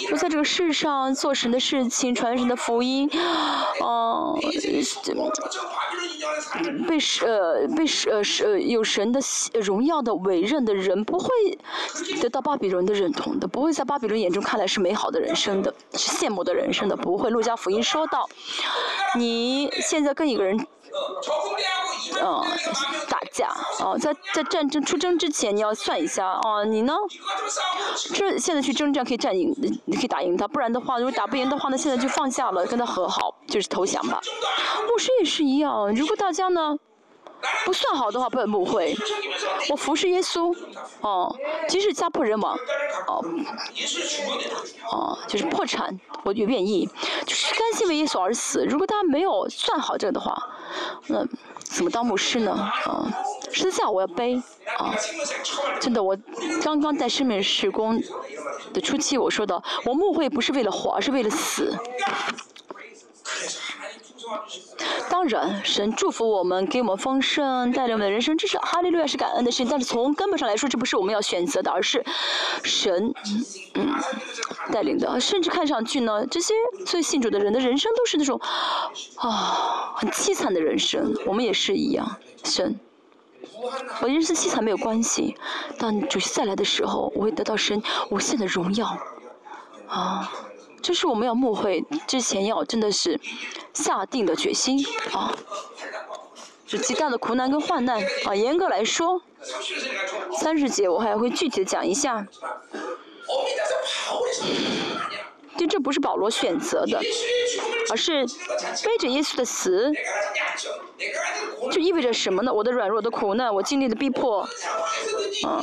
[0.09, 3.11] 说在这个世上做神的事情，传神的福音，
[3.81, 4.39] 哦，
[6.86, 9.20] 被是呃被是呃是有神的
[9.60, 11.28] 荣耀的委任的人，不会
[12.20, 17.30] 得到巴比伦的认同的，不会在巴比伦眼中看来是美好的人生的，是羡慕的人生的，不会。
[17.30, 18.28] 路加福音说到，
[19.16, 20.66] 你现在跟一个人。
[22.20, 22.44] 嗯，
[23.09, 23.48] 打架
[23.81, 26.94] 哦，在在战争出征之前，你要算一下哦，你呢？
[28.14, 29.55] 这现在去征战可以战赢，
[29.86, 34.20] 你可以打赢他，不然的话，如果打不赢的话呢，现在就放下了，跟他和好，就是投降吧。
[34.89, 36.77] 牧师也是一样，如果大家呢？
[37.64, 38.97] 不算好的话，不不会。
[39.69, 40.56] 我服侍耶稣，
[41.01, 41.35] 哦，
[41.69, 42.56] 即使家破人亡，
[43.09, 43.24] 哦，
[44.93, 46.89] 哦，就是破产，我也愿意，
[47.27, 48.64] 就是甘心为耶稣而死。
[48.64, 50.40] 如果大家没有算好这个的话，
[51.07, 51.27] 那
[51.62, 52.53] 怎么当牧师呢？
[52.53, 53.07] 啊，
[53.53, 54.36] 十字架我要背，
[54.78, 54.94] 啊，
[55.81, 56.16] 真的，我
[56.62, 58.03] 刚刚在生命施工
[58.73, 61.77] 的初期，我说的，我牧会不是为了活，而是为了死。
[65.11, 69.69] 当然，神祝福我们，给我们丰盛，带领我们的人生，这是哈利路亚，是感恩的事情。
[69.69, 72.05] 但是从根本上来说，这不是我们要选择的，而是
[72.62, 73.12] 神
[73.74, 73.94] 嗯
[74.73, 75.20] 带领的。
[75.20, 76.55] 甚至看上去呢，这些
[76.86, 78.40] 最信主的人的人生都是那种
[79.16, 81.15] 啊很凄惨的人生。
[81.27, 82.78] 我们也是一样，神，
[84.01, 85.36] 我人生凄惨没有关系。
[85.78, 88.97] 当主再来的时候，我会得到神无限的荣耀
[89.89, 90.32] 啊。
[90.82, 93.18] 这是我们要慕会之前要真的是
[93.72, 95.32] 下定的决心啊，
[96.66, 98.34] 是极大的苦难跟患难啊。
[98.34, 99.22] 严格来说，
[100.38, 102.26] 三十节我还会具体的讲一下。
[105.56, 106.98] 就这不是保罗选择的，
[107.90, 108.24] 而是
[108.84, 109.92] 背着耶稣的死，
[111.70, 112.52] 就意味着什么呢？
[112.52, 114.48] 我的软弱的苦难，我经历的逼迫，
[115.46, 115.62] 嗯，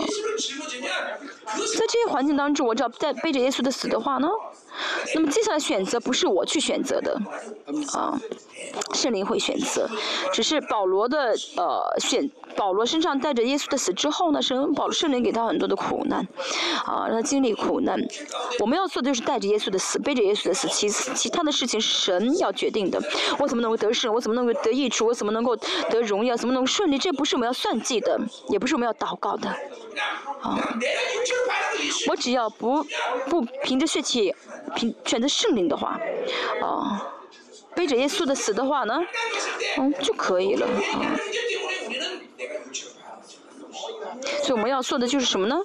[1.77, 4.29] 在这些环境当中，我只要在背着耶稣的死的话呢？
[5.15, 7.19] 那么接下来选择不是我去选择的，
[7.93, 8.19] 啊，
[8.93, 9.89] 圣灵会选择，
[10.34, 16.27] 只是保罗的呃选，保罗身上带着耶稣的死之后呢，神保圣灵给他很多的苦难，
[16.85, 17.99] 啊，让他经历苦难。
[18.60, 23.01] 我们要做的就是带着耶稣的死，背着耶稣的死，其次其他的事情是神要决定的。
[23.39, 24.14] 我怎么能够得胜？
[24.14, 25.07] 我怎么能够得益处？
[25.07, 26.35] 我怎么能够得荣耀？
[26.35, 26.97] 怎么能够顺利？
[26.97, 28.19] 这不是我们要算计的，
[28.49, 29.49] 也不是我们要祷告的，
[30.41, 30.60] 啊，
[32.10, 32.85] 我只要不
[33.27, 34.34] 不凭着血气。
[34.75, 35.99] 凭选择圣灵的话，
[36.61, 37.13] 啊，
[37.75, 39.01] 背着耶稣的死的话呢，
[39.77, 41.17] 嗯，就可以了啊。
[44.43, 45.57] 所以我们要做的就是什么呢？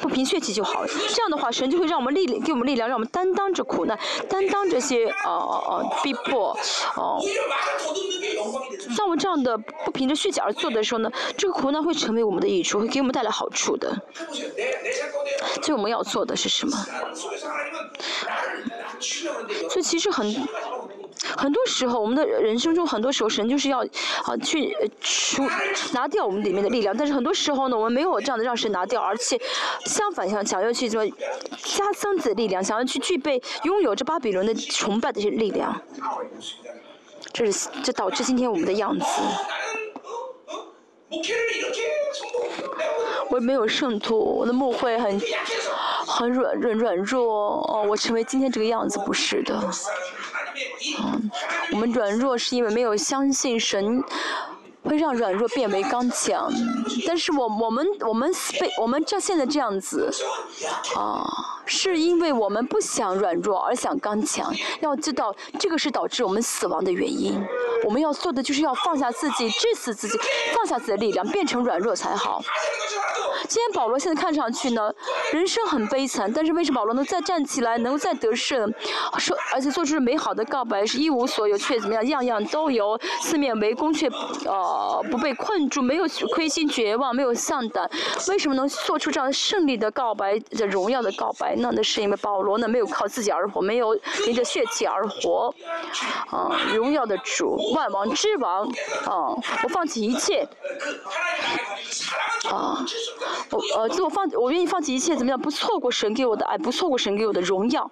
[0.00, 0.88] 不凭血气就好了。
[0.88, 3.98] 这样的话，神就会让我们力，给我们力量，让我们担当着苦难，
[4.28, 6.56] 担当这些哦哦哦逼迫，
[6.96, 7.20] 哦。
[8.94, 13.96] 像我们这样的不凭着血气而做的时候呢，这个苦难会成为我们的益处，会给我们带来好处的。
[15.62, 16.76] 所以我们要做的是什么？
[19.70, 20.34] 所以其实很。
[21.36, 23.80] 很多时候，我们的人生中，很多时候神就是要
[24.24, 25.42] 啊去除
[25.92, 26.96] 拿掉我们里面的力量。
[26.96, 29.40] 但是很多时候呢，我们没有这样的让神拿掉，而且
[29.84, 31.06] 相反想想要去什么
[31.58, 35.80] 加增子力量，想要去具备拥有这巴比伦的崇拜的这些力量。
[37.32, 39.04] 这是这导致今天我们的样子。
[43.30, 45.20] 我没有圣徒，我的牧会很
[46.06, 49.60] 很软软软弱哦，我成为今天这个样子不是的。
[51.00, 51.30] 嗯，
[51.72, 54.02] 我们软弱是因为没有相信神
[54.82, 56.48] 会让软弱变为刚强，
[57.06, 60.08] 但是我我们我们被我们这现在这样子，
[60.94, 61.26] 啊，
[61.64, 64.54] 是因为我们不想软弱而想刚强。
[64.80, 67.44] 要知道，这个是导致我们死亡的原因。
[67.84, 70.16] 我们要做的就是要放下自己，致死自己，
[70.54, 72.40] 放下自己的力量，变成软弱才好。
[73.48, 74.92] 今天保罗现在看上去呢，
[75.32, 78.72] 人生很悲惨，但是为什么保罗能再站起来，能够再得胜，
[79.18, 84.08] 说而且做出美好的告白，是一无所有却怎么样，样样都有，四面围攻却
[84.44, 87.88] 呃不被困住，没有亏心绝望，没有丧胆，
[88.28, 91.70] 为什么能做出这样胜利的告白的荣耀的告白呢？
[91.72, 95.54] 那是因为保罗呢没有靠自己而活，没有凭着血气而活，
[96.30, 98.66] 啊，荣耀的主，万王之王，
[99.04, 99.30] 啊，
[99.62, 100.48] 我放弃一切，
[102.50, 102.84] 啊。
[103.50, 105.40] 我呃，自我放，我愿意放弃一切，怎么样？
[105.40, 107.90] 不错过神给我的爱，不错过神给我的荣耀。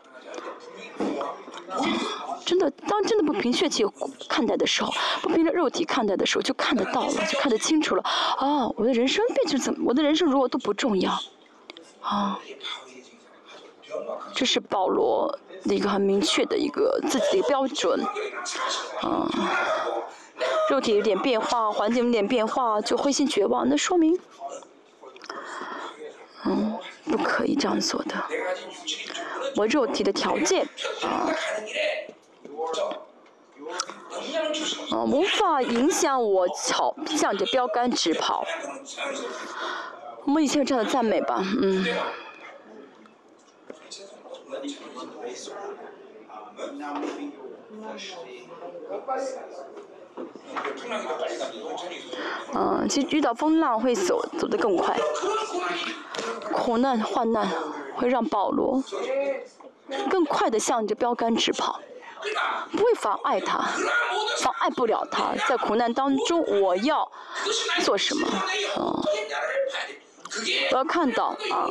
[2.44, 3.84] 真的，当真的不凭血气
[4.28, 4.92] 看待的时候，
[5.22, 8.02] 不凭着肉体看待的时候，就看得到了，就看得清楚了。
[8.02, 9.84] 啊，我的人生变成怎么？
[9.88, 11.18] 我的人生如果都不重要，
[12.00, 12.38] 啊，
[14.34, 17.98] 这是保罗的一个很明确的一个自己的标准。
[19.00, 19.26] 啊，
[20.70, 24.18] 肉体有点变化，环境有点变化，就灰心绝望，那说明。
[26.46, 28.14] 嗯，不可以这样做的。
[29.56, 30.66] 我肉体的条件
[31.02, 31.30] 啊，
[34.90, 38.44] 啊，无法影响我朝向着标杆直跑。
[40.24, 41.84] 我们以前有这样的赞美吧，嗯，
[52.88, 54.96] 其实遇到风浪会走走得更快，
[56.52, 57.48] 苦难患难
[57.96, 58.82] 会让保罗
[60.10, 61.80] 更快的向着标杆直跑，
[62.72, 63.58] 不会妨碍他，
[64.38, 67.10] 妨碍不了他，在苦难当中我要
[67.82, 68.28] 做什么，
[68.76, 69.02] 嗯。
[70.73, 71.69] 我要看到啊，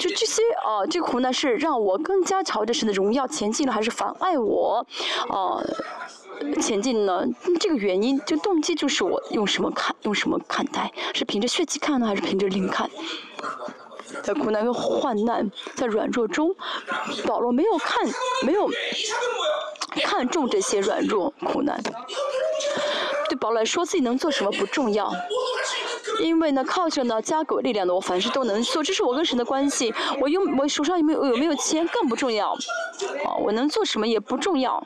[0.00, 4.86] 就这些啊，这个苦难是让我更加朝着神的荣耀前进了，还是妨碍我
[5.28, 5.62] 啊
[6.62, 7.24] 前进呢？
[7.60, 10.92] 这个原因，就动机就是我用什么看，用什么看待？
[11.14, 12.90] 是凭着血气看呢，还是凭着灵看？
[14.22, 16.54] 在苦难跟患难，在软弱中，
[17.26, 18.08] 保罗没有看，
[18.42, 18.70] 没有
[20.04, 21.82] 看重这些软弱苦难。
[23.28, 25.12] 对保罗来说，自己能做什么不重要。
[26.20, 28.82] 因为呢，靠着呢加给我力量的，我凡事都能做。
[28.82, 29.94] 这是我跟神的关系。
[30.20, 32.52] 我用我手上有没有有没有钱更不重要，
[33.24, 34.84] 啊，我能做什么也不重要。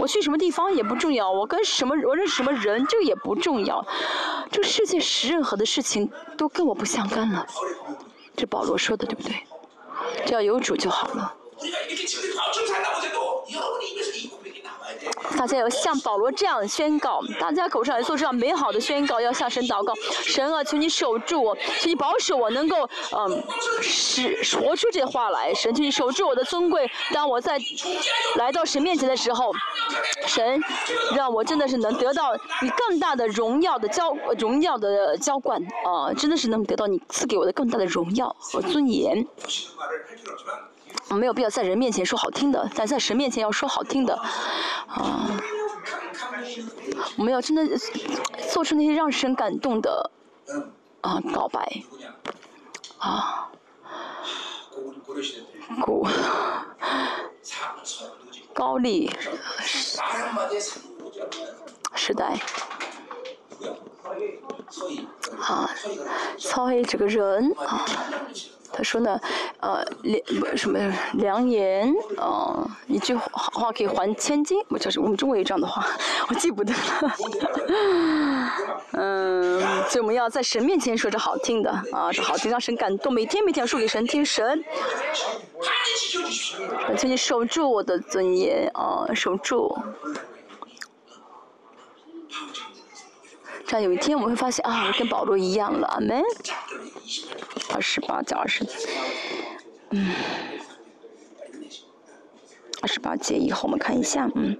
[0.00, 3.84] 我去什么地方也不重要，我跟什么我认识什么人这个也不重要。
[4.50, 7.46] 这世界使任何的事情都跟我不相干了。
[8.36, 9.34] 这保罗说的对不对？
[10.26, 11.34] 只要有主就好了。
[15.36, 19.94] 大家要像保罗这样宣告，大家口上也做这样美好的宣告，要向神祷告。
[20.22, 23.42] 神啊，求你守住我，求你保守我，能够嗯，
[23.80, 25.52] 使说出这话来。
[25.54, 26.90] 神，求你守住我的尊贵。
[27.12, 27.58] 当我在
[28.36, 29.52] 来到神面前的时候，
[30.26, 30.60] 神
[31.14, 39.26] 让我真的是能得到你更大的荣耀的浇荣耀的浇灌啊，真的是能得到你赐给我的更大的荣耀和尊严。
[41.14, 44.14] 没有必要在人面前说好听的，但在神面前要说好听的，
[44.86, 45.30] 啊，
[47.16, 47.78] 我们要真的
[48.50, 50.10] 做出那些让神感动的
[51.00, 51.82] 啊告白，
[52.98, 53.48] 啊，
[55.80, 56.06] 古
[58.52, 59.10] 高丽
[61.94, 62.38] 时代，
[65.38, 65.70] 啊，
[66.38, 67.84] 曹黑这个人啊。
[68.72, 69.20] 他说呢，
[69.60, 70.78] 呃，良什么
[71.14, 75.86] 良言，呃，一句话可以还千金，我就是我们中国有这样的话，
[76.28, 76.78] 我记不得了。
[78.92, 84.64] 嗯，所以我们要在神面前说着好听的，啊，这好听让神感动，每天每天要说给神听，神，
[86.96, 89.76] 请你守住我的尊严，啊，守住。
[93.66, 96.22] 这样有一天我们会发现啊，我跟保罗一样了，阿门。
[97.76, 98.64] 二十八加二十，
[99.90, 100.14] 嗯，
[102.80, 104.56] 二十八节以后我们看一下，嗯。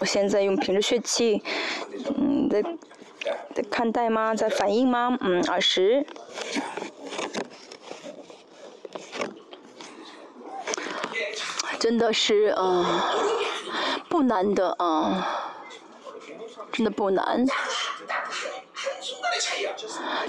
[0.00, 1.40] 我现在用凭着血气，
[2.18, 2.60] 嗯，在
[3.54, 4.34] 在看待吗？
[4.34, 5.16] 在反应吗？
[5.20, 6.04] 嗯，二十。
[11.78, 12.84] 真的是，嗯。
[14.08, 15.54] 不难的啊，
[16.72, 17.44] 真的不难，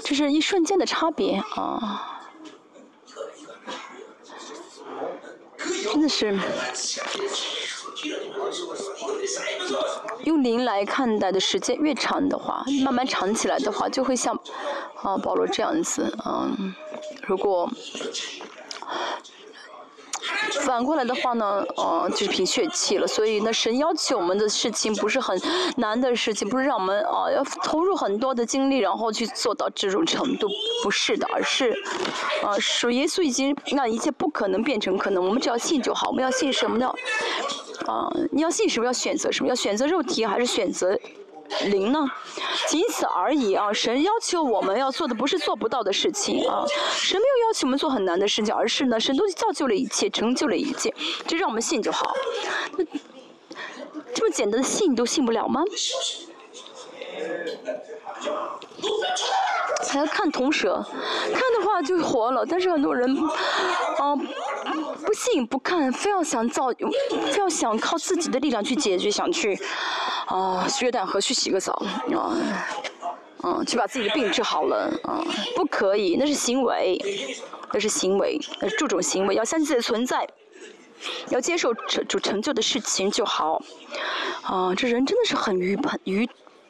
[0.02, 2.20] 这是一瞬间的差别啊，
[5.92, 6.38] 真的是
[10.24, 14.38] 用零来看待的时间越长的话，慢慢长起来的话，就会像
[15.02, 16.50] 啊保罗这样子啊，
[17.26, 17.68] 如果。
[20.62, 23.06] 反过来的话呢，呃，就是凭血气了。
[23.06, 25.40] 所以呢，神要求我们的事情不是很
[25.76, 30.48] 难的事情，不是让我们啊要投入很多的精力，然后去做到这种程度，
[30.82, 31.74] 不是的，而是，
[32.42, 35.24] 啊，属耶稣已经让一切不可能变成可能。
[35.24, 36.90] 我们只要信就好，我们要信什么呢？
[37.86, 38.86] 啊，你要信什么？
[38.86, 39.48] 要选择什么？
[39.48, 40.98] 要选择肉体还是选择？
[41.70, 41.98] 零呢，
[42.66, 43.72] 仅此而已啊！
[43.72, 50.94] 神要求我们要做的不是做不到的事情啊，神没有要求我们做很难的事情，而是呢，神都造就了一切，成就了一切，
[51.26, 52.14] 就让我们信就好。
[52.76, 52.84] 那
[54.14, 55.62] 这么简单的信你都信不了吗？
[59.88, 60.84] 还要看铜蛇，
[61.32, 62.44] 看的话就活了。
[62.44, 63.16] 但是很多人，
[63.98, 64.14] 啊，
[65.04, 69.58] 不信不看，非要想造，非要想靠自己的力量去解决，想去，
[70.26, 71.72] 啊，约旦河去洗个澡，
[72.14, 72.36] 啊，
[73.42, 75.24] 嗯，去把自己的病治好了，啊，
[75.54, 76.98] 不可以，那是行为，
[77.72, 80.26] 那是行为，那是注重行为，要相信自己的存在，
[81.30, 83.62] 要接受成主成就的事情就好，
[84.42, 86.28] 啊，这人真的是很愚笨愚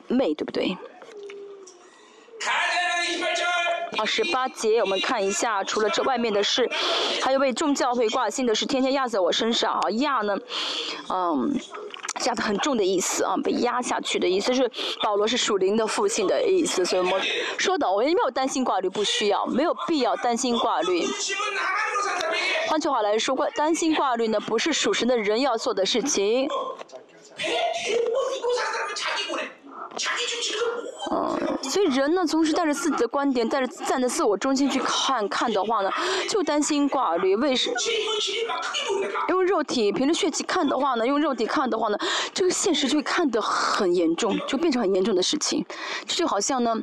[0.09, 0.77] 昧，对不对？
[3.99, 6.69] 啊，十八节我们看一下，除了这外面的事，
[7.23, 10.39] 还有被众教会挂心的是天天压在我身上啊，压呢，
[11.09, 11.59] 嗯。
[12.25, 14.69] 压的很重的意思啊，被压下去的意思是
[15.03, 17.21] 保罗是属灵的父亲的意思，所以我们
[17.59, 21.07] 说的我也没有担心挂虑，不需要，没有必要担心挂虑。
[22.69, 26.49] 换句话来说，挂担心挂虑呢，不是属神的人要做的事情。
[31.11, 35.91] 嗯，所以人呢，总是带着自己的观点，带着站在自我中心去看看的话呢，
[36.29, 37.37] 就担心挂虑。
[37.37, 37.73] 为什？
[39.29, 41.99] 用肉体凭着血气看的话呢，用肉体看的话呢，
[42.35, 45.65] 这个现实就会看得很严重，就变成很严重的事情。
[46.07, 46.77] 这就好像呢，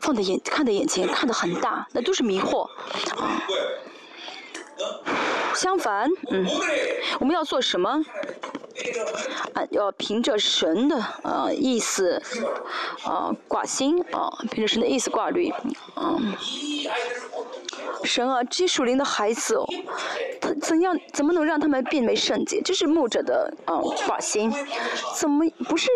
[0.00, 2.68] 放在眼看在眼前，看得很大，那都是迷惑
[3.16, 3.42] 啊。
[5.54, 6.46] 相反，嗯，
[7.20, 8.02] 我们要做什么？
[9.54, 12.20] 啊，要凭着神的啊意思
[13.04, 15.52] 啊挂心啊，凭着神的意思挂虑，
[15.96, 16.34] 嗯。
[18.02, 19.58] 神啊，这些属灵的孩子，
[20.38, 22.60] 他怎样怎么能让他们变为圣洁？
[22.60, 24.52] 这是牧者的啊挂心。
[25.14, 25.88] 怎么不是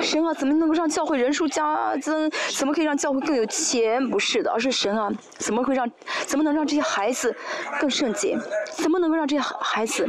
[0.00, 0.32] 神啊？
[0.32, 2.30] 怎么能够让教会人数加增？
[2.56, 4.08] 怎么可以让教会更有钱？
[4.08, 5.90] 不是的，而是神啊，怎么会让
[6.26, 7.34] 怎么能让这些孩子
[7.80, 8.38] 更圣洁？
[8.82, 10.06] 怎么能够让这些孩子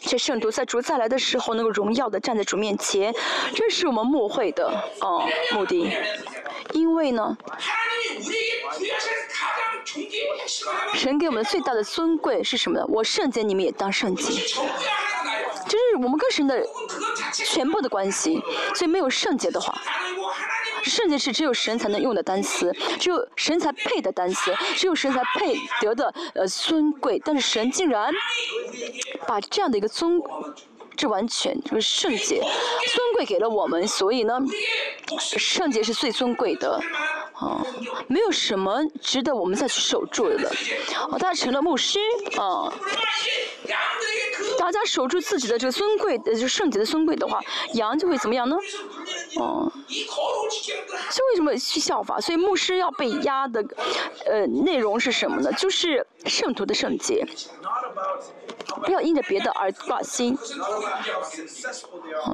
[0.00, 3.14] 这圣徒在主再来的时候能够荣耀的站在主面前？
[3.54, 4.66] 这是我们牧会的
[5.00, 5.08] 啊
[5.52, 5.92] 目的。
[6.72, 7.36] 因为呢。
[10.94, 12.84] 神给我们最大的尊贵是什么呢？
[12.88, 14.24] 我圣洁，你们也当圣洁。
[15.68, 16.64] 就是我们跟神的
[17.32, 18.42] 全部的关系。
[18.74, 19.78] 所以没有圣洁的话，
[20.90, 27.20] 圣洁是只有神才能用的单词，只有神才配的单词，只有神才配得的呃尊贵。
[27.24, 28.12] 但是神竟然
[29.26, 30.20] 把这样的一个尊。
[30.98, 34.40] 这完全就是圣洁，尊贵给了我们，所以呢，
[35.18, 36.80] 圣洁是最尊贵的，
[37.34, 37.62] 啊，
[38.08, 40.48] 没有什么值得我们再去守住的，
[41.10, 41.98] 啊，大家成了牧师，
[42.38, 42.72] 啊，
[44.66, 47.40] 大家守住自己的这个尊贵，呃，就圣洁的尊贵的话，
[47.74, 48.56] 羊就会怎么样呢？
[49.36, 52.20] 哦，这为什么去效法？
[52.20, 53.64] 所以牧师要被压的，
[54.26, 55.52] 呃，内容是什么呢？
[55.52, 57.24] 就是圣徒的圣洁。
[58.84, 60.36] 不要因着别的而挂心。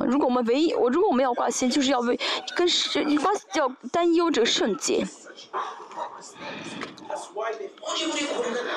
[0.07, 2.19] 如果我们唯一，我如果我们要挂心，就是要为
[2.57, 2.67] 跟
[3.55, 5.07] 要担忧这个圣洁。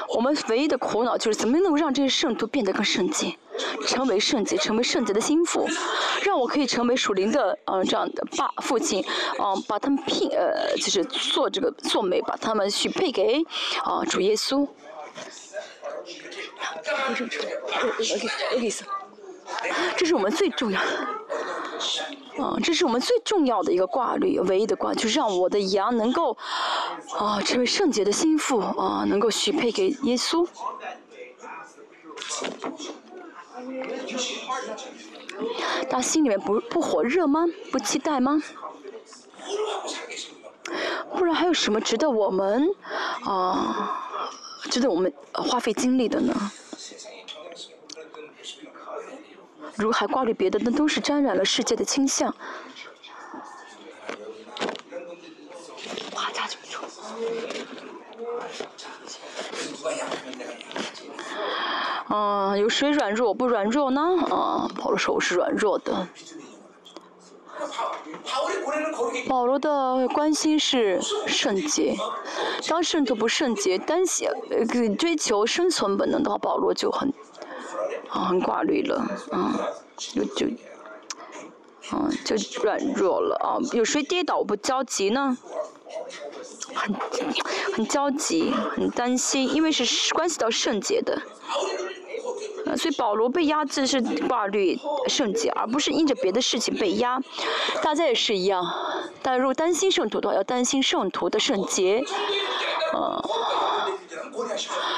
[0.10, 3.38] 我们唯一的苦恼就是怎么能够让这些圣徒变得更圣洁，
[3.88, 5.68] 成为圣洁，成为圣洁的心腹，
[6.24, 9.04] 让我可以成为属灵的嗯这样的爸父亲，
[9.40, 13.42] 嗯把他们聘呃就是做这个做媒，把他们许配给
[13.84, 14.68] 啊主耶稣。
[19.98, 26.36] 这是我们最重要的，啊，这是我们最重要的一个挂虑，唯一的挂，就是让我的羊能够，
[27.18, 30.48] 啊，成为圣洁的心腹，啊，能够许配给耶稣。
[35.90, 37.46] 他心里面不不火热吗？
[37.72, 38.42] 不期待吗？
[41.16, 42.68] 不然还有什么值得我们，
[43.24, 44.02] 啊？
[44.70, 46.34] 值得我们花费精力的呢？
[49.76, 52.34] 如果还挂虑别的，那都是沾染了世界的倾向。
[62.08, 64.02] 嗯，有谁软弱不软弱呢？
[64.30, 66.08] 啊，保罗说我是软弱的。
[69.28, 71.96] 保罗的关心是圣洁，
[72.68, 74.66] 当圣徒不圣洁，单想呃
[74.96, 77.14] 追求生存本能的话，保罗就很
[78.10, 78.96] 啊很挂虑了，
[79.32, 80.48] 啊就就
[81.90, 83.58] 啊就软弱了啊。
[83.74, 85.38] 有谁跌倒不焦急呢？
[86.74, 86.94] 很
[87.74, 91.22] 很焦急，很担心，因为是关系到圣洁的。
[92.78, 94.78] 所以保罗被压制是挂虑
[95.08, 97.20] 圣洁，而不是因着别的事情被压。
[97.82, 98.64] 大家也是一样，
[99.22, 102.04] 大家如果担心圣徒的话，要担心圣徒的圣洁，
[102.96, 103.22] 嗯。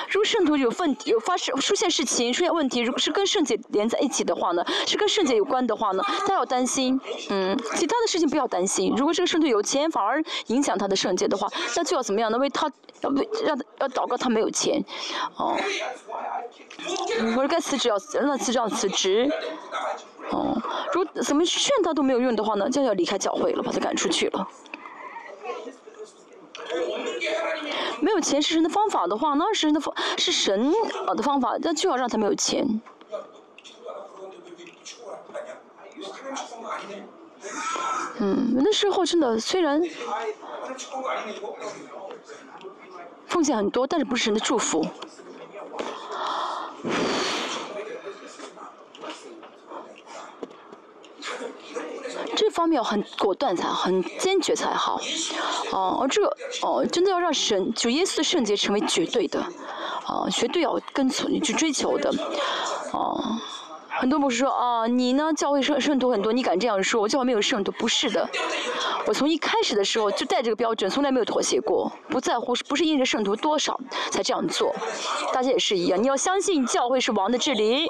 [0.09, 6.99] 如果圣徒有问、有发生、出现事情、出现问题，如果是跟圣洁连在一起的话呢，是跟圣洁有关的话呢，他要担心，
[7.29, 8.93] 嗯，其他的事情不要担心。
[8.97, 12.37] 如果这个圣徒有钱，反而影响他的圣洁的话，那就要怎么样呢？
[12.37, 14.83] 为他要为让要祷告他没有钱，
[15.35, 15.55] 哦，
[17.35, 19.29] 或者该辞职要让他辞职要辞职，
[20.31, 20.59] 哦，
[20.93, 24.47] 如果怎么劝他都没有用的话呢，就要离开教会了，把他赶出去了。
[28.01, 30.73] 没有钱是神的方法的话，那是神的方是神
[31.07, 32.81] 啊的方法，那就要让他没有钱。
[38.19, 39.81] 嗯，那时候真的虽然
[43.27, 44.85] 奉献很多，但是不是神的祝福。
[52.57, 54.99] 方面很果断才，很坚决才好。
[55.71, 56.25] 哦，这
[56.63, 59.39] 哦，真的要让神就耶稣的圣洁成为绝对的，
[60.07, 62.11] 啊，绝对要跟从去追求的，
[62.91, 63.37] 哦。
[63.99, 67.01] 很多牧师说啊，你呢教会圣圣徒很多，你敢这样说？
[67.01, 68.29] 我教会没有圣徒，不是的。
[69.05, 73.79] 我从一开始的时候就带这个标准，从来没有妥协过，不在乎是不是因着圣徒多少
[74.11, 74.75] 才这样做。
[75.33, 77.87] 大家也是一样，你要相信教会是王的治理，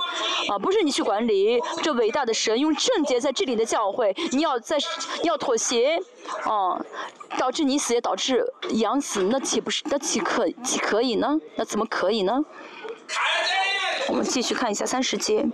[0.48, 1.60] 啊，不是你去管理。
[1.84, 4.78] 这伟大的神用圣洁在治理的教会，你要在
[5.24, 6.00] 要妥协，
[6.44, 6.80] 啊，
[7.38, 11.36] 导致你死也导致养死，那岂不是那岂可岂可以呢？
[11.56, 12.46] 那怎么可以呢？
[14.08, 15.46] 我们继续看一下三十节。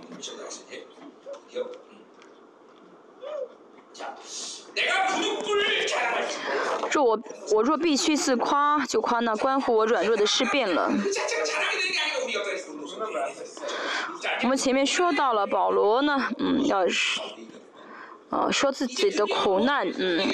[6.90, 7.20] 若我
[7.52, 10.90] 我若必须自夸，就夸那关乎我软弱的事变了。
[14.42, 17.20] 我们前面说到了保罗呢，嗯，要是，
[18.30, 20.24] 呃，说自己的苦难，嗯，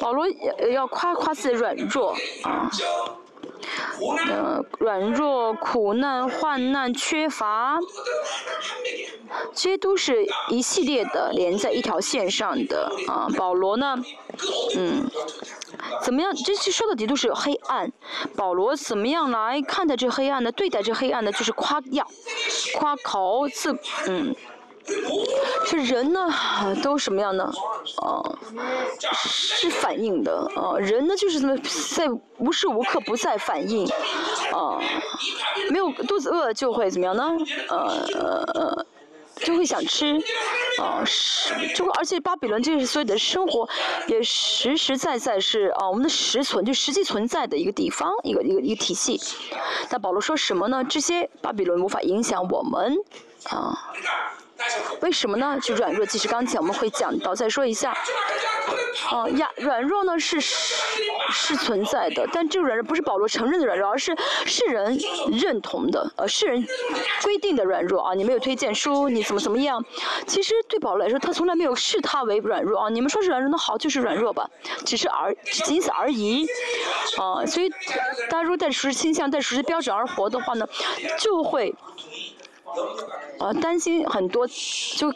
[0.00, 2.70] 保罗要要夸夸自己软弱，啊。
[4.28, 7.78] 呃，软弱、苦难、患难、缺乏，
[9.52, 13.28] 这些都是一系列的连在一条线上的啊。
[13.36, 13.96] 保罗呢，
[14.76, 15.08] 嗯，
[16.02, 16.34] 怎么样？
[16.34, 17.92] 这些说的底都是黑暗。
[18.36, 20.52] 保罗怎么样来看待这黑暗呢？
[20.52, 22.06] 对待这黑暗呢，就是夸耀、
[22.76, 23.78] 夸口、自
[24.08, 24.34] 嗯。
[25.66, 26.30] 这人呢，
[26.82, 27.50] 都什么样呢？
[28.02, 28.20] 啊，
[29.00, 30.76] 是反应的啊。
[30.78, 31.56] 人呢，就是这么
[31.96, 32.08] 在
[32.38, 33.86] 无时无刻不在反应
[34.52, 34.78] 啊。
[35.70, 37.36] 没有肚子饿就会怎么样呢？
[37.68, 38.86] 呃呃呃，
[39.36, 40.22] 就会想吃
[40.78, 41.02] 啊。
[41.04, 43.66] 是，就而且巴比伦这是所有的生活
[44.06, 49.18] 也实实在在是啊，我们的实存就实际存在的一个地方，一个一个一个体系。
[49.88, 50.84] 但保罗说什么呢？
[50.84, 52.94] 这些巴比伦无法影响我们
[53.48, 53.94] 啊。
[55.00, 55.58] 为什么呢？
[55.62, 57.96] 就软弱，其实刚才我们会讲到，再说一下。
[59.10, 64.16] 哦，呀，软弱呢是是存在的，但这个软弱不是保罗承认的软弱，而是
[64.46, 64.98] 世人
[65.32, 66.66] 认同的，呃，世人
[67.22, 68.14] 规定的软弱啊。
[68.14, 69.84] 你没有推荐书，你怎么怎么样？
[70.26, 72.88] 其实对保罗来说，他从来没有视他为软弱啊。
[72.88, 74.48] 你们说是软弱，那好，就是软弱吧，
[74.86, 75.34] 只是而
[75.64, 76.46] 仅此而已。
[77.18, 77.68] 啊，所以
[78.30, 80.66] 大家如果带着熟悉倾向、带着熟悉标准而活的话呢，
[81.18, 81.74] 就会。
[83.38, 85.12] 呃，担心很多，就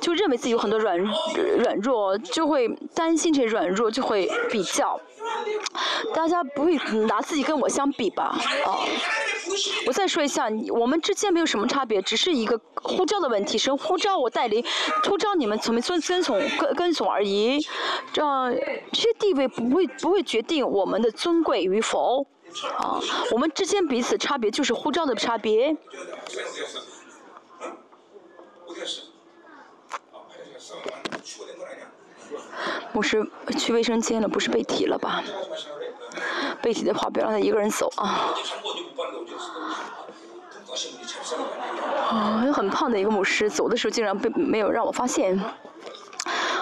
[0.00, 5.00] 就认为自己有很多软软弱，就会担心这些软弱，就会比较。
[6.14, 6.76] 大家不会
[7.06, 8.36] 拿自己跟我相比吧？
[8.66, 8.78] 啊，
[9.86, 14.64] 我再说一下，我们之间没有什么差别，只是一个护照的问题，是护照我带领，
[15.08, 17.58] 护照你们从遵遵从跟跟从而已。
[18.12, 18.52] 这样
[18.92, 22.26] 这些地位不会不会决定我们的尊贵与否。
[22.78, 22.98] 啊，
[23.30, 25.76] 我们之间彼此差别就是护照的差别。
[32.92, 33.26] 牧师
[33.58, 35.22] 去卫生间了，不是被提了吧？
[36.62, 38.34] 被提的话，别让他一个人走啊！
[42.08, 45.38] 啊，很胖的一个牧师，走的时候竟然被没有让我发现，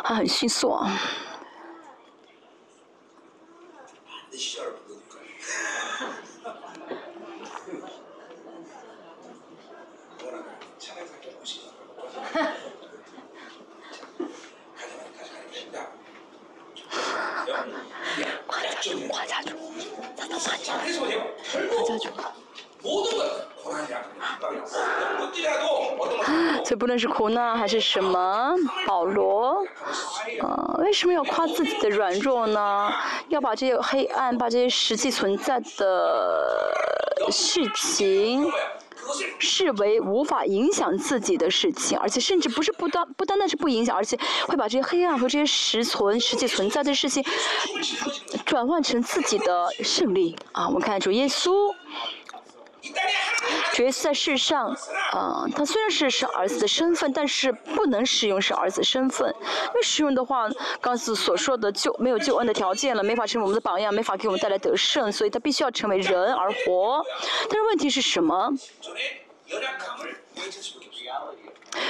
[0.04, 0.90] 还很迅速啊。
[26.64, 28.54] 这不论是苦难还是什么，
[28.86, 29.64] 保罗，
[30.40, 32.92] 呃，为什么要夸自己的软弱呢？
[33.28, 36.74] 要把这些黑暗，把这些实际存在的
[37.30, 38.50] 事情。
[39.38, 47.24] 视为无法影响自己的事情，而且甚至不是不单不单单是不影响，而且会把这些黑暗和这些实存实际存在的事情
[48.44, 50.66] 转换成自己的胜利啊！
[50.66, 51.74] 我们看主耶稣。
[53.78, 54.76] 主耶稣在世上，
[55.12, 59.32] 啊，他虽然是是儿子的身份，但是不能使用是儿子身份，
[59.68, 60.48] 因为使用的话，
[60.80, 67.00] 刚才所说的救没有救恩的条件了，没法成为我们的榜样，没法给我们带来得胜，所以他必须要成为人而活。
[67.48, 68.52] 但是问题是什么？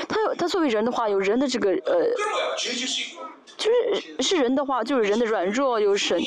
[0.06, 2.12] 他他作为人的话，有人的这个呃
[3.58, 6.22] 就是是人的话，就是人的软弱，有神，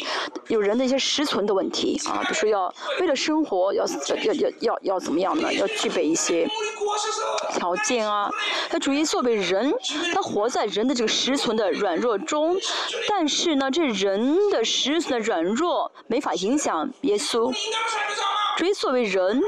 [0.49, 5.51] 有人的一些实存的问题啊，比如说要为了生活要要要要要怎么样呢？
[5.53, 6.45] 要具备一些
[7.53, 8.29] 条件啊。
[8.69, 9.73] 他主耶稣为人，
[10.13, 12.57] 他活在人的这个实存的软弱中，
[13.07, 17.51] 但是呢，这人的实存的软弱没法影响耶稣。
[18.57, 19.41] 主耶稣为人，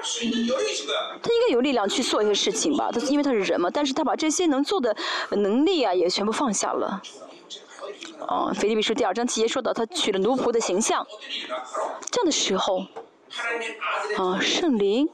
[1.22, 2.89] 他应该有力量去做一些事情吧？
[2.93, 4.95] 他因为他是人嘛，但是他把这些能做的
[5.31, 7.01] 能力啊，也全部放下了。
[8.28, 11.06] 哦，腓立比书第二章七节说到，他取了奴仆的形象。
[12.12, 12.86] 这样的时候，
[14.18, 15.10] 啊，圣灵，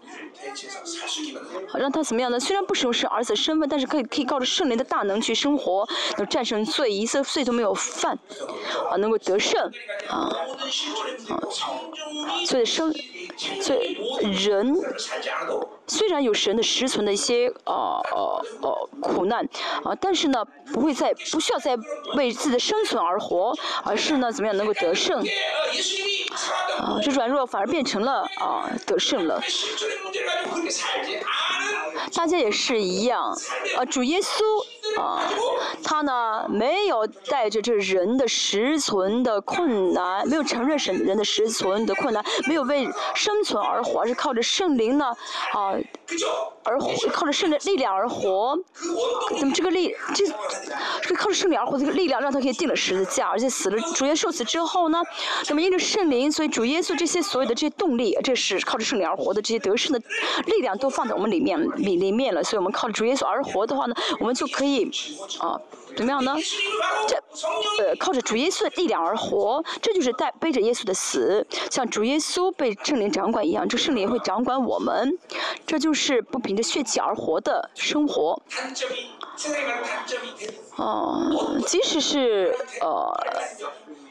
[1.73, 2.40] 让他怎么样呢？
[2.40, 5.88] 虽然不使用是儿子身份，但是可以可以靠着圣灵的大能去生活，
[6.18, 8.18] 能战胜罪，一次罪都没有犯，
[8.90, 9.72] 啊，能够得胜，
[10.07, 10.30] 啊，
[11.30, 11.40] 啊，
[12.45, 12.94] 所以生，
[13.61, 13.98] 所以
[14.31, 14.76] 人。
[15.90, 19.44] 虽然有神的实存的一些呃呃呃苦难
[19.84, 21.76] 啊，但是呢，不会再不需要再
[22.16, 23.53] 为自己的生存而活，
[23.84, 25.20] 而是呢，怎么样能够得胜？
[26.78, 29.41] 啊，这软弱反而变成了啊得胜了。
[32.14, 33.36] 大家也是一样，
[33.76, 34.44] 啊，主耶稣
[34.98, 35.22] 啊，
[35.84, 45.06] 他呢没有带着这人的实存的困难，没有承认神人的实存的困难，没有为生存而活，而是靠着圣灵呢
[45.53, 45.76] 啊。
[46.64, 48.57] 而活，靠着圣的力量而活，
[49.40, 50.26] 那么这个力，这，
[51.02, 55.02] 这个靠着圣灵而活这个力量，让他可以定了十字架，而且死了，主耶稣受死之后呢，
[55.48, 59.99] 那么因着圣灵，所以主耶稣这些所有的这些动力，这是靠着圣灵而活的这些得胜的
[60.48, 64.78] 力量，都放在我们里面里里面了，所以我们靠着主耶稣而活的话呢，我们就可以
[65.39, 65.60] 啊。
[65.97, 66.35] 怎么样呢？
[67.07, 67.15] 这
[67.84, 75.18] 呃，靠着主耶稣的力量而活，这就是带背着耶稣的死，像主耶稣被圣灵掌管一样，这圣灵会掌管我们，
[75.65, 78.39] 这就是不凭着血气而活的生活。
[80.76, 83.11] 哦，即使是呃。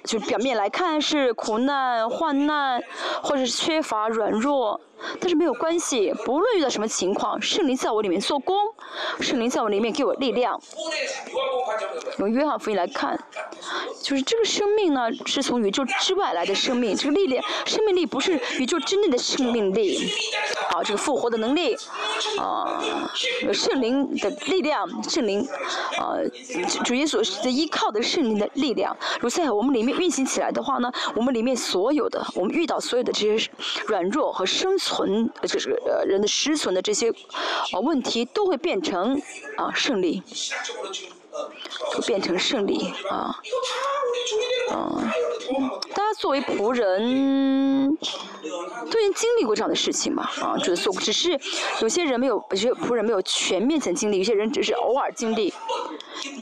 [0.05, 2.83] 就表面来看是苦难、患难，
[3.23, 4.81] 或者是缺乏、软弱，
[5.21, 6.13] 但是没有关系。
[6.25, 8.57] 不论遇到什么情况，圣灵在我里面做工，
[9.21, 10.59] 圣灵在我里面给我力量。
[12.19, 13.19] 用约翰福音来看，
[14.03, 16.97] 就是这个生命呢，是从宇宙之外来的生命。
[16.97, 20.11] 这个力量、生命力不是宇宙之内的生命力。
[20.71, 21.77] 好，这个复活的能力，
[22.39, 22.83] 啊，
[23.53, 25.47] 圣灵的力量，圣灵，
[25.99, 26.17] 啊，
[26.85, 29.99] 主耶稣的依靠的圣灵的力量，如在我们里面。
[29.99, 33.51] 运行起来的话呢，我们里面所有的，我们遇到所有的这些
[33.89, 37.11] 软弱和生存，就是呃人的失存的这些
[37.73, 39.21] 啊问题，都会变成
[39.57, 40.23] 啊胜利，
[41.93, 43.37] 会变成胜利啊，
[44.71, 45.13] 啊，
[45.95, 47.97] 大家作为仆人，
[48.91, 51.39] 都已经经历过这样的事情嘛，啊，只是只是
[51.83, 55.53] 有些人没有，有些仆人没有全面性经历，有些人只是偶尔经历。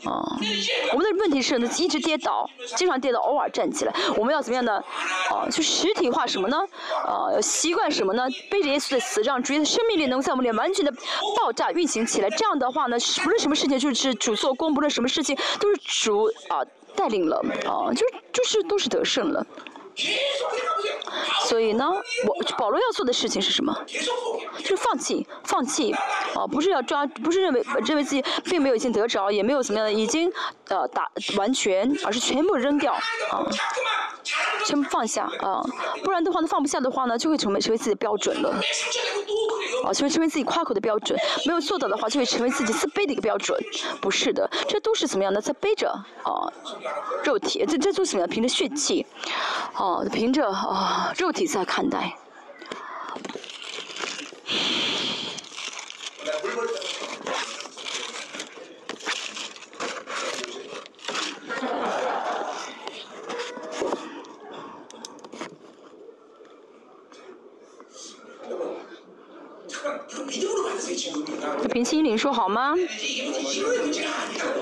[0.04, 0.38] 啊，
[0.92, 3.94] 我们的问题是呢，一直跌倒，经常跌倒，偶尔站起来。
[4.16, 4.72] 我们要怎么样呢？
[5.30, 6.56] 啊，就实体化什么呢？
[7.04, 8.26] 啊，习惯什么呢？
[8.50, 10.92] 背着耶稣的死，让主的生命力能在我们里完全的
[11.36, 12.30] 爆炸运行起来。
[12.30, 17.36] 这样的话呢，不论什么事情就是主做工，不论什么事情都是主啊带领了
[17.66, 19.46] 啊，就就是都是得胜了。
[21.48, 21.84] 所以呢，
[22.26, 23.72] 我保罗要做的事情是什么？
[24.58, 25.94] 就是放弃，放弃，
[26.34, 30.32] 哦，不是要抓，不是认为认为自己并没有已经得着，也没有怎么样的已经
[30.68, 32.92] 呃打完全，而是全部扔掉，
[33.30, 33.46] 啊，
[34.64, 35.62] 全部放下，啊，
[36.02, 38.50] 不然的话呢，放不下的话呢，就会成为成为自己的标准了，
[39.84, 43.58] 啊，成为成为自己夸口的标准，没有做到的话，就会成为自己自卑的一个标准，
[44.00, 45.88] 不是的，这都是怎么样的，在背着
[46.24, 46.50] 啊，
[47.24, 49.06] 肉体，这这都是怎么样，凭着血气，
[49.76, 52.16] 哦，凭着啊肉体在看待。
[71.72, 72.74] 凭心灵你说好吗？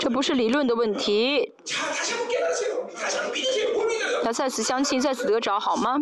[0.00, 1.52] 这不是理论的问题。
[4.24, 6.00] 要再次相信，再次得着，好吗？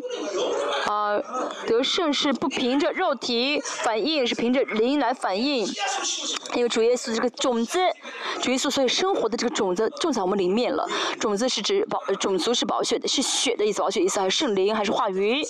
[0.87, 1.21] 啊，
[1.67, 5.67] 得胜是不凭着肉体反应，是凭着灵来反应。
[6.55, 7.79] 因为主耶稣这个种子，
[8.41, 10.87] 主耶稣所以生活的这个种子种在我们里面了。
[11.19, 15.43] 种子是指宝，种族是宝血的，是血的意思，宝血意思还是圣灵还是话语？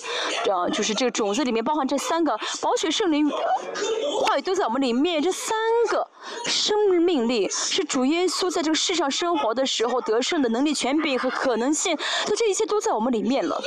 [0.49, 5.55] 啊，就是这个种子里面包含这三个宝血、圣灵、话语都在我们里面，这三
[5.89, 6.07] 个
[6.45, 11.97] 生命力，是主耶稣在这个世上生活的时候得胜的能力、权柄和可能性，
[12.27, 13.61] 那这一切都在我们里面了。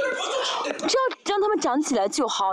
[0.65, 2.53] 只要让他们长起来就好。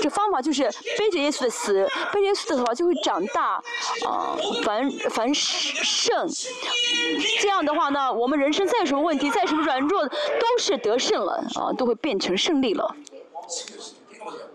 [0.00, 0.64] 这方法就是
[0.96, 3.54] 背着耶稣的死，背着耶稣的话就会长大，
[4.06, 6.28] 啊，繁繁盛。
[7.40, 12.94] 这样的话呢，我们人生再有什么问题，再什么软弱，都是得胜了，啊，都会变成胜利了。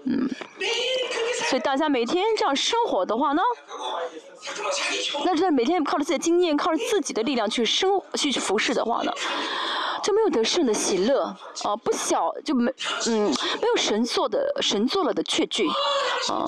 [0.05, 0.29] 嗯，
[1.49, 3.41] 所以大家每天这样生活的话呢，
[5.25, 9.11] 那是每天靠着自己的经验，靠着自己的力量去生去服侍的话呢，
[10.03, 11.23] 就没有得胜的喜乐
[11.63, 12.71] 啊，不小就没
[13.07, 13.29] 嗯
[13.61, 15.65] 没有神做的神做了的确据
[16.29, 16.45] 啊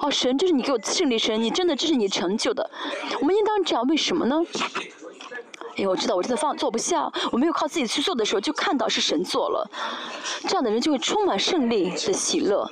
[0.00, 2.68] 哦神这是你给我胜利神，你真的这是你成就的，
[3.20, 4.42] 我们应当这样，为什么呢？
[5.76, 9.70] 因为我知道我真的放做不下，我没有靠自己去做的时候，就看到是神做了，
[10.48, 12.68] 这样的人就会充满胜利的喜乐。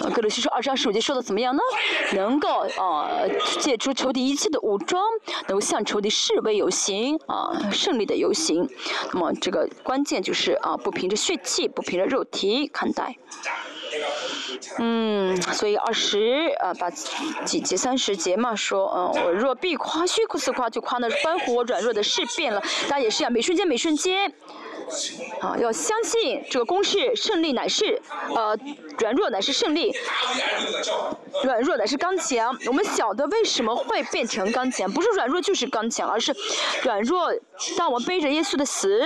[0.00, 1.62] 啊，格鲁西说二十二十五节说的怎么样呢？
[2.12, 3.08] 能够啊
[3.60, 5.02] 借助仇敌一切的武装，
[5.48, 8.68] 能够向仇敌示威游行啊，胜利的游行。
[9.12, 13.16] 那么这个关键就是啊，不凭着血气，不凭着肉体看待。
[14.78, 16.90] 嗯，所以二十啊，把
[17.44, 22.60] 几节三十节嘛，说嗯，我若必夸虚夸夸，就夸那关乎我软弱的事变了。
[22.88, 24.32] 大家也是啊，每瞬间每瞬间，
[25.40, 28.00] 啊，要相信这个公式，胜利乃是
[28.34, 28.56] 呃，
[28.98, 29.92] 软弱乃是胜利，
[31.44, 32.56] 软弱乃是刚强。
[32.66, 36.34] 我们晓得为什么会变成刚强，不是软弱就是刚强，而是
[36.82, 37.32] 软弱。
[37.76, 39.00] 当我们背着耶稣的死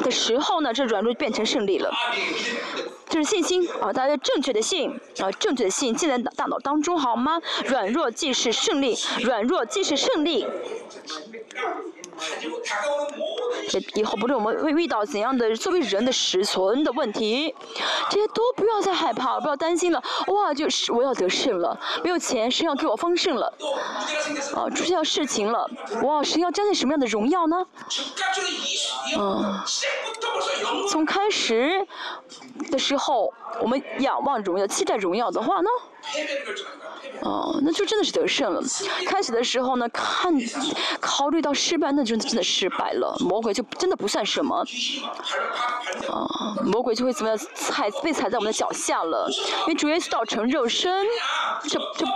[0.00, 1.92] 的时候呢，这软弱变成胜利了。
[3.10, 4.90] 这是信心啊，大家正确的信
[5.20, 7.40] 啊，正确的信进在大脑当中好吗？
[7.66, 10.46] 软弱即是胜利，软弱即是胜利。
[13.68, 17.54] 这以后不论我们会遇到怎样的作为人的实存的问题，
[18.08, 20.02] 这些都不要再害怕，不要担心了。
[20.28, 23.52] 哇，就是我要得胜了，没有钱，神要给我丰盛了，
[24.54, 25.70] 啊，出现事情了，
[26.02, 27.66] 哇，神要彰显什么样的荣耀呢？
[29.18, 29.60] 嗯，
[30.90, 31.86] 从开始
[32.70, 35.68] 的时候，我们仰望荣耀，期待荣耀的话呢？
[37.22, 38.62] 哦，那就真的是得胜了。
[39.06, 40.32] 开始的时候呢，看
[41.00, 43.16] 考虑到失败，那就真的失败了。
[43.20, 44.64] 魔鬼就真的不算什么，
[46.08, 49.28] 啊，魔鬼就会怎么样踩被踩在我们的脚下了。
[49.62, 51.04] 因为主耶稣造成肉身，
[51.64, 52.06] 这这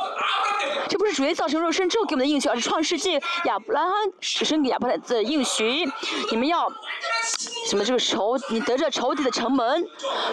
[0.89, 5.89] 这主耶造成肉身之后给我们的应许，而是创世纪亚伯拉罕生给亚伯拉罕的应许。
[6.31, 6.71] 你们要
[7.67, 7.85] 什么？
[7.85, 9.85] 这个仇，你得着仇敌的城门，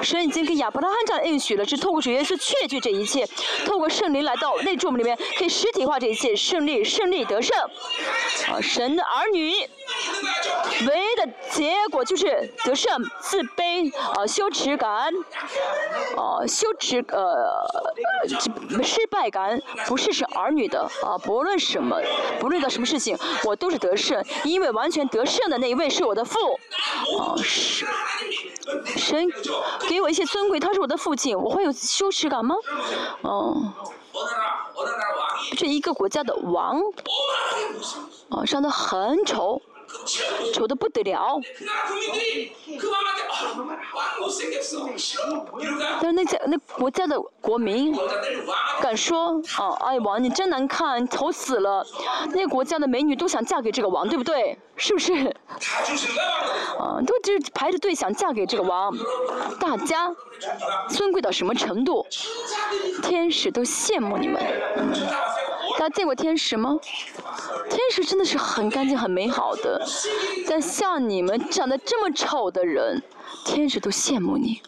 [0.02, 3.28] 神已经给亚伯拉罕这样应许了，是透过主耶稣确据这一切，
[3.66, 4.56] 透过圣灵来到。
[4.60, 7.58] 内住我们里面可以实体化这一切，胜利，胜利得胜。
[8.52, 9.52] 啊，神的儿女，
[10.86, 15.12] 唯一的结果就是得胜，自卑，啊，羞耻感，
[16.18, 22.00] 啊，羞耻，呃，失败感，不是是儿女的，啊，不论什么，
[22.40, 26.38] 不论到什么事情，我都是得胜，因为完全得胜的那一位是我的父，
[27.20, 27.86] 啊，是，
[28.96, 29.28] 神
[29.88, 32.56] 给我一些尊贵，他是我的父亲，我会有羞耻感吗？
[33.22, 33.74] 哦。
[35.58, 36.80] 这一个国家的王，
[38.30, 39.62] 啊，长得很丑，
[40.54, 41.40] 丑的不得了。
[46.02, 47.96] 但是那家那国家的国民
[48.82, 51.86] 敢说，啊，哎王你真难看，丑死了。
[52.34, 54.58] 那国家的美女都想嫁给这个王，对不对？
[54.76, 55.14] 是不是？
[56.80, 58.96] 啊，都就排着队想嫁给这个王，
[59.60, 60.14] 大家
[60.90, 62.06] 尊贵到什么程度？
[63.04, 64.42] 天使都羡慕你们。
[65.80, 66.78] 大家见过天使吗？
[67.70, 69.82] 天使真的是很干净、很美好的，
[70.46, 73.02] 但像你们长得这么丑的人，
[73.46, 74.62] 天使都羡慕你。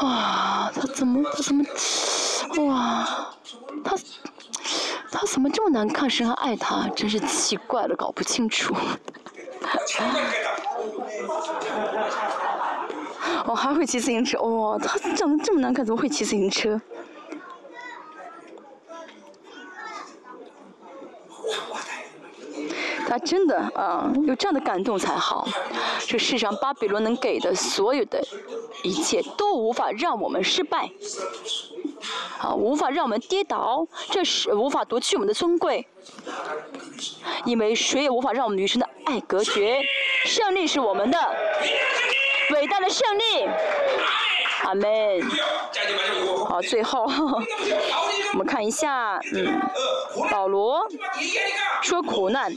[0.00, 1.64] 哇，他怎么他怎么
[2.68, 3.34] 哇，
[3.82, 3.96] 他
[5.10, 6.08] 他怎么这么难看？
[6.08, 6.86] 谁还爱他？
[6.90, 8.76] 真是奇怪了，搞不清楚。
[13.44, 14.40] 哦，还会骑自行车？
[14.40, 16.80] 哇，他长得这么难看，怎么会骑自行车？
[23.08, 25.46] 他真的啊，有这样的感动才好。
[26.06, 28.24] 这世上巴比伦能给的所有的
[28.82, 30.88] 一切，都无法让我们失败，
[32.38, 35.86] 啊，无法让我们跌倒，这是无法夺去我们的尊贵，
[37.44, 39.82] 因为谁也无法让我们女神的爱隔绝。
[40.24, 41.18] 胜利是我们的，
[42.52, 43.48] 伟大的胜利。
[44.64, 44.88] 阿门。
[46.46, 47.04] 好，最后
[48.32, 49.60] 我们看一下，嗯，
[50.30, 50.86] 保罗
[51.82, 52.52] 说苦难，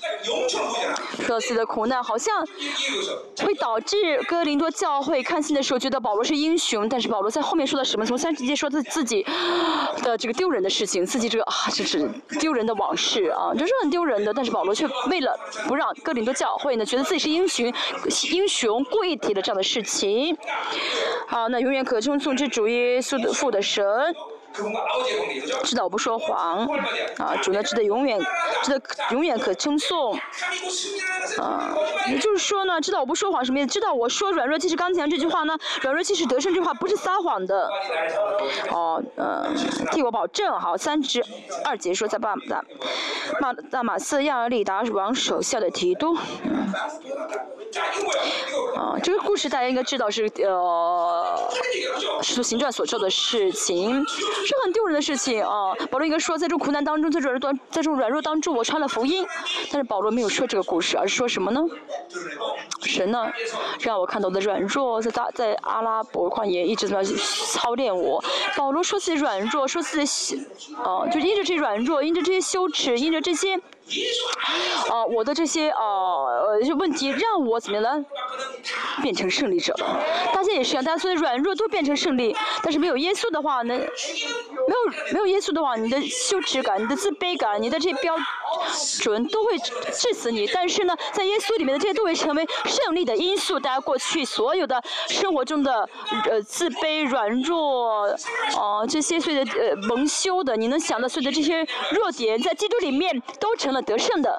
[1.25, 2.45] 说自己的苦难好像
[3.43, 8.05] 会导致哥林多教会看信的时候觉得保罗是英雄，但是保罗在后面说的什么？
[8.05, 9.25] 从三十节说他自己
[10.03, 12.07] 的这个丢人的事情，自己这个啊，这是
[12.39, 14.33] 丢人的往事啊，这是很丢人的。
[14.33, 17.73] 但是保罗却为了不让哥林多教会呢，觉得自己是英雄，
[18.31, 20.37] 英雄故意提了这样的事情。
[21.27, 23.83] 好，那永远可可称颂之主耶稣的父的神。
[25.63, 26.67] 知道我不说谎，
[27.17, 28.19] 啊，主呢，值得永远，
[28.63, 30.13] 值得永远可称颂，
[31.39, 31.75] 啊，
[32.07, 33.67] 也就是说呢，知道我不说谎什么意思？
[33.67, 37.67] 知道我说软弱即是刚强这句话呢，软弱即是得胜这句话不是撒谎的，
[38.71, 39.55] 哦，嗯，
[39.91, 41.23] 替我保证，好，三十
[41.65, 42.63] 二节说在巴马
[43.41, 46.15] 马大马斯亚尔里达王手下的提督，
[48.75, 51.49] 啊，这个故事大家应该知道是呃，
[52.21, 54.05] 使徒行传所做的事情。
[54.07, 55.73] 是很丢人的事情啊！
[55.89, 59.25] 保罗应该说，在这苦难当中，在这软弱，在这种软弱当中，我传了福音。
[59.71, 61.61] 但是保罗没有说这个故事，而是说什么呢？
[62.81, 63.31] 神呢，
[63.79, 68.23] 让我看到我的软弱，在大在阿拉伯旷野一直在操练我。
[68.55, 70.45] 保罗说自己软弱，说自己，
[70.83, 73.59] 哦，就因着这软弱，因着这些羞耻，因着这些。
[74.89, 78.05] 啊，我的这些啊呃问题让我怎么样呢？
[79.01, 79.99] 变成胜利者了。
[80.33, 82.35] 大家也是一样，大家所以软弱都变成胜利。
[82.61, 83.73] 但是没有耶稣的话呢？
[83.73, 88.15] 没有没有耶稣的话，你的羞耻感、你的自卑感、你的这些标
[89.01, 90.47] 准都会致死你。
[90.47, 93.59] 但是呢，在耶稣里面的这些都会成为胜利的因素。
[93.59, 95.87] 大家过去所有的生活中的
[96.29, 98.05] 呃自卑、软弱
[98.57, 103.76] 啊这些所有的呃蒙羞的，你能想到所有的这些弱点，在基督里面都成了。
[103.81, 104.37] 得胜的，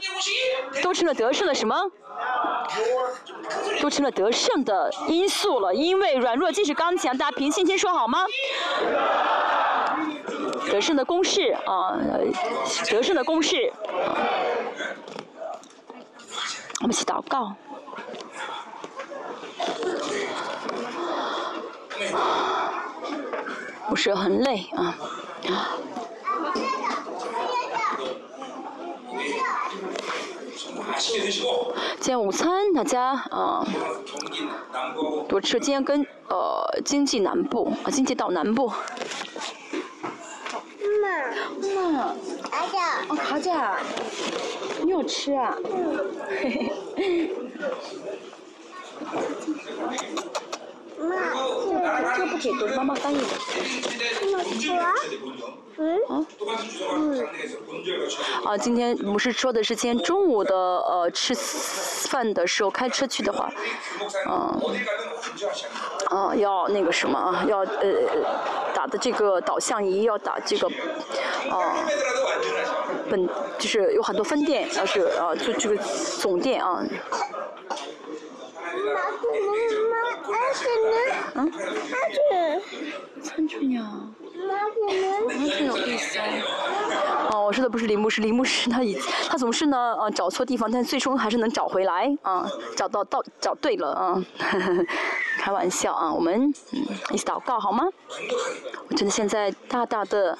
[0.83, 1.77] 都成了得胜的什么？
[3.81, 5.75] 都成了得胜的因素了。
[5.75, 8.25] 因为软弱即是刚强，大家凭信心说好吗？
[10.71, 11.97] 得胜的公式啊，
[12.91, 13.73] 得胜的公式。
[16.81, 17.55] 我们一起祷告。
[23.89, 24.95] 不是很累啊。
[32.01, 33.67] 今天午餐大家啊，
[35.29, 35.59] 多吃。
[35.59, 38.71] 今天跟呃经济南部啊经济到南部。
[41.03, 41.09] 妈
[41.75, 42.15] 妈，妈，
[42.51, 42.79] 卡甲。
[43.09, 43.79] 哦，卡甲，
[44.83, 45.57] 你有吃啊？
[46.41, 47.33] 嘿嘿。
[51.01, 51.17] 妈，
[52.17, 53.25] 这个不解读，妈妈翻译的。
[54.33, 54.95] 妈妈，啊，
[55.81, 56.01] 嗯，
[58.45, 61.33] 啊，今天不是说的是今天中午的呃吃
[62.09, 63.49] 饭的时候开车去的话，
[64.29, 64.61] 嗯，
[66.11, 67.87] 啊要那个什么啊，要呃
[68.75, 70.69] 打的这个导向仪要打这个，
[71.49, 71.77] 啊，
[73.09, 76.83] 本就是有很多分店，要是啊就这个总店啊。
[81.35, 81.53] 嗯？
[83.23, 84.15] 餐具呢？
[85.27, 86.19] 完全有意思
[87.31, 87.45] 哦！
[87.47, 88.97] 我说的不是铃木是铃木是他以
[89.29, 92.47] 他总是呢呃找错地方，但最终还是能找回来啊，
[92.77, 94.23] 找到到找对了啊，
[95.39, 97.87] 开玩笑啊，我们嗯一起祷告好吗？
[98.89, 100.39] 我真的现在大大的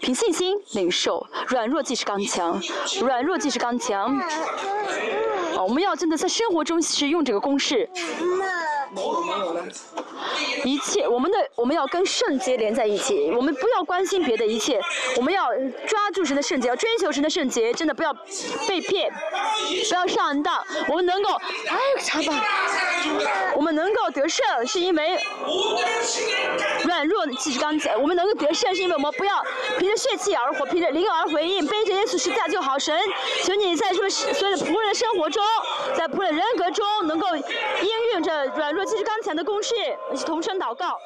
[0.00, 2.60] 凭信心领受，软弱即是刚强，
[3.02, 4.16] 软弱即是刚强。
[5.56, 7.69] 哦，我们要真的在生活中使用这个公式。
[7.70, 7.88] 是
[10.64, 14.80] 一切，我们的我们要跟圣洁连在一起，我们不要关心别的一切，
[15.16, 15.46] 我们要
[15.86, 18.12] 抓住神的圣洁，要追求神的圣洁，真的不要
[18.66, 19.08] 被骗，
[19.88, 20.64] 不要上当。
[20.88, 21.30] 我们能够，
[21.68, 22.44] 哎，查吧，
[23.54, 25.16] 我们能够得胜，是因为
[26.84, 28.00] 软弱即是刚强。
[28.02, 29.40] 我们能够得胜，是因为我们不要
[29.78, 32.76] 凭着血气而活，凭着灵而回应，背着耶稣十字架就好。
[32.76, 32.98] 神，
[33.44, 35.40] 请你在这个所有的仆人的生活中，
[35.96, 37.28] 在仆人人格中，能够
[37.82, 38.84] 应用着软弱。
[38.84, 39.74] 这是刚强的公式，
[40.26, 41.00] 同声祷告。